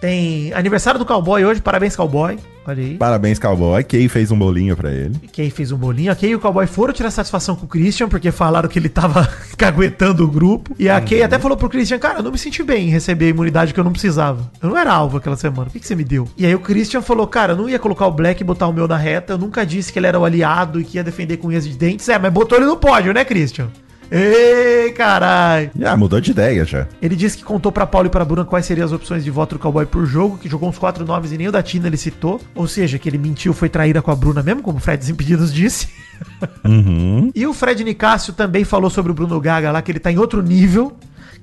Tem 0.00 0.52
aniversário 0.52 0.98
do 0.98 1.06
cowboy 1.06 1.44
hoje, 1.44 1.60
parabéns, 1.60 1.96
cowboy. 1.96 2.38
Olha 2.66 2.82
aí. 2.82 2.96
Parabéns, 2.96 3.38
cowboy. 3.38 3.84
Kay 3.84 4.08
fez 4.08 4.32
um 4.32 4.38
bolinho 4.38 4.76
pra 4.76 4.90
ele. 4.92 5.14
Kay 5.32 5.50
fez 5.50 5.70
um 5.70 5.76
bolinho. 5.76 6.10
A 6.10 6.16
Kay 6.16 6.30
e 6.30 6.34
o 6.34 6.40
cowboy 6.40 6.66
foram 6.66 6.92
tirar 6.92 7.12
satisfação 7.12 7.54
com 7.54 7.64
o 7.64 7.68
Christian, 7.68 8.08
porque 8.08 8.32
falaram 8.32 8.68
que 8.68 8.78
ele 8.78 8.88
tava 8.88 9.28
caguetando 9.56 10.24
o 10.24 10.28
grupo. 10.28 10.74
E 10.78 10.88
a 10.88 11.00
Kay 11.00 11.22
até 11.22 11.38
falou 11.38 11.56
pro 11.56 11.68
Christian, 11.68 11.98
cara, 11.98 12.18
eu 12.18 12.22
não 12.24 12.32
me 12.32 12.38
senti 12.38 12.64
bem 12.64 12.88
em 12.88 12.90
receber 12.90 13.26
a 13.26 13.28
imunidade 13.28 13.72
que 13.72 13.78
eu 13.78 13.84
não 13.84 13.92
precisava. 13.92 14.50
Eu 14.60 14.68
não 14.70 14.76
era 14.76 14.92
alvo 14.92 15.18
aquela 15.18 15.36
semana. 15.36 15.66
Por 15.66 15.72
que, 15.72 15.80
que 15.80 15.86
você 15.86 15.94
me 15.94 16.04
deu? 16.04 16.28
E 16.36 16.44
aí 16.44 16.54
o 16.54 16.60
Christian 16.60 17.00
falou, 17.02 17.26
cara, 17.28 17.52
eu 17.52 17.56
não 17.56 17.68
ia 17.68 17.78
colocar 17.78 18.06
o 18.06 18.12
Black 18.12 18.42
e 18.42 18.44
botar 18.44 18.66
o 18.66 18.72
meu 18.72 18.88
na 18.88 18.96
reta. 18.96 19.34
Eu 19.34 19.38
nunca 19.38 19.64
disse 19.64 19.92
que 19.92 19.98
ele 19.98 20.08
era 20.08 20.18
o 20.18 20.24
aliado 20.24 20.80
e 20.80 20.84
que 20.84 20.96
ia 20.96 21.04
defender 21.04 21.36
com 21.36 21.48
unhas 21.48 21.66
de 21.66 21.76
dentes. 21.76 22.08
É, 22.08 22.18
mas 22.18 22.32
botou 22.32 22.58
ele 22.58 22.66
no 22.66 22.76
pódio, 22.76 23.14
né, 23.14 23.24
Christian? 23.24 23.68
Ei, 24.10 24.92
caralho. 24.92 25.70
Ah, 25.84 25.96
mudou 25.96 26.20
de 26.20 26.30
ideia 26.30 26.64
já. 26.64 26.86
Ele 27.02 27.16
disse 27.16 27.36
que 27.36 27.44
contou 27.44 27.72
pra 27.72 27.86
Paulo 27.86 28.06
e 28.06 28.10
pra 28.10 28.24
Bruna 28.24 28.44
quais 28.44 28.66
seriam 28.66 28.84
as 28.84 28.92
opções 28.92 29.24
de 29.24 29.30
voto 29.30 29.56
do 29.56 29.58
cowboy 29.58 29.86
por 29.86 30.06
jogo, 30.06 30.38
que 30.38 30.48
jogou 30.48 30.68
uns 30.68 30.78
quatro 30.78 31.04
nomes 31.04 31.32
e 31.32 31.38
nem 31.38 31.48
o 31.48 31.52
da 31.52 31.62
Tina 31.62 31.86
ele 31.86 31.96
citou. 31.96 32.40
Ou 32.54 32.66
seja, 32.68 32.98
que 32.98 33.08
ele 33.08 33.18
mentiu, 33.18 33.52
foi 33.52 33.68
traíra 33.68 34.00
com 34.00 34.10
a 34.10 34.16
Bruna 34.16 34.42
mesmo, 34.42 34.62
como 34.62 34.78
o 34.78 34.80
Fred 34.80 34.98
Desimpedidos 34.98 35.52
disse. 35.52 35.88
Uhum. 36.64 37.30
E 37.36 37.46
o 37.46 37.52
Fred 37.52 37.82
Nicásio 37.84 38.32
também 38.32 38.64
falou 38.64 38.88
sobre 38.88 39.12
o 39.12 39.14
Bruno 39.14 39.38
Gaga 39.40 39.70
lá, 39.70 39.82
que 39.82 39.92
ele 39.92 39.98
tá 39.98 40.10
em 40.10 40.18
outro 40.18 40.42
nível. 40.42 40.96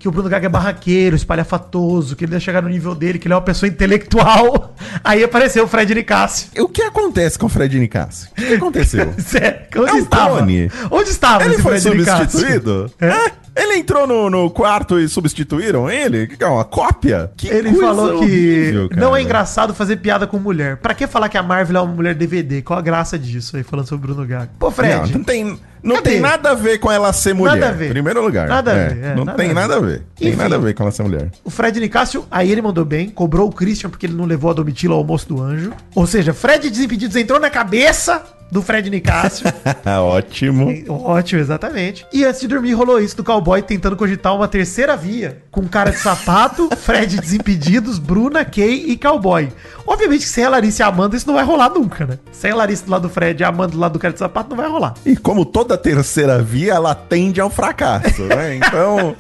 Que 0.04 0.10
o 0.10 0.12
Bruno 0.12 0.28
Gaga 0.28 0.48
é 0.48 0.50
barraqueiro, 0.50 1.16
espalhafatoso, 1.16 2.14
que 2.18 2.26
ele 2.26 2.34
ia 2.34 2.40
chegar 2.42 2.62
no 2.62 2.68
nível 2.68 2.94
dele, 2.94 3.18
que 3.18 3.26
ele 3.26 3.34
é 3.34 3.38
uma 3.38 3.42
pessoa 3.42 3.70
intelectual. 3.70 4.76
Aí 5.02 5.24
apareceu 5.24 5.64
o 5.64 5.68
Fred 5.68 5.96
Nicásio. 5.96 6.50
O 6.58 6.68
que 6.68 6.82
acontece 6.82 7.40
com 7.40 7.46
o 7.46 7.50
Fred 7.50 7.80
Nicasso? 7.80 8.28
O 8.32 8.36
que 8.36 8.54
aconteceu? 8.56 9.14
Sério, 9.18 9.62
onde 9.78 9.92
É 9.92 10.00
estava? 10.00 10.38
clone. 10.40 10.70
Onde 10.92 11.10
estava 11.10 11.46
Ele 11.46 11.58
foi 11.58 11.80
Nicásio? 11.80 12.30
substituído? 12.30 12.92
É. 13.00 13.08
É? 13.08 13.32
Ele 13.56 13.78
entrou 13.78 14.06
no, 14.06 14.30
no 14.30 14.50
quarto 14.52 15.00
e 15.00 15.08
substituíram 15.08 15.90
ele? 15.90 16.28
Que 16.28 16.44
é 16.44 16.48
uma 16.48 16.66
cópia? 16.66 17.32
Que 17.38 17.48
Ele 17.48 17.74
falou 17.74 18.20
que 18.20 18.26
horrível, 18.26 18.90
não 18.98 19.16
é 19.16 19.22
engraçado 19.22 19.74
fazer 19.74 19.96
piada 19.98 20.28
com 20.28 20.38
mulher. 20.38 20.76
Pra 20.78 20.94
que 20.94 21.08
falar 21.08 21.30
que 21.30 21.38
a 21.38 21.44
Marvel 21.44 21.78
é 21.78 21.82
uma 21.82 21.94
mulher 21.94 22.14
DVD? 22.14 22.62
Qual 22.62 22.78
a 22.78 22.82
graça 22.82 23.18
disso 23.18 23.56
aí, 23.56 23.64
falando 23.64 23.88
sobre 23.88 24.12
o 24.12 24.14
Bruno 24.14 24.28
Gaga? 24.28 24.50
Pô, 24.60 24.70
Fred, 24.70 25.12
Não, 25.14 25.20
não 25.20 25.24
tem, 25.24 25.58
não 25.84 25.96
Cadê? 25.98 26.12
tem 26.12 26.20
nada 26.22 26.52
a 26.52 26.54
ver 26.56 26.78
com 26.80 26.90
ela 26.92 27.12
ser 27.12 27.34
mulher. 27.34 27.56
Nada 27.58 27.70
a 27.70 27.72
ver. 27.74 27.88
Em 27.88 27.92
primeiro 27.92 28.22
lugar. 28.24 28.48
Nada 28.48 28.72
a 28.72 28.76
É, 28.76 28.90
ver, 28.90 29.04
é, 29.04 29.16
não 29.16 29.26
nada 29.26 29.38
tem 29.38 29.46
a 29.46 29.50
ver. 29.50 29.54
nada 29.56 29.76
a 29.76 29.80
ver. 29.80 30.02
Tem 30.16 30.28
Enfim. 30.30 30.38
nada 30.38 30.56
a 30.56 30.58
ver 30.60 30.74
com 30.74 30.84
ela 30.84 30.92
ser 30.92 31.04
mulher. 31.04 31.30
o 31.44 31.50
Fred 31.50 31.80
Nicásio, 31.80 32.26
aí 32.32 32.52
ele 32.52 32.62
mandou 32.62 32.86
bem, 32.86 33.10
cobrou 33.10 33.50
o 33.50 33.52
Christian 33.52 33.90
porque 33.90 34.06
ele 34.06 34.14
não 34.16 34.26
levou 34.26 34.50
a 34.50 34.54
Domitila 34.54 34.94
ao 34.94 35.00
almoço 35.02 35.28
do 35.28 35.42
anjo. 35.42 35.74
Ou 35.94 36.08
seja, 36.08 36.34
Fred 36.34 36.70
Desimpedidos 36.70 37.16
entrou 37.16 37.40
na 37.40 37.50
cabeça 37.50 38.24
do 38.54 38.62
Fred 38.62 38.90
Nicásio. 38.90 39.46
Ótimo. 40.02 40.72
Ótimo, 40.88 41.42
exatamente. 41.42 42.06
E 42.14 42.24
antes 42.24 42.40
de 42.42 42.48
dormir 42.48 42.74
rolou 42.74 43.00
isso 43.00 43.18
do 43.18 43.24
cowboy 43.24 43.62
tentando 43.62 43.96
cogitar 43.96 44.36
uma 44.36 44.48
terceira 44.48 44.96
via. 44.96 45.40
Com 45.52 45.68
cara 45.68 45.92
de 45.92 45.98
sapato, 45.98 46.70
Fred 46.78 47.20
Desimpedidos, 47.20 47.98
Bruna, 48.00 48.46
Kay 48.46 48.86
e 48.92 48.98
cowboy. 48.98 49.50
Obviamente 49.86 50.22
que 50.22 50.30
sem 50.30 50.46
a 50.46 50.50
Larissa 50.50 50.82
e 50.82 50.86
a 50.86 50.88
Amanda 50.88 51.18
isso 51.18 51.28
não 51.28 51.34
vai 51.34 51.44
rolar 51.44 51.70
nunca, 51.70 52.06
né? 52.06 52.18
Sem 52.32 52.52
a 52.52 52.56
Larissa 52.56 52.86
do 52.86 52.92
lado 52.92 53.02
do 53.04 53.10
Fred 53.10 53.42
e 53.42 53.44
a 53.44 53.50
Amanda 53.50 53.74
do 53.74 53.80
lado 53.80 53.94
do 53.94 54.00
cara 54.00 54.14
de 54.14 54.20
sapato 54.20 54.50
não 54.50 54.58
vai 54.58 54.70
rolar. 54.70 54.94
E 55.06 55.16
como 55.18 55.44
toda 55.46 55.78
terceira 55.78 56.42
via, 56.42 56.74
ela 56.76 56.96
tende 56.96 57.42
ao 57.42 57.50
fracasso, 57.50 58.24
né? 58.24 58.60
Então, 58.74 59.16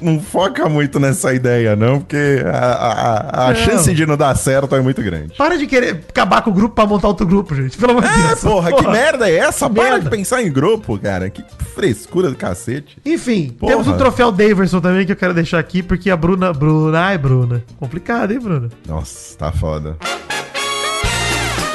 não 0.00 0.20
foca 0.20 0.68
muito 0.68 0.98
nessa 0.98 1.32
ideia, 1.32 1.74
não, 1.76 2.00
porque 2.00 2.42
a, 2.44 2.50
a- 2.58 3.48
a- 3.50 3.54
chance 3.54 3.92
de 3.94 4.04
não 4.04 4.16
dar 4.16 4.34
certo 4.36 4.74
é 4.74 4.80
muito 4.80 5.02
grande. 5.02 5.34
Para 5.36 5.56
de 5.56 5.66
querer 5.66 6.04
acabar 6.08 6.42
com 6.42 6.50
o 6.50 6.52
grupo 6.52 6.74
pra 6.74 6.86
montar 6.86 7.08
outro 7.08 7.26
grupo, 7.26 7.54
gente. 7.54 7.76
Pelo 7.76 7.92
amor 7.92 8.02
de 8.02 8.08
É, 8.24 8.28
Deus. 8.28 8.40
porra, 8.40 8.72
que 8.72 8.86
merda 8.88 9.28
é 9.30 9.36
essa? 9.36 9.68
Para 9.68 9.82
merda. 9.90 10.00
de 10.00 10.10
pensar 10.10 10.42
em 10.42 10.52
grupo, 10.52 10.98
cara. 10.98 11.28
Que 11.30 11.44
frescura 11.74 12.30
do 12.30 12.36
cacete. 12.36 12.96
Enfim, 13.04 13.50
Porra. 13.58 13.72
temos 13.72 13.88
o 13.88 13.96
troféu 13.96 14.30
Daverson 14.32 14.80
também 14.80 15.04
que 15.06 15.12
eu 15.12 15.16
quero 15.16 15.34
deixar 15.34 15.58
aqui, 15.58 15.82
porque 15.82 16.10
a 16.10 16.16
Bruna. 16.16 16.52
Bruna. 16.52 16.98
Ai, 17.00 17.18
Bruna. 17.18 17.62
Complicado, 17.78 18.32
hein, 18.32 18.38
Bruna? 18.40 18.68
Nossa, 18.86 19.36
tá 19.36 19.52
foda. 19.52 19.96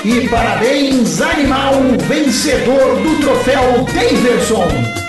E 0.05 0.27
parabéns, 0.29 1.19
animal 1.21 1.73
vencedor 2.07 2.95
do 3.01 3.19
troféu 3.21 3.83
Daverson. 3.85 5.06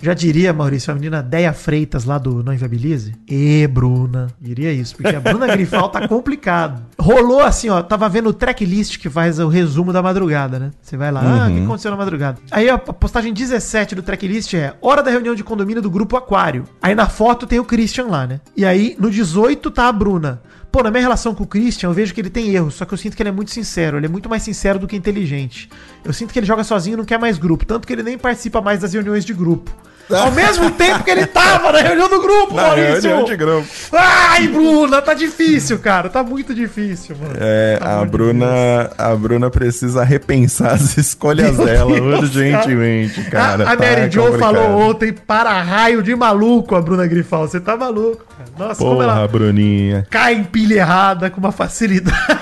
Já 0.00 0.14
diria, 0.14 0.52
Maurício, 0.52 0.92
a 0.92 0.94
menina 0.94 1.22
Deia 1.22 1.52
Freitas 1.52 2.04
lá 2.04 2.18
do 2.18 2.42
Não 2.42 2.52
Inviabilize? 2.52 3.14
E 3.28 3.66
Bruna. 3.66 4.28
Diria 4.40 4.72
isso, 4.72 4.94
porque 4.96 5.14
a 5.14 5.20
Bruna 5.20 5.46
Grifal 5.48 5.88
tá 5.88 6.06
complicado. 6.06 6.82
Rolou 6.98 7.40
assim, 7.40 7.68
ó, 7.68 7.82
tava 7.82 8.08
vendo 8.08 8.28
o 8.28 8.32
tracklist 8.32 8.98
que 8.98 9.10
faz 9.10 9.38
o 9.38 9.48
resumo 9.48 9.92
da 9.92 10.02
madrugada, 10.02 10.58
né? 10.58 10.70
Você 10.80 10.96
vai 10.96 11.10
lá, 11.10 11.20
ah, 11.22 11.48
o 11.48 11.52
que 11.52 11.62
aconteceu 11.62 11.90
na 11.90 11.96
madrugada? 11.96 12.38
Aí 12.50 12.68
a 12.68 12.78
postagem 12.78 13.32
17 13.32 13.94
do 13.94 14.02
tracklist 14.02 14.54
é 14.54 14.74
hora 14.80 15.02
da 15.02 15.10
reunião 15.10 15.34
de 15.34 15.42
condomínio 15.42 15.82
do 15.82 15.90
grupo 15.90 16.16
Aquário. 16.16 16.64
Aí 16.80 16.94
na 16.94 17.08
foto 17.08 17.46
tem 17.46 17.58
o 17.58 17.64
Christian 17.64 18.06
lá, 18.06 18.26
né? 18.26 18.40
E 18.56 18.64
aí 18.64 18.96
no 18.98 19.10
18 19.10 19.70
tá 19.70 19.88
a 19.88 19.92
Bruna. 19.92 20.40
Pô, 20.70 20.82
na 20.82 20.90
minha 20.90 21.00
relação 21.00 21.34
com 21.34 21.44
o 21.44 21.46
Christian, 21.46 21.88
eu 21.88 21.94
vejo 21.94 22.12
que 22.12 22.20
ele 22.20 22.28
tem 22.28 22.54
erros, 22.54 22.74
só 22.74 22.84
que 22.84 22.92
eu 22.92 22.98
sinto 22.98 23.16
que 23.16 23.22
ele 23.22 23.30
é 23.30 23.32
muito 23.32 23.50
sincero. 23.50 23.96
Ele 23.96 24.06
é 24.06 24.08
muito 24.08 24.28
mais 24.28 24.42
sincero 24.42 24.78
do 24.78 24.86
que 24.86 24.94
inteligente. 24.94 25.68
Eu 26.04 26.12
sinto 26.12 26.32
que 26.32 26.38
ele 26.38 26.46
joga 26.46 26.62
sozinho 26.62 26.94
e 26.94 26.96
não 26.98 27.04
quer 27.04 27.18
mais 27.18 27.38
grupo, 27.38 27.64
tanto 27.64 27.86
que 27.86 27.92
ele 27.92 28.02
nem 28.02 28.18
participa 28.18 28.60
mais 28.60 28.80
das 28.80 28.92
reuniões 28.92 29.24
de 29.24 29.32
grupo. 29.32 29.74
Ao 30.10 30.30
mesmo 30.32 30.70
tempo 30.70 31.04
que 31.04 31.10
ele 31.10 31.26
tava 31.26 31.72
na 31.72 31.80
reunião 31.80 32.08
do 32.08 32.20
grupo, 32.20 32.54
Na 32.54 32.62
Maurício! 32.68 33.02
reunião 33.10 33.24
de 33.24 33.36
grupo. 33.36 33.68
Ai, 33.92 34.48
Bruna, 34.48 35.02
tá 35.02 35.14
difícil, 35.14 35.78
cara. 35.78 36.08
Tá 36.08 36.22
muito 36.22 36.54
difícil, 36.54 37.16
mano. 37.20 37.34
É, 37.38 37.76
Pelo 37.78 37.90
a 37.90 38.04
Bruna, 38.04 38.90
a 38.96 39.14
Bruna 39.16 39.50
precisa 39.50 40.02
repensar 40.04 40.72
as 40.74 40.96
escolhas 40.96 41.56
Meu 41.56 41.66
dela 41.66 41.92
Deus, 41.94 42.20
urgentemente, 42.20 43.22
cara. 43.30 43.64
a, 43.68 43.72
a 43.72 43.76
Tá 43.76 43.84
Mary 43.84 44.10
Jo 44.10 44.38
falou 44.38 44.78
ontem 44.90 45.12
para 45.12 45.60
raio 45.62 46.02
de 46.02 46.14
maluco 46.14 46.74
a 46.74 46.80
Bruna 46.80 47.06
Grifal. 47.06 47.46
Você 47.48 47.60
tá 47.60 47.76
maluco, 47.76 48.24
cara. 48.36 48.50
Nossa, 48.68 48.78
como 48.82 48.94
Porra, 48.96 49.04
ela 49.04 49.28
Bruninha. 49.28 50.06
cai 50.10 50.34
em 50.34 50.44
pilha 50.44 50.76
errada 50.76 51.30
com 51.30 51.38
uma 51.40 51.52
facilidade. 51.52 52.37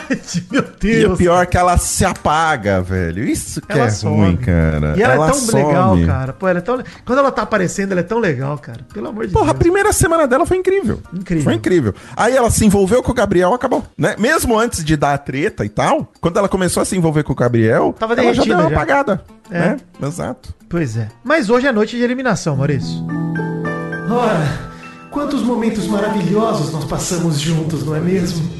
Meu 0.50 0.62
E 0.62 0.64
o 0.64 0.72
Deus. 1.08 1.18
pior 1.18 1.42
é 1.42 1.46
que 1.46 1.56
ela 1.56 1.76
se 1.78 2.04
apaga, 2.04 2.80
velho. 2.82 3.24
Isso 3.24 3.60
que 3.60 3.72
Ela 3.72 3.86
é 3.86 3.90
some. 3.90 4.16
ruim, 4.16 4.36
cara. 4.36 4.94
E 4.96 5.02
ela, 5.02 5.14
é 5.14 5.30
tão 5.30 5.34
some. 5.34 5.62
legal, 5.64 5.96
cara. 6.06 6.32
Pô, 6.32 6.48
ela 6.48 6.58
é 6.58 6.62
tão... 6.62 6.82
Quando 7.04 7.18
ela 7.18 7.30
tá 7.32 7.42
aparecendo, 7.42 7.92
ela 7.92 8.00
é 8.00 8.04
tão 8.04 8.18
legal, 8.18 8.56
cara. 8.58 8.80
Pelo 8.92 9.08
amor 9.08 9.26
de 9.26 9.32
Porra, 9.32 9.50
a 9.50 9.52
Deus. 9.52 9.58
primeira 9.58 9.92
semana 9.92 10.26
dela 10.26 10.46
foi 10.46 10.56
incrível. 10.56 11.00
Incrível. 11.12 11.44
Foi 11.44 11.54
incrível. 11.54 11.94
Aí 12.16 12.36
ela 12.36 12.50
se 12.50 12.64
envolveu 12.64 13.02
com 13.02 13.10
o 13.12 13.14
Gabriel, 13.14 13.52
acabou. 13.54 13.84
Né? 13.96 14.14
Mesmo 14.18 14.58
antes 14.58 14.84
de 14.84 14.96
dar 14.96 15.14
a 15.14 15.18
treta 15.18 15.64
e 15.64 15.68
tal, 15.68 16.12
quando 16.20 16.38
ela 16.38 16.48
começou 16.48 16.82
a 16.82 16.86
se 16.86 16.96
envolver 16.96 17.22
com 17.22 17.32
o 17.32 17.36
Gabriel, 17.36 17.94
Tava 17.98 18.14
ela 18.14 18.32
já 18.34 18.44
deu 18.44 18.54
uma 18.58 18.68
já. 18.68 18.76
apagada. 18.76 19.22
É. 19.50 19.58
Né? 19.60 19.76
Exato. 20.02 20.54
Pois 20.68 20.96
é. 20.96 21.08
Mas 21.24 21.48
hoje 21.50 21.66
é 21.66 21.72
noite 21.72 21.96
de 21.96 22.02
eliminação, 22.02 22.56
Maurício. 22.56 22.96
Ora, 24.10 24.46
quantos 25.10 25.42
momentos 25.42 25.86
maravilhosos 25.86 26.72
nós 26.72 26.84
passamos 26.84 27.38
juntos, 27.40 27.84
não 27.84 27.94
é 27.94 28.00
mesmo? 28.00 28.55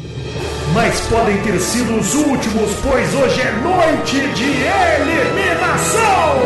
Mas 0.77 1.01
podem 1.09 1.41
ter 1.41 1.59
sido 1.59 1.99
os 1.99 2.15
últimos, 2.15 2.71
pois 2.83 3.15
hoje 3.15 3.41
é 3.41 3.51
noite 3.63 4.21
de 4.35 4.45
eliminação! 5.01 6.37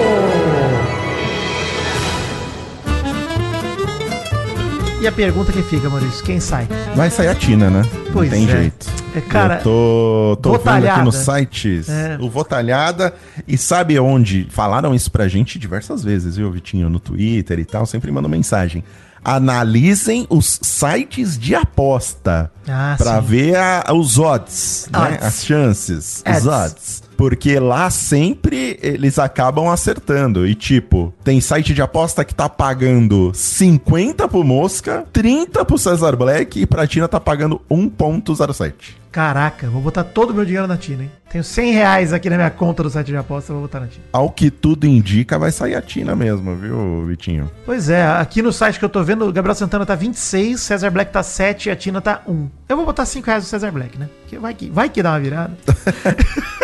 E 5.00 5.06
a 5.08 5.10
pergunta 5.10 5.50
que 5.50 5.62
fica, 5.62 5.90
Maurício, 5.90 6.22
quem 6.24 6.38
sai? 6.38 6.68
Vai 6.94 7.10
sair 7.10 7.26
a 7.26 7.34
Tina, 7.34 7.68
né? 7.70 7.82
Pois 8.12 8.30
Não 8.30 8.38
tem 8.38 8.48
é. 8.48 8.52
jeito. 8.60 8.86
É, 9.16 9.20
cara, 9.20 9.56
Eu 9.56 9.62
tô, 9.64 10.38
tô 10.40 10.58
vendo 10.58 10.86
aqui 10.86 11.02
nos 11.02 11.16
sites 11.16 11.88
É. 11.88 12.16
o 12.20 12.30
Votalhada. 12.30 13.12
E 13.48 13.58
sabe 13.58 13.98
onde? 13.98 14.46
Falaram 14.48 14.94
isso 14.94 15.10
pra 15.10 15.26
gente 15.26 15.58
diversas 15.58 16.04
vezes, 16.04 16.36
viu, 16.36 16.48
Vitinho? 16.52 16.88
No 16.88 17.00
Twitter 17.00 17.58
e 17.58 17.64
tal, 17.64 17.84
sempre 17.84 18.12
mandam 18.12 18.30
mensagem. 18.30 18.84
Analisem 19.24 20.26
os 20.30 20.58
sites 20.62 21.38
de 21.38 21.54
aposta 21.54 22.50
Ah, 22.68 22.94
pra 22.96 23.20
sim. 23.20 23.26
ver 23.26 23.56
a- 23.56 23.84
os 23.94 24.18
odds, 24.18 24.88
né? 24.90 24.98
Odds. 24.98 25.22
as 25.26 25.44
chances, 25.44 26.22
Odds. 26.26 26.40
os 26.40 26.46
odds. 26.46 27.02
Porque 27.20 27.60
lá 27.60 27.90
sempre 27.90 28.78
eles 28.80 29.18
acabam 29.18 29.68
acertando. 29.68 30.46
E 30.46 30.54
tipo, 30.54 31.12
tem 31.22 31.38
site 31.38 31.74
de 31.74 31.82
aposta 31.82 32.24
que 32.24 32.34
tá 32.34 32.48
pagando 32.48 33.30
50 33.34 34.26
pro 34.26 34.42
Mosca, 34.42 35.04
30 35.12 35.62
pro 35.66 35.76
Cesar 35.76 36.16
Black 36.16 36.62
e 36.62 36.64
pra 36.64 36.86
Tina 36.86 37.06
tá 37.06 37.20
pagando 37.20 37.60
1.07. 37.70 38.72
Caraca, 39.12 39.68
vou 39.68 39.82
botar 39.82 40.04
todo 40.04 40.30
o 40.30 40.34
meu 40.34 40.46
dinheiro 40.46 40.66
na 40.66 40.78
Tina, 40.78 41.02
hein? 41.02 41.10
Tenho 41.30 41.44
100 41.44 41.72
reais 41.72 42.12
aqui 42.14 42.30
na 42.30 42.36
minha 42.36 42.50
conta 42.50 42.82
do 42.82 42.88
site 42.88 43.08
de 43.08 43.16
aposta, 43.16 43.52
vou 43.52 43.62
botar 43.62 43.80
na 43.80 43.88
Tina. 43.88 44.04
Ao 44.12 44.30
que 44.30 44.50
tudo 44.50 44.86
indica, 44.86 45.38
vai 45.38 45.52
sair 45.52 45.74
a 45.74 45.82
Tina 45.82 46.16
mesmo, 46.16 46.56
viu, 46.56 47.04
Vitinho? 47.06 47.50
Pois 47.66 47.90
é, 47.90 48.06
aqui 48.06 48.40
no 48.40 48.50
site 48.52 48.78
que 48.78 48.84
eu 48.84 48.88
tô 48.88 49.02
vendo, 49.02 49.26
o 49.26 49.32
Gabriel 49.32 49.54
Santana 49.54 49.84
tá 49.84 49.94
26, 49.94 50.58
Cesar 50.58 50.90
Black 50.90 51.12
tá 51.12 51.22
7 51.22 51.68
e 51.68 51.72
a 51.72 51.76
Tina 51.76 52.00
tá 52.00 52.22
1. 52.26 52.48
Eu 52.66 52.76
vou 52.76 52.86
botar 52.86 53.04
5 53.04 53.26
reais 53.26 53.44
no 53.44 53.50
Cesar 53.50 53.72
Black, 53.72 53.98
né? 53.98 54.08
Porque 54.22 54.38
vai 54.38 54.54
que, 54.54 54.70
vai 54.70 54.88
que 54.88 55.02
dá 55.02 55.10
uma 55.10 55.20
virada. 55.20 55.52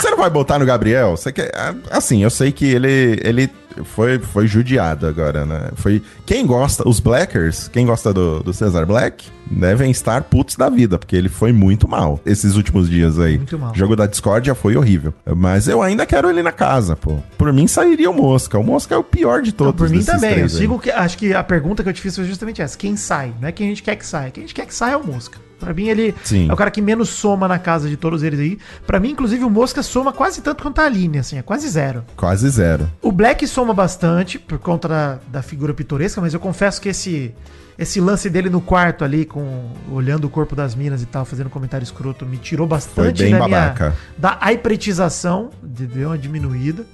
Você 0.00 0.10
não 0.10 0.18
vai 0.18 0.30
botar 0.30 0.58
no 0.58 0.64
Gabriel? 0.66 1.16
Você 1.16 1.32
quer. 1.32 1.50
Assim, 1.90 2.22
eu 2.22 2.30
sei 2.30 2.52
que 2.52 2.64
ele, 2.66 3.20
ele 3.22 3.50
foi, 3.84 4.18
foi 4.18 4.46
judiado 4.46 5.06
agora, 5.06 5.44
né? 5.44 5.70
Foi. 5.74 6.02
Quem 6.26 6.46
gosta, 6.46 6.88
os 6.88 7.00
Blackers, 7.00 7.68
quem 7.68 7.86
gosta 7.86 8.12
do, 8.12 8.42
do 8.42 8.52
Cesar 8.52 8.86
Black, 8.86 9.26
devem 9.50 9.90
estar 9.90 10.22
putos 10.24 10.56
da 10.56 10.68
vida, 10.68 10.98
porque 10.98 11.14
ele 11.16 11.28
foi 11.28 11.52
muito 11.52 11.88
mal 11.88 12.20
esses 12.24 12.56
últimos 12.56 12.88
dias 12.88 13.18
aí. 13.18 13.36
Muito 13.36 13.58
mal. 13.58 13.72
O 13.72 13.76
jogo 13.76 13.94
da 13.96 14.06
Discord 14.06 14.46
já 14.46 14.54
foi 14.54 14.76
horrível. 14.76 15.12
Mas 15.36 15.68
eu 15.68 15.82
ainda 15.82 16.06
quero 16.06 16.28
ele 16.30 16.42
na 16.42 16.52
casa, 16.52 16.96
pô. 16.96 17.18
Por 17.36 17.52
mim 17.52 17.66
sairia 17.66 18.10
o 18.10 18.14
Mosca. 18.14 18.58
O 18.58 18.64
Mosca 18.64 18.94
é 18.94 18.98
o 18.98 19.04
pior 19.04 19.42
de 19.42 19.50
Não, 19.50 19.56
todos. 19.56 19.74
por 19.76 19.88
mim 19.88 20.02
também. 20.02 20.40
Eu 20.40 20.48
sigo 20.48 20.78
que. 20.78 20.90
Acho 20.90 21.16
que 21.18 21.34
a 21.34 21.42
pergunta 21.42 21.82
que 21.82 21.88
eu 21.88 21.92
te 21.92 22.00
fiz 22.00 22.14
foi 22.16 22.24
justamente 22.24 22.62
essa: 22.62 22.76
quem 22.76 22.96
sai? 22.96 23.32
Não 23.40 23.48
é 23.48 23.52
quem 23.52 23.66
a 23.66 23.68
gente 23.70 23.82
quer 23.82 23.96
que 23.96 24.06
saia. 24.06 24.30
Quem 24.30 24.44
a 24.44 24.46
gente 24.46 24.54
quer 24.54 24.66
que 24.66 24.74
saia 24.74 24.92
é 24.92 24.96
o 24.96 25.06
Mosca. 25.06 25.38
Pra 25.60 25.72
mim, 25.74 25.88
ele 25.88 26.14
Sim. 26.24 26.48
é 26.48 26.52
o 26.52 26.56
cara 26.56 26.70
que 26.70 26.80
menos 26.82 27.10
soma 27.10 27.46
na 27.46 27.58
casa 27.58 27.88
de 27.88 27.96
todos 27.96 28.22
eles 28.22 28.40
aí. 28.40 28.58
Pra 28.86 28.98
mim, 28.98 29.10
inclusive, 29.10 29.44
o 29.44 29.50
Mosca 29.50 29.82
soma 29.82 30.12
quase 30.12 30.40
tanto 30.40 30.62
quanto 30.62 30.80
a 30.80 30.86
Aline, 30.86 31.18
assim, 31.18 31.38
é 31.38 31.42
quase 31.42 31.68
zero. 31.68 32.02
Quase 32.16 32.48
zero. 32.48 32.90
O 33.02 33.12
Black 33.12 33.46
soma 33.46 33.72
bastante 33.74 34.38
por 34.38 34.58
conta 34.58 34.88
da, 34.88 35.18
da 35.28 35.42
figura 35.42 35.72
pitoresca, 35.74 36.20
mas 36.20 36.34
eu 36.34 36.40
confesso 36.40 36.80
que 36.80 36.88
esse 36.88 37.34
esse 37.78 37.98
lance 37.98 38.28
dele 38.28 38.50
no 38.50 38.60
quarto 38.60 39.04
ali, 39.04 39.24
com 39.24 39.70
olhando 39.90 40.26
o 40.26 40.28
corpo 40.30 40.54
das 40.54 40.74
minas 40.74 41.00
e 41.02 41.06
tal, 41.06 41.24
fazendo 41.24 41.48
comentário 41.48 41.82
escroto, 41.82 42.26
me 42.26 42.36
tirou 42.36 42.66
bastante 42.66 43.30
da 43.30 43.38
babaca. 43.38 43.84
minha 43.86 43.96
da 44.18 44.36
aipretização, 44.80 45.50
de- 45.62 45.86
deu 45.86 46.08
uma 46.10 46.18
diminuída. 46.18 46.84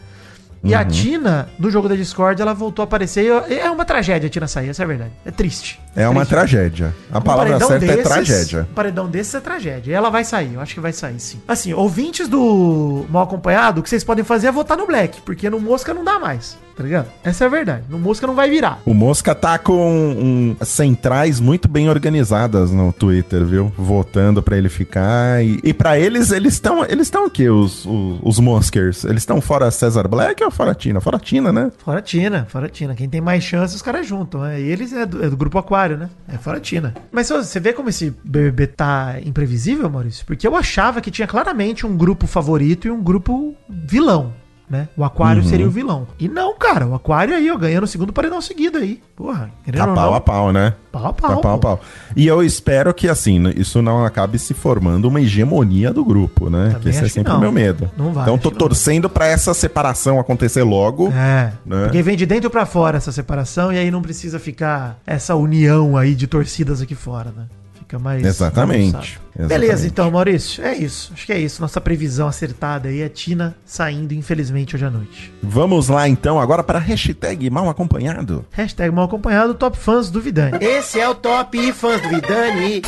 E 0.64 0.72
Uhum. 0.74 0.80
a 0.80 0.84
Tina, 0.84 1.48
no 1.58 1.70
jogo 1.70 1.88
da 1.88 1.94
Discord, 1.94 2.40
ela 2.42 2.52
voltou 2.54 2.82
a 2.82 2.84
aparecer. 2.84 3.24
e 3.48 3.54
É 3.58 3.70
uma 3.70 3.84
tragédia 3.84 4.26
a 4.26 4.30
Tina 4.30 4.48
sair, 4.48 4.70
essa 4.70 4.82
é 4.82 4.84
a 4.84 4.86
verdade. 4.88 5.10
É 5.24 5.30
triste. 5.30 5.80
É 5.94 6.08
uma 6.08 6.20
triste. 6.26 6.30
tragédia. 6.30 6.94
A 7.12 7.18
Um 7.18 7.22
palavra 7.22 7.58
certa 7.60 7.74
é 7.84 7.88
desses- 7.88 8.02
tragédia. 8.04 8.66
Um 8.70 8.74
paredão 8.74 9.06
desses 9.08 9.34
é 9.34 9.40
tragédia. 9.40 9.90
E 9.90 9.94
ela 9.94 10.10
vai 10.10 10.24
sair, 10.24 10.54
eu 10.54 10.60
acho 10.60 10.74
que 10.74 10.80
vai 10.80 10.92
sair 10.92 11.20
sim. 11.20 11.40
Assim, 11.46 11.72
ouvintes 11.72 12.26
do 12.28 13.04
Mal 13.08 13.22
Acompanhado, 13.24 13.80
o 13.80 13.82
que 13.82 13.88
vocês 13.90 14.02
podem 14.04 14.24
fazer 14.24 14.48
é 14.48 14.52
votar 14.52 14.76
no 14.76 14.86
Black, 14.86 15.20
porque 15.22 15.48
no 15.48 15.60
Mosca 15.60 15.94
não 15.94 16.02
dá 16.04 16.18
mais, 16.18 16.58
tá 16.76 16.82
ligado? 16.84 17.08
Essa 17.24 17.44
é 17.44 17.46
a 17.46 17.50
verdade. 17.50 17.84
No 17.88 17.98
Mosca 17.98 18.26
não 18.26 18.34
vai 18.34 18.50
virar. 18.50 18.80
O 18.84 18.92
Mosca 18.92 19.34
tá 19.34 19.58
com 19.58 19.74
um, 19.74 20.56
centrais 20.64 21.40
muito 21.40 21.66
bem 21.66 21.88
organizadas 21.88 22.70
no 22.70 22.92
Twitter, 22.92 23.44
viu? 23.44 23.72
Votando 23.76 24.42
pra 24.42 24.58
ele 24.58 24.68
ficar. 24.68 25.42
E, 25.42 25.58
e 25.64 25.72
para 25.72 25.98
eles, 25.98 26.30
eles 26.30 26.54
estão. 26.54 26.84
Eles 26.84 27.06
estão 27.06 27.26
o 27.26 27.30
quê? 27.30 27.48
Os, 27.48 27.86
os, 27.86 28.20
os 28.22 28.38
Moskers? 28.38 29.04
Eles 29.04 29.22
estão 29.22 29.40
fora 29.40 29.70
Cesar 29.70 30.06
Black 30.06 30.44
ou 30.44 30.50
fora 30.50 30.74
Tina? 30.74 31.00
Fora 31.00 31.18
Tina, 31.18 31.52
né? 31.52 31.72
Fora 31.78 32.02
Tina, 32.02 32.46
fora 32.48 32.68
Tina. 32.68 32.94
Quem 32.94 33.08
tem 33.08 33.20
mais 33.20 33.42
chance, 33.42 33.74
os 33.74 33.82
caras 33.82 34.06
juntam. 34.06 34.42
Né? 34.42 34.60
E 34.60 34.64
eles 34.70 34.92
é 34.92 35.06
do, 35.06 35.24
é 35.24 35.30
do 35.30 35.36
grupo 35.36 35.58
Aquário, 35.58 35.96
né? 35.96 36.10
É 36.28 36.36
fora 36.36 36.60
Tina. 36.60 36.94
Mas 37.10 37.30
você 37.30 37.58
vê 37.58 37.72
como 37.72 37.88
esse 37.88 38.14
BBB 38.22 38.66
tá 38.66 39.16
imprevisível, 39.24 39.88
Maurício? 39.88 40.26
Porque 40.26 40.46
eu 40.46 40.54
achava 40.54 41.00
que 41.00 41.10
tinha 41.10 41.26
claramente 41.26 41.86
um 41.86 41.96
grupo 41.96 42.26
favorito 42.26 42.86
e 42.86 42.90
um 42.90 43.02
grupo 43.02 43.54
vilão. 43.68 44.32
Né? 44.68 44.88
O 44.96 45.04
Aquário 45.04 45.42
Uhum. 45.42 45.48
seria 45.48 45.66
o 45.66 45.70
vilão. 45.70 46.08
E 46.18 46.28
não, 46.28 46.52
cara, 46.58 46.86
o 46.88 46.94
Aquário 46.94 47.36
aí, 47.36 47.48
ó, 47.50 47.56
ganhando 47.56 47.84
o 47.84 47.86
segundo 47.86 48.12
paredão 48.12 48.40
seguido 48.40 48.78
aí. 48.78 49.00
Porra, 49.14 49.48
Tá 49.72 49.86
pau 49.86 50.12
a 50.12 50.20
pau, 50.20 50.52
né? 50.52 50.74
Pau 50.90 51.06
a 51.06 51.12
pau. 51.12 51.36
Tá 51.36 51.40
pau 51.40 51.54
a 51.54 51.58
pau. 51.58 51.80
E 52.16 52.26
eu 52.26 52.42
espero 52.42 52.92
que, 52.92 53.08
assim, 53.08 53.40
isso 53.56 53.80
não 53.80 54.04
acabe 54.04 54.40
se 54.40 54.54
formando 54.54 55.06
uma 55.06 55.20
hegemonia 55.20 55.92
do 55.92 56.04
grupo, 56.04 56.50
né? 56.50 56.64
Também 56.70 56.80
que 56.80 56.88
esse 56.88 57.04
é 57.04 57.08
sempre 57.08 57.32
o 57.32 57.38
meu 57.38 57.52
medo. 57.52 57.88
Não 57.96 58.12
vai, 58.12 58.24
Então 58.24 58.36
tô 58.36 58.50
torcendo 58.50 59.08
pra 59.08 59.26
essa 59.28 59.54
separação 59.54 60.18
acontecer 60.18 60.64
logo. 60.64 61.12
É, 61.12 61.52
Né? 61.64 61.84
porque 61.84 62.02
vem 62.02 62.16
de 62.16 62.26
dentro 62.26 62.50
pra 62.50 62.66
fora 62.66 62.96
essa 62.96 63.12
separação 63.12 63.72
e 63.72 63.78
aí 63.78 63.88
não 63.90 64.02
precisa 64.02 64.40
ficar 64.40 64.98
essa 65.06 65.36
união 65.36 65.96
aí 65.96 66.12
de 66.14 66.26
torcidas 66.26 66.82
aqui 66.82 66.96
fora, 66.96 67.30
né? 67.36 67.44
Fica 67.86 68.00
mais. 68.00 68.24
Exatamente, 68.24 69.20
exatamente. 69.38 69.48
Beleza, 69.48 69.86
então, 69.86 70.10
Maurício. 70.10 70.64
É 70.64 70.74
isso. 70.74 71.12
Acho 71.14 71.24
que 71.24 71.32
é 71.32 71.38
isso. 71.38 71.62
Nossa 71.62 71.80
previsão 71.80 72.26
acertada 72.26 72.88
aí 72.88 73.00
é 73.00 73.08
Tina 73.08 73.56
saindo, 73.64 74.12
infelizmente, 74.12 74.74
hoje 74.74 74.84
à 74.84 74.90
noite. 74.90 75.32
Vamos 75.40 75.88
lá, 75.88 76.08
então, 76.08 76.40
agora 76.40 76.64
para 76.64 76.78
a 76.78 76.82
hashtag 76.82 77.48
mal 77.48 77.68
acompanhado. 77.68 78.44
Hashtag 78.50 78.90
mal 78.92 79.04
acompanhado, 79.04 79.54
top 79.54 79.78
fãs 79.78 80.10
do 80.10 80.20
Vidani. 80.20 80.58
Esse 80.60 80.98
é 80.98 81.08
o 81.08 81.14
Top 81.14 81.72
Fãs 81.72 82.02
do 82.02 82.08
Vidani. 82.08 82.82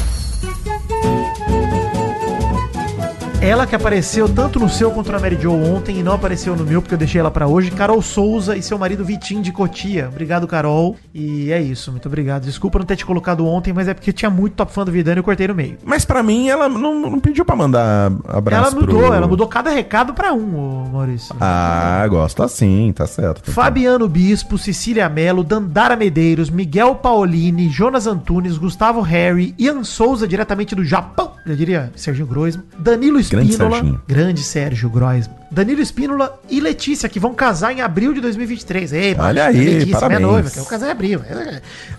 Ela 3.41 3.67
que 3.69 3.75
apareceu 3.75 4.29
tanto 4.29 4.59
no 4.59 4.69
seu 4.69 4.91
quanto 4.91 5.13
na 5.13 5.19
Mary 5.19 5.39
Jo 5.41 5.53
ontem 5.53 6.01
e 6.01 6.03
não 6.03 6.13
apareceu 6.13 6.57
no 6.57 6.65
meu 6.65 6.83
porque 6.83 6.95
eu 6.95 6.99
deixei 6.99 7.21
ela 7.21 7.31
pra 7.31 7.47
hoje. 7.47 7.71
Carol 7.71 8.03
Souza 8.03 8.57
e 8.57 8.63
seu 8.63 8.77
marido 8.77 9.05
Vitinho 9.05 9.41
de 9.41 9.53
Cotia. 9.53 10.09
Obrigado, 10.09 10.47
Carol. 10.49 10.97
E 11.15 11.51
é 11.53 11.61
isso, 11.63 11.93
muito 11.93 12.07
obrigado. 12.09 12.43
Desculpa 12.45 12.81
não 12.81 12.85
ter 12.87 12.97
te 12.97 13.07
colocado 13.07 13.47
ontem, 13.47 13.73
mas 13.73 13.87
é 13.87 13.95
porque 13.95 14.13
tinha 14.13 14.29
muito 14.29 14.55
top 14.55 14.73
fã 14.73 14.85
do 14.85 14.91
Vidani 14.91 15.19
e 15.19 15.21
eu 15.21 15.25
cortei 15.25 15.47
no 15.47 15.55
meio. 15.55 15.79
Mas 15.85 16.05
pra 16.05 16.21
mim, 16.21 16.49
ela 16.49 16.69
não, 16.69 17.01
não 17.01 17.21
pediu 17.21 17.45
pra 17.45 17.55
mandar 17.55 18.11
abraço 18.27 18.73
ela 18.73 18.81
mudou, 18.81 18.99
pro- 19.03 19.15
ela 19.15 19.29
mudou 19.29 19.47
cada 19.47 19.71
recado 19.71 20.13
pra 20.13 20.33
um, 20.33 20.89
Maurício. 20.93 21.35
Ah, 21.41 22.05
gosto 22.09 22.43
assim, 22.43 22.93
tá 22.95 23.07
certo. 23.07 23.53
Fabiano 23.53 24.09
Bispo, 24.09 24.59
Cecília 24.59 25.09
Mello, 25.09 25.45
Dandara 25.45 25.95
Medeiros, 25.97 26.51
Miguel 26.51 26.97
Paolini, 26.97 27.69
Jonas 27.71 28.07
Antunes, 28.09 28.59
Gustavo 28.59 29.01
Harry, 29.01 29.55
Ian 29.57 29.85
Souza, 29.85 30.27
diretamente 30.27 30.75
do 30.75 30.85
Japão, 30.85 31.33
eu 31.47 31.55
diria 31.55 31.93
Serginho 31.95 32.27
Groisman, 32.27 32.65
Danilo 32.79 33.19
Grande 33.29 33.53
Serginho. 33.55 34.01
grande 34.07 34.43
Sérgio 34.43 34.89
Groisman, 34.91 35.37
Danilo 35.51 35.81
Espínola 35.81 36.41
e 36.49 36.61
Letícia, 36.61 37.09
que 37.09 37.19
vão 37.21 37.35
casar 37.35 37.73
em 37.73 37.81
abril 37.81 38.13
de 38.13 38.21
2023. 38.21 38.93
Ei, 38.93 39.17
Olha 39.19 39.47
aí, 39.47 39.65
Letícia, 39.65 39.93
parabéns. 39.95 40.19
minha 40.21 40.33
noiva, 40.33 40.51
que 40.51 40.59
eu 40.59 40.65
casar 40.65 40.89
em 40.89 40.91
abril. 40.91 41.21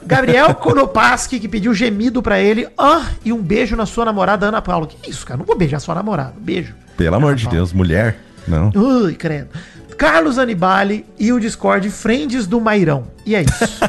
Gabriel 0.06 0.54
Konopaski, 0.56 1.40
que 1.40 1.48
pediu 1.48 1.74
gemido 1.74 2.22
pra 2.22 2.40
ele, 2.40 2.68
ah, 2.78 3.06
e 3.24 3.32
um 3.34 3.42
beijo 3.42 3.76
na 3.76 3.86
sua 3.86 4.06
namorada 4.06 4.46
Ana 4.48 4.62
Paula. 4.62 4.88
Que 4.88 5.10
isso, 5.10 5.26
cara, 5.26 5.38
não 5.38 5.46
vou 5.46 5.58
beijar 5.58 5.80
sua 5.80 5.96
namorada, 5.96 6.34
beijo. 6.40 6.74
Pelo 6.98 7.16
amor 7.16 7.36
de 7.36 7.46
Paula. 7.46 7.58
Deus, 7.58 7.74
mulher? 7.74 8.18
Não. 8.48 8.72
Ui, 8.76 9.14
credo. 9.16 9.50
Carlos 10.00 10.40
Anibali 10.40 11.06
e 11.20 11.34
o 11.34 11.40
Discord 11.42 11.90
Friends 11.90 12.48
do 12.48 12.62
Mairão. 12.62 13.04
E 13.26 13.36
é 13.36 13.42
isso. 13.42 13.82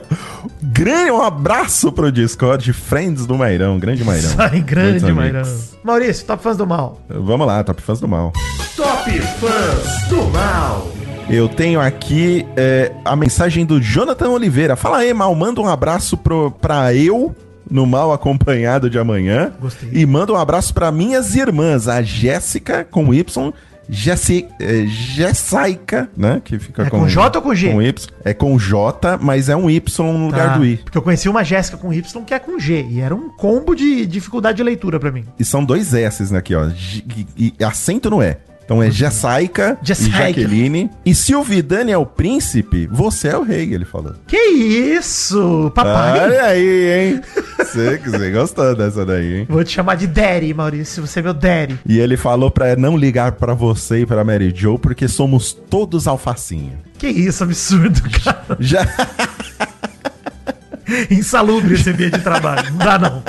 Grande, 0.62 1.10
um 1.10 1.20
abraço 1.20 1.92
pro 1.92 2.10
Discord, 2.10 2.72
Friends 2.72 3.26
do 3.26 3.36
Mairão, 3.36 3.78
grande 3.78 4.02
Mairão. 4.02 4.30
Sai 4.30 4.60
grande, 4.60 5.00
Muitos 5.04 5.10
Mairão. 5.12 5.40
amigos. 5.42 5.76
Maurício, 5.84 6.24
top 6.24 6.42
fãs 6.42 6.56
do 6.56 6.66
mal. 6.66 7.02
Vamos 7.10 7.46
lá, 7.46 7.62
Top 7.62 7.82
Fãs 7.82 8.00
do 8.00 8.08
Mal. 8.08 8.32
Top 8.74 9.10
Fãs 9.20 10.08
do 10.08 10.24
Mal. 10.30 10.90
Eu 11.28 11.46
tenho 11.46 11.78
aqui 11.78 12.46
é, 12.56 12.90
a 13.04 13.14
mensagem 13.14 13.66
do 13.66 13.82
Jonathan 13.82 14.30
Oliveira. 14.30 14.76
Fala 14.76 14.98
aí, 14.98 15.12
Mal, 15.12 15.34
manda 15.34 15.60
um 15.60 15.68
abraço 15.68 16.16
pro, 16.16 16.50
pra 16.52 16.94
eu 16.94 17.36
no 17.70 17.84
Mal 17.84 18.12
Acompanhado 18.14 18.88
de 18.88 18.98
amanhã. 18.98 19.52
Gostei. 19.60 19.90
E 19.92 20.06
manda 20.06 20.32
um 20.32 20.36
abraço 20.36 20.72
pra 20.72 20.90
minhas 20.90 21.34
irmãs, 21.34 21.86
a 21.86 22.00
Jéssica 22.00 22.82
com 22.90 23.12
Y, 23.12 23.52
Jessi, 23.90 24.46
é, 24.60 24.86
Jessaica, 24.86 26.08
né? 26.16 26.40
Que 26.44 26.58
fica 26.58 26.82
É 26.84 26.90
com 26.90 27.06
J 27.08 27.36
ou 27.38 27.42
com 27.42 27.54
G? 27.54 27.70
Com 27.72 27.82
Y. 27.82 28.08
É 28.24 28.32
com 28.32 28.58
J, 28.58 29.18
mas 29.20 29.48
é 29.48 29.56
um 29.56 29.68
Y 29.68 30.12
no 30.12 30.26
lugar 30.26 30.50
Tá, 30.52 30.58
do 30.58 30.64
I. 30.64 30.76
Porque 30.78 30.96
eu 30.96 31.02
conheci 31.02 31.28
uma 31.28 31.42
Jéssica 31.44 31.76
com 31.76 31.92
Y 31.92 32.24
que 32.24 32.32
é 32.34 32.38
com 32.38 32.58
G. 32.58 32.86
E 32.88 33.00
era 33.00 33.14
um 33.14 33.28
combo 33.30 33.74
de 33.74 34.06
dificuldade 34.06 34.56
de 34.58 34.62
leitura 34.62 34.98
pra 35.00 35.10
mim. 35.10 35.24
E 35.38 35.44
são 35.44 35.64
dois 35.64 35.92
S's 35.92 36.32
aqui, 36.32 36.54
ó. 36.54 36.68
G- 36.68 37.04
E, 37.36 37.54
e 37.58 37.64
acento 37.64 38.08
no 38.10 38.22
E. 38.22 38.36
Então 38.64 38.80
é 38.80 38.88
Jessaica 38.88 39.76
e 39.82 39.86
Jessaica. 39.88 40.18
Jaqueline. 40.40 40.88
E 41.04 41.12
se 41.12 41.34
o 41.34 41.42
Vidani 41.42 41.90
é 41.90 41.98
o 41.98 42.06
príncipe, 42.06 42.86
você 42.86 43.26
é 43.26 43.36
o 43.36 43.42
rei, 43.42 43.74
ele 43.74 43.84
falou. 43.84 44.14
Que 44.28 44.36
isso, 44.36 45.72
papai? 45.74 46.20
Olha 46.20 46.44
aí, 46.44 47.10
hein? 47.14 47.20
Você, 47.64 47.98
você 47.98 48.30
gostou 48.30 48.74
dessa 48.74 49.04
daí, 49.04 49.38
hein? 49.38 49.46
Vou 49.48 49.62
te 49.62 49.72
chamar 49.72 49.96
de 49.96 50.06
Daddy, 50.06 50.52
Maurício. 50.52 51.06
Você 51.06 51.20
é 51.20 51.22
meu 51.22 51.34
Daddy. 51.34 51.78
E 51.86 51.98
ele 51.98 52.16
falou 52.16 52.50
pra 52.50 52.74
não 52.76 52.96
ligar 52.96 53.32
pra 53.32 53.54
você 53.54 54.00
e 54.00 54.06
pra 54.06 54.24
Mary 54.24 54.52
Jo, 54.54 54.78
porque 54.78 55.06
somos 55.06 55.52
todos 55.52 56.06
alfacinha. 56.06 56.78
Que 56.98 57.08
isso, 57.08 57.44
absurdo, 57.44 58.00
cara. 58.24 58.56
Já... 58.58 58.86
Insalubre 61.10 61.74
esse 61.74 61.90
ambiente 61.90 62.18
de 62.18 62.24
trabalho. 62.24 62.68
Não 62.72 62.78
dá, 62.78 62.98
não. 62.98 63.22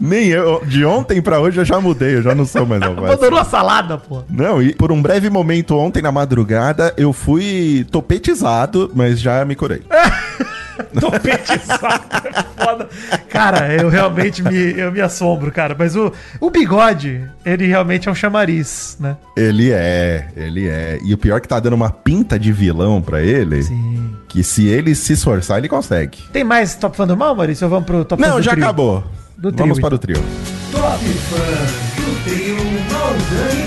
Nem 0.00 0.26
eu, 0.26 0.60
de 0.66 0.84
ontem 0.84 1.22
pra 1.22 1.38
hoje 1.38 1.60
eu 1.60 1.64
já 1.64 1.80
mudei, 1.80 2.16
eu 2.16 2.22
já 2.22 2.34
não 2.34 2.44
sou 2.44 2.66
mais 2.66 2.82
alfacinha. 2.82 3.12
Abandonou 3.12 3.38
a 3.38 3.44
salada, 3.44 3.96
pô. 3.96 4.24
Não, 4.28 4.60
e 4.60 4.74
por 4.74 4.90
um 4.90 5.00
breve 5.00 5.30
momento 5.30 5.78
ontem 5.78 6.02
na 6.02 6.10
madrugada, 6.10 6.92
eu 6.96 7.12
fui 7.12 7.86
topetizado, 7.88 8.90
mas 8.96 9.20
já 9.20 9.44
me 9.44 9.54
curei. 9.54 9.82
Topetizado, 10.98 12.04
é 12.24 12.64
foda. 12.64 12.88
Cara, 13.28 13.72
eu 13.74 13.88
realmente 13.88 14.42
me, 14.42 14.78
eu 14.78 14.90
me 14.92 15.00
assombro, 15.00 15.50
cara. 15.52 15.74
Mas 15.78 15.96
o, 15.96 16.12
o 16.40 16.50
bigode, 16.50 17.24
ele 17.44 17.66
realmente 17.66 18.08
é 18.08 18.12
um 18.12 18.14
chamariz, 18.14 18.96
né? 19.00 19.16
Ele 19.36 19.70
é, 19.72 20.28
ele 20.36 20.68
é. 20.68 20.98
E 21.04 21.12
o 21.14 21.18
pior 21.18 21.36
é 21.36 21.40
que 21.40 21.48
tá 21.48 21.58
dando 21.60 21.74
uma 21.74 21.90
pinta 21.90 22.38
de 22.38 22.52
vilão 22.52 23.00
pra 23.02 23.22
ele, 23.22 23.62
Sim. 23.62 24.14
que 24.28 24.42
se 24.42 24.66
ele 24.66 24.94
se 24.94 25.14
esforçar, 25.14 25.58
ele 25.58 25.68
consegue. 25.68 26.18
Tem 26.32 26.44
mais 26.44 26.74
Top 26.74 26.96
Fã 26.96 27.06
do 27.06 27.16
Mal, 27.16 27.34
Maurício? 27.34 27.64
Ou 27.66 27.70
vamos 27.70 27.86
pro 27.86 28.04
Top 28.04 28.22
Fã 28.22 28.28
Não, 28.28 28.36
do 28.36 28.42
já 28.42 28.52
Trio? 28.52 28.64
acabou. 28.64 29.04
Do 29.36 29.50
trio, 29.50 29.58
Vamos 29.66 29.80
para 29.80 29.94
então. 29.94 29.96
o 29.96 29.98
trio. 29.98 30.22
Top 30.70 31.04
Fãs 31.04 32.04
do 32.04 32.24
Trio 32.30 32.56
Maldani. 32.92 33.61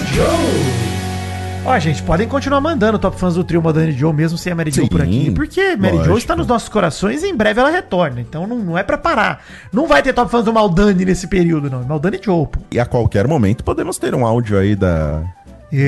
Ó, 1.68 1.80
gente, 1.80 2.04
podem 2.04 2.28
continuar 2.28 2.62
mandando 2.62 3.00
Top 3.00 3.20
Fãs 3.20 3.34
do 3.34 3.44
trio 3.44 3.60
Madani 3.62 3.92
Joe, 3.92 4.14
mesmo 4.14 4.38
sem 4.38 4.54
a 4.54 4.56
Mary 4.56 4.70
Jo 4.70 4.84
Sim, 4.84 4.88
por 4.88 5.02
aqui. 5.02 5.32
Porque 5.32 5.76
Mary 5.76 5.94
Jo 5.94 5.98
lógico. 6.02 6.18
está 6.20 6.36
nos 6.36 6.46
nossos 6.46 6.70
corações 6.70 7.24
e 7.24 7.28
em 7.28 7.36
breve 7.36 7.60
ela 7.60 7.72
retorna. 7.72 8.22
Então 8.22 8.46
não, 8.46 8.58
não 8.60 8.78
é 8.78 8.84
pra 8.84 9.00
parar. 9.00 9.44
Não 9.74 9.88
vai 9.88 10.04
ter 10.04 10.14
Top 10.14 10.30
Fãs 10.30 10.46
do 10.46 10.54
Maldani 10.54 11.04
nesse 11.06 11.28
período, 11.28 11.68
não. 11.70 11.82
É 11.82 11.86
Maldani 11.86 12.20
Joe, 12.24 12.46
pô. 12.46 12.60
E 12.72 12.80
a 12.80 12.86
qualquer 12.86 13.28
momento 13.28 13.64
podemos 13.64 13.98
ter 13.98 14.14
um 14.14 14.24
áudio 14.24 14.60
aí 14.60 14.76
da, 14.76 15.24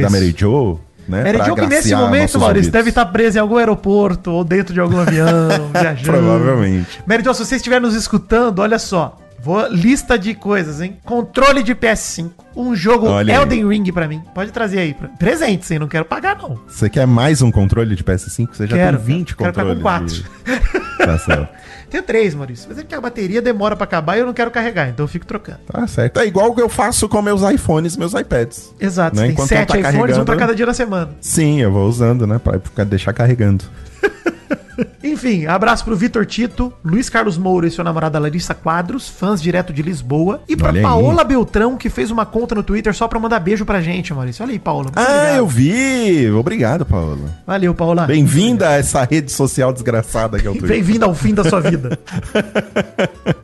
da. 0.01 0.09
Mary 0.09 0.33
Jo, 0.35 0.79
né? 1.07 1.23
Mary 1.23 1.37
pra 1.37 1.45
Jo 1.47 1.55
que 1.55 1.67
nesse 1.67 1.93
momento, 1.93 2.09
Maurício, 2.09 2.41
ouvidos. 2.41 2.69
deve 2.69 2.89
estar 2.89 3.05
presa 3.05 3.37
em 3.37 3.41
algum 3.41 3.57
aeroporto 3.57 4.31
ou 4.31 4.43
dentro 4.43 4.73
de 4.73 4.79
algum 4.79 4.97
avião, 4.99 5.27
viajando. 5.79 6.17
Provavelmente. 6.17 6.99
Mary 7.05 7.23
Jo, 7.23 7.35
se 7.35 7.45
você 7.45 7.55
estiver 7.55 7.79
nos 7.79 7.93
escutando, 7.93 8.59
olha 8.59 8.79
só. 8.79 9.15
Vou, 9.47 9.65
lista 9.69 10.19
de 10.19 10.33
coisas, 10.33 10.81
hein? 10.81 10.97
Controle 11.05 11.63
de 11.63 11.73
PS5. 11.73 12.31
Um 12.53 12.75
jogo 12.75 13.07
Olha 13.07 13.33
aí. 13.33 13.39
Elden 13.41 13.65
Ring 13.69 13.91
pra 13.93 14.05
mim. 14.05 14.21
Pode 14.35 14.51
trazer 14.51 14.79
aí. 14.79 14.93
Pra... 14.93 15.07
Presente, 15.07 15.71
hein? 15.71 15.79
Não 15.79 15.87
quero 15.87 16.03
pagar, 16.03 16.37
não. 16.37 16.59
Você 16.67 16.89
quer 16.89 17.07
mais 17.07 17.41
um 17.41 17.49
controle 17.49 17.95
de 17.95 18.03
PS5? 18.03 18.49
Você 18.51 18.67
já 18.67 18.75
Quero, 18.75 18.97
tem 18.97 19.05
20 19.05 19.35
quero 19.37 19.53
ficar 19.53 19.63
com 19.65 19.73
controles. 19.75 19.81
quatro. 19.81 20.15
de- 20.15 20.97
Tá 21.07 21.17
certo. 21.17 21.47
Tenho 21.89 22.03
três, 22.03 22.35
Maurício. 22.35 22.65
Mas 22.67 22.77
é 22.79 22.83
que 22.83 22.93
a 22.93 22.99
bateria 22.99 23.41
demora 23.41 23.73
pra 23.73 23.85
acabar 23.85 24.17
e 24.17 24.19
eu 24.19 24.25
não 24.25 24.33
quero 24.33 24.51
carregar, 24.51 24.89
então 24.89 25.05
eu 25.05 25.07
fico 25.07 25.25
trocando. 25.25 25.59
Tá 25.71 25.87
certo. 25.87 26.19
É 26.19 26.25
igual 26.25 26.53
que 26.53 26.61
eu 26.61 26.67
faço 26.67 27.07
com 27.07 27.21
meus 27.21 27.41
iPhones 27.49 27.95
e 27.95 27.99
meus 27.99 28.13
iPads. 28.13 28.73
Exato. 28.77 29.15
Né? 29.15 29.21
Você 29.21 29.25
tem 29.27 29.31
Enquanto 29.31 29.47
sete 29.47 29.81
tá 29.81 29.91
iPhones, 29.91 30.17
um 30.17 30.25
pra 30.25 30.35
cada 30.35 30.53
dia 30.53 30.65
na 30.65 30.73
semana. 30.73 31.11
Sim, 31.21 31.61
eu 31.61 31.71
vou 31.71 31.87
usando, 31.87 32.27
né? 32.27 32.37
Pra 32.43 32.83
deixar 32.83 33.13
carregando. 33.13 33.63
Enfim, 35.11 35.45
abraço 35.45 35.83
pro 35.85 35.95
Vitor 35.95 36.25
Tito, 36.25 36.71
Luiz 36.83 37.09
Carlos 37.09 37.37
Moura 37.37 37.67
e 37.67 37.71
sua 37.71 37.83
namorada 37.83 38.19
Larissa 38.19 38.53
Quadros, 38.53 39.07
fãs 39.07 39.41
direto 39.41 39.71
de 39.71 39.81
Lisboa. 39.81 40.41
E 40.47 40.55
pra 40.55 40.69
Olha 40.69 40.79
aí. 40.79 40.83
Paola 40.83 41.23
Beltrão, 41.23 41.77
que 41.77 41.89
fez 41.89 42.11
uma 42.11 42.25
conta 42.25 42.53
no 42.55 42.63
Twitter 42.63 42.93
só 42.93 43.07
pra 43.07 43.19
mandar 43.19 43.39
beijo 43.39 43.65
pra 43.65 43.81
gente, 43.81 44.13
Maurício. 44.13 44.43
Olha 44.43 44.51
aí, 44.53 44.59
Paola. 44.59 44.91
Ah, 44.95 45.01
obrigado. 45.01 45.35
eu 45.37 45.47
vi! 45.47 46.31
Obrigado, 46.31 46.85
Paula. 46.85 47.17
Valeu, 47.45 47.73
Paola. 47.73 48.05
Bem-vinda 48.05 48.69
a 48.69 48.73
essa 48.73 49.03
rede 49.03 49.31
social 49.31 49.71
desgraçada 49.73 50.39
que 50.39 50.47
é 50.47 50.49
o 50.49 50.53
Twitter. 50.53 50.69
Bem-vindo 50.69 51.05
ao 51.05 51.13
fim 51.15 51.33
da 51.33 51.43
sua 51.43 51.59
vida. 51.61 51.97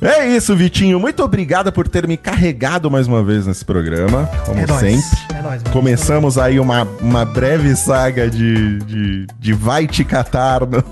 É 0.02 0.28
isso, 0.36 0.56
Vitinho. 0.56 1.00
Muito 1.00 1.24
obrigado 1.24 1.72
por 1.72 1.88
ter 1.88 2.08
me 2.08 2.18
carregado 2.18 2.90
mais 2.92 3.08
uma 3.08 3.24
vez 3.24 3.48
nesse 3.48 3.64
programa, 3.64 4.30
como 4.46 4.60
É 4.60 4.66
nóis. 4.68 4.80
sempre. 4.80 5.38
É 5.38 5.42
nóis. 5.42 5.64
Começamos 5.72 6.38
aí 6.38 6.60
uma, 6.60 6.84
uma 7.02 7.26
breve 7.26 7.76
saga 7.76 8.30
de, 8.30 8.80
de, 8.80 9.28
de 9.40 9.54
vai 9.54 9.88
te 9.88 10.04
catar 10.04 10.62
no, 10.62 10.84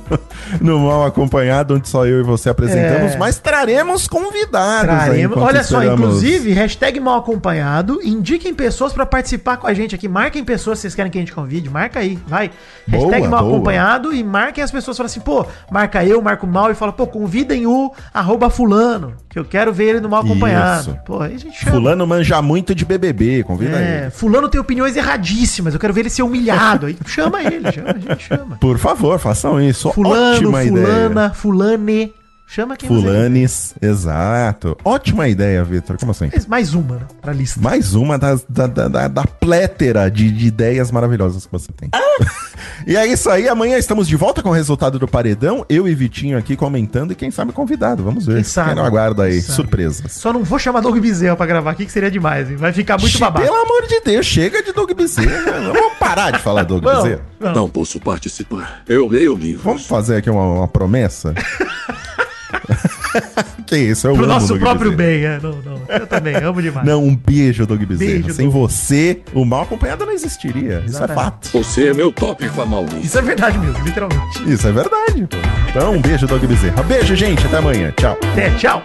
no 0.62 0.80
mal 0.80 1.05
acompanhado, 1.05 1.76
onde 1.76 1.89
só 1.89 2.05
eu 2.05 2.20
e 2.20 2.24
você 2.24 2.49
apresentamos, 2.49 3.14
É. 3.14 3.18
mas 3.18 3.38
traremos 3.39 4.07
convidados. 4.07 4.86
Traremos. 4.86 5.38
Olha 5.38 5.64
só, 5.64 5.80
esperamos. 5.82 5.99
inclusive, 6.07 6.53
hashtag 6.53 6.99
mal 6.99 7.18
acompanhado, 7.20 7.99
indiquem 8.03 8.53
pessoas 8.53 8.93
pra 8.93 9.05
participar 9.05 9.57
com 9.57 9.68
a 9.68 9.74
gente 9.74 9.95
aqui. 9.95 10.07
Marquem 10.07 10.43
pessoas 10.43 10.78
se 10.80 10.84
vocês 10.84 10.95
querem 10.95 11.12
que 11.12 11.18
a 11.18 11.22
gente 11.22 11.34
convide. 11.34 11.70
Marca 11.70 11.99
aí, 11.99 12.18
vai. 12.28 12.51
Hashtag 12.88 13.20
Boa, 13.22 13.30
mal 13.30 13.43
boa. 13.43 13.53
acompanhado 13.55 14.14
e 14.14 14.24
marquem 14.24 14.64
as 14.64 14.72
pessoas. 14.72 14.95
Fala 14.97 15.07
assim, 15.07 15.20
pô, 15.20 15.45
marca 15.72 16.03
eu, 16.05 16.22
marca 16.22 16.45
o 16.45 16.49
mal 16.49 16.72
e 16.72 16.76
fala, 16.76 16.93
pô, 16.93 17.07
convidem 17.07 17.66
o 17.66 17.91
arroba 18.14 18.49
fulano, 18.49 19.14
que 19.32 19.39
eu 19.39 19.45
quero 19.45 19.71
ver 19.71 19.86
ele 19.91 20.01
no 20.01 20.09
mal 20.09 20.21
acompanhado. 20.21 20.99
Pô, 21.05 21.21
aí 21.21 21.36
a 21.36 21.38
gente 21.39 21.57
chama. 21.57 21.71
Fulano 21.71 22.05
manja 22.05 22.41
muito 22.41 22.75
de 22.75 22.84
BBB, 22.84 23.43
convida 23.43 23.77
É, 23.77 24.01
ele. 24.03 24.11
fulano 24.11 24.49
tem 24.49 24.59
opiniões 24.59 24.95
erradíssimas, 24.97 25.73
eu 25.73 25.79
quero 25.79 25.93
ver 25.93 26.01
ele 26.01 26.09
ser 26.09 26.21
humilhado. 26.23 26.86
Aí 26.86 26.97
chama 27.05 27.41
ele, 27.41 27.71
chama, 27.71 27.89
a 27.95 27.97
gente 27.97 28.23
chama. 28.27 28.57
Por 28.57 28.77
favor, 28.77 29.17
façam 29.19 29.59
isso. 29.61 29.89
Fulano, 29.93 30.36
Ótima 30.36 30.63
ideia. 30.65 30.86
fulana, 30.86 31.34
fulane. 31.34 32.13
Chama 32.53 32.75
quem 32.75 32.89
você 32.89 33.01
Fulanes, 33.01 33.73
exato. 33.81 34.77
Ótima 34.83 35.29
ideia, 35.29 35.63
Vitor. 35.63 35.97
Como 35.97 36.11
assim? 36.11 36.29
Mais 36.49 36.73
uma, 36.73 36.95
né, 36.95 37.01
pra 37.21 37.31
lista. 37.31 37.61
Mais 37.61 37.93
uma 37.95 38.17
das- 38.17 38.43
da, 38.49 38.67
da, 38.67 38.89
da, 38.89 39.07
da 39.07 39.23
plétera 39.23 40.11
de, 40.11 40.29
de 40.29 40.47
ideias 40.47 40.91
maravilhosas 40.91 41.45
que 41.45 41.51
você 41.53 41.71
tem. 41.71 41.89
e 42.85 42.97
é 42.97 43.07
isso 43.07 43.29
aí. 43.29 43.47
Amanhã 43.47 43.77
estamos 43.77 44.05
de 44.05 44.17
volta 44.17 44.43
com 44.43 44.49
o 44.49 44.51
resultado 44.51 44.99
do 44.99 45.07
paredão. 45.07 45.65
Eu 45.69 45.87
e 45.87 45.95
Vitinho 45.95 46.37
aqui 46.37 46.57
comentando 46.57 47.11
e 47.13 47.15
quem 47.15 47.31
sabe 47.31 47.53
convidado. 47.53 48.03
Vamos 48.03 48.25
ver. 48.25 48.35
Quem 48.35 48.43
sabe? 48.43 48.75
não 48.75 48.83
aguarda 48.83 49.23
aí. 49.23 49.41
Quem? 49.41 49.41
Surpresas. 49.43 50.11
Só 50.11 50.33
não 50.33 50.43
vou 50.43 50.59
chamar 50.59 50.81
Doug 50.81 50.97
Bezerra 50.99 51.37
pra 51.37 51.45
gravar 51.45 51.71
aqui, 51.71 51.85
que 51.85 51.91
seria 51.93 52.11
demais, 52.11 52.51
hein? 52.51 52.57
Vai 52.57 52.73
ficar 52.73 52.99
muito 52.99 53.13
Che- 53.13 53.19
babado. 53.19 53.45
Pelo 53.45 53.55
amor 53.61 53.87
de 53.87 54.01
Deus, 54.01 54.25
chega 54.25 54.61
de 54.61 54.73
Doug 54.73 54.91
Bezerra. 54.91 55.71
Vamos 55.71 55.93
parar 55.97 56.31
de 56.31 56.39
falar 56.39 56.63
Doug 56.63 56.83
Bezerra. 56.83 57.21
Não 57.39 57.69
posso 57.69 57.97
participar. 57.97 58.81
Eu 58.89 59.07
leio 59.07 59.37
livros. 59.37 59.63
Vamos 59.63 59.85
fazer 59.85 60.17
aqui 60.17 60.29
uma, 60.29 60.43
uma 60.43 60.67
promessa? 60.67 61.33
que 63.65 63.77
isso, 63.77 64.07
eu 64.07 64.13
Pro 64.13 64.23
amo 64.23 64.33
nosso 64.33 64.57
próprio 64.59 64.91
Bezerra. 64.91 64.97
bem, 65.11 65.25
é. 65.25 65.39
Não, 65.41 65.61
não. 65.61 65.81
Eu 65.89 66.07
também, 66.07 66.35
amo 66.35 66.61
demais. 66.61 66.85
Não, 66.85 67.03
um 67.03 67.15
beijo, 67.15 67.65
Doug 67.65 67.81
Bezerra. 67.83 68.11
Beijo, 68.11 68.33
Sem 68.33 68.49
Doug. 68.49 68.61
você, 68.61 69.21
o 69.33 69.45
mal 69.45 69.63
acompanhado 69.63 70.05
não 70.05 70.13
existiria. 70.13 70.83
Isso 70.87 71.03
é 71.03 71.07
fato. 71.07 71.49
Você 71.51 71.87
é 71.89 71.93
meu 71.93 72.11
top 72.11 72.49
Maurício. 72.67 72.99
Isso 73.01 73.17
é 73.17 73.21
verdade 73.21 73.57
mesmo, 73.57 73.83
literalmente. 73.83 74.51
Isso 74.51 74.67
é 74.67 74.71
verdade. 74.71 75.27
pô. 75.29 75.37
Então, 75.69 75.93
um 75.93 76.01
beijo, 76.01 76.27
Doug 76.27 76.43
Bezerra. 76.43 76.83
Beijo, 76.83 77.15
gente. 77.15 77.45
Até 77.45 77.57
amanhã. 77.57 77.93
Tchau. 77.97 78.17
Até, 78.31 78.49
tchau. 78.51 78.83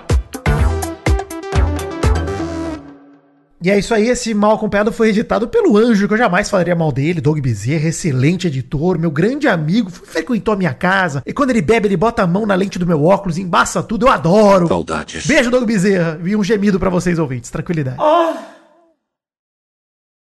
E 3.62 3.70
é 3.70 3.78
isso 3.78 3.94
aí, 3.94 4.09
esse 4.09 4.34
mal 4.34 4.54
acompanhado 4.54 4.92
foi 4.92 5.09
editado 5.09 5.48
pelo 5.48 5.78
Anjo, 5.78 6.07
que 6.07 6.12
eu 6.12 6.18
jamais 6.18 6.50
falaria 6.50 6.74
mal 6.74 6.92
dele, 6.92 7.22
Doug 7.22 7.38
Bezerra, 7.38 7.88
excelente 7.88 8.46
editor, 8.46 8.98
meu 8.98 9.11
grande 9.11 9.48
amigo, 9.48 9.90
frequentou 9.90 10.52
a 10.52 10.57
minha 10.57 10.74
casa, 10.74 11.22
e 11.24 11.32
quando 11.32 11.50
ele 11.50 11.62
bebe, 11.62 11.88
ele 11.88 11.96
bota 11.96 12.22
a 12.22 12.26
mão 12.26 12.44
na 12.44 12.54
lente 12.54 12.78
do 12.78 12.86
meu 12.86 13.02
óculos, 13.02 13.38
embaça 13.38 13.82
tudo, 13.82 14.07
eu 14.07 14.12
adoro. 14.12 14.68
Saudades. 14.68 15.26
Beijo, 15.26 15.50
Doug 15.50 15.64
Bezerra, 15.64 16.20
e 16.22 16.36
um 16.36 16.44
gemido 16.44 16.78
pra 16.78 16.90
vocês 16.90 17.18
ouvintes, 17.18 17.50
tranquilidade. 17.50 17.96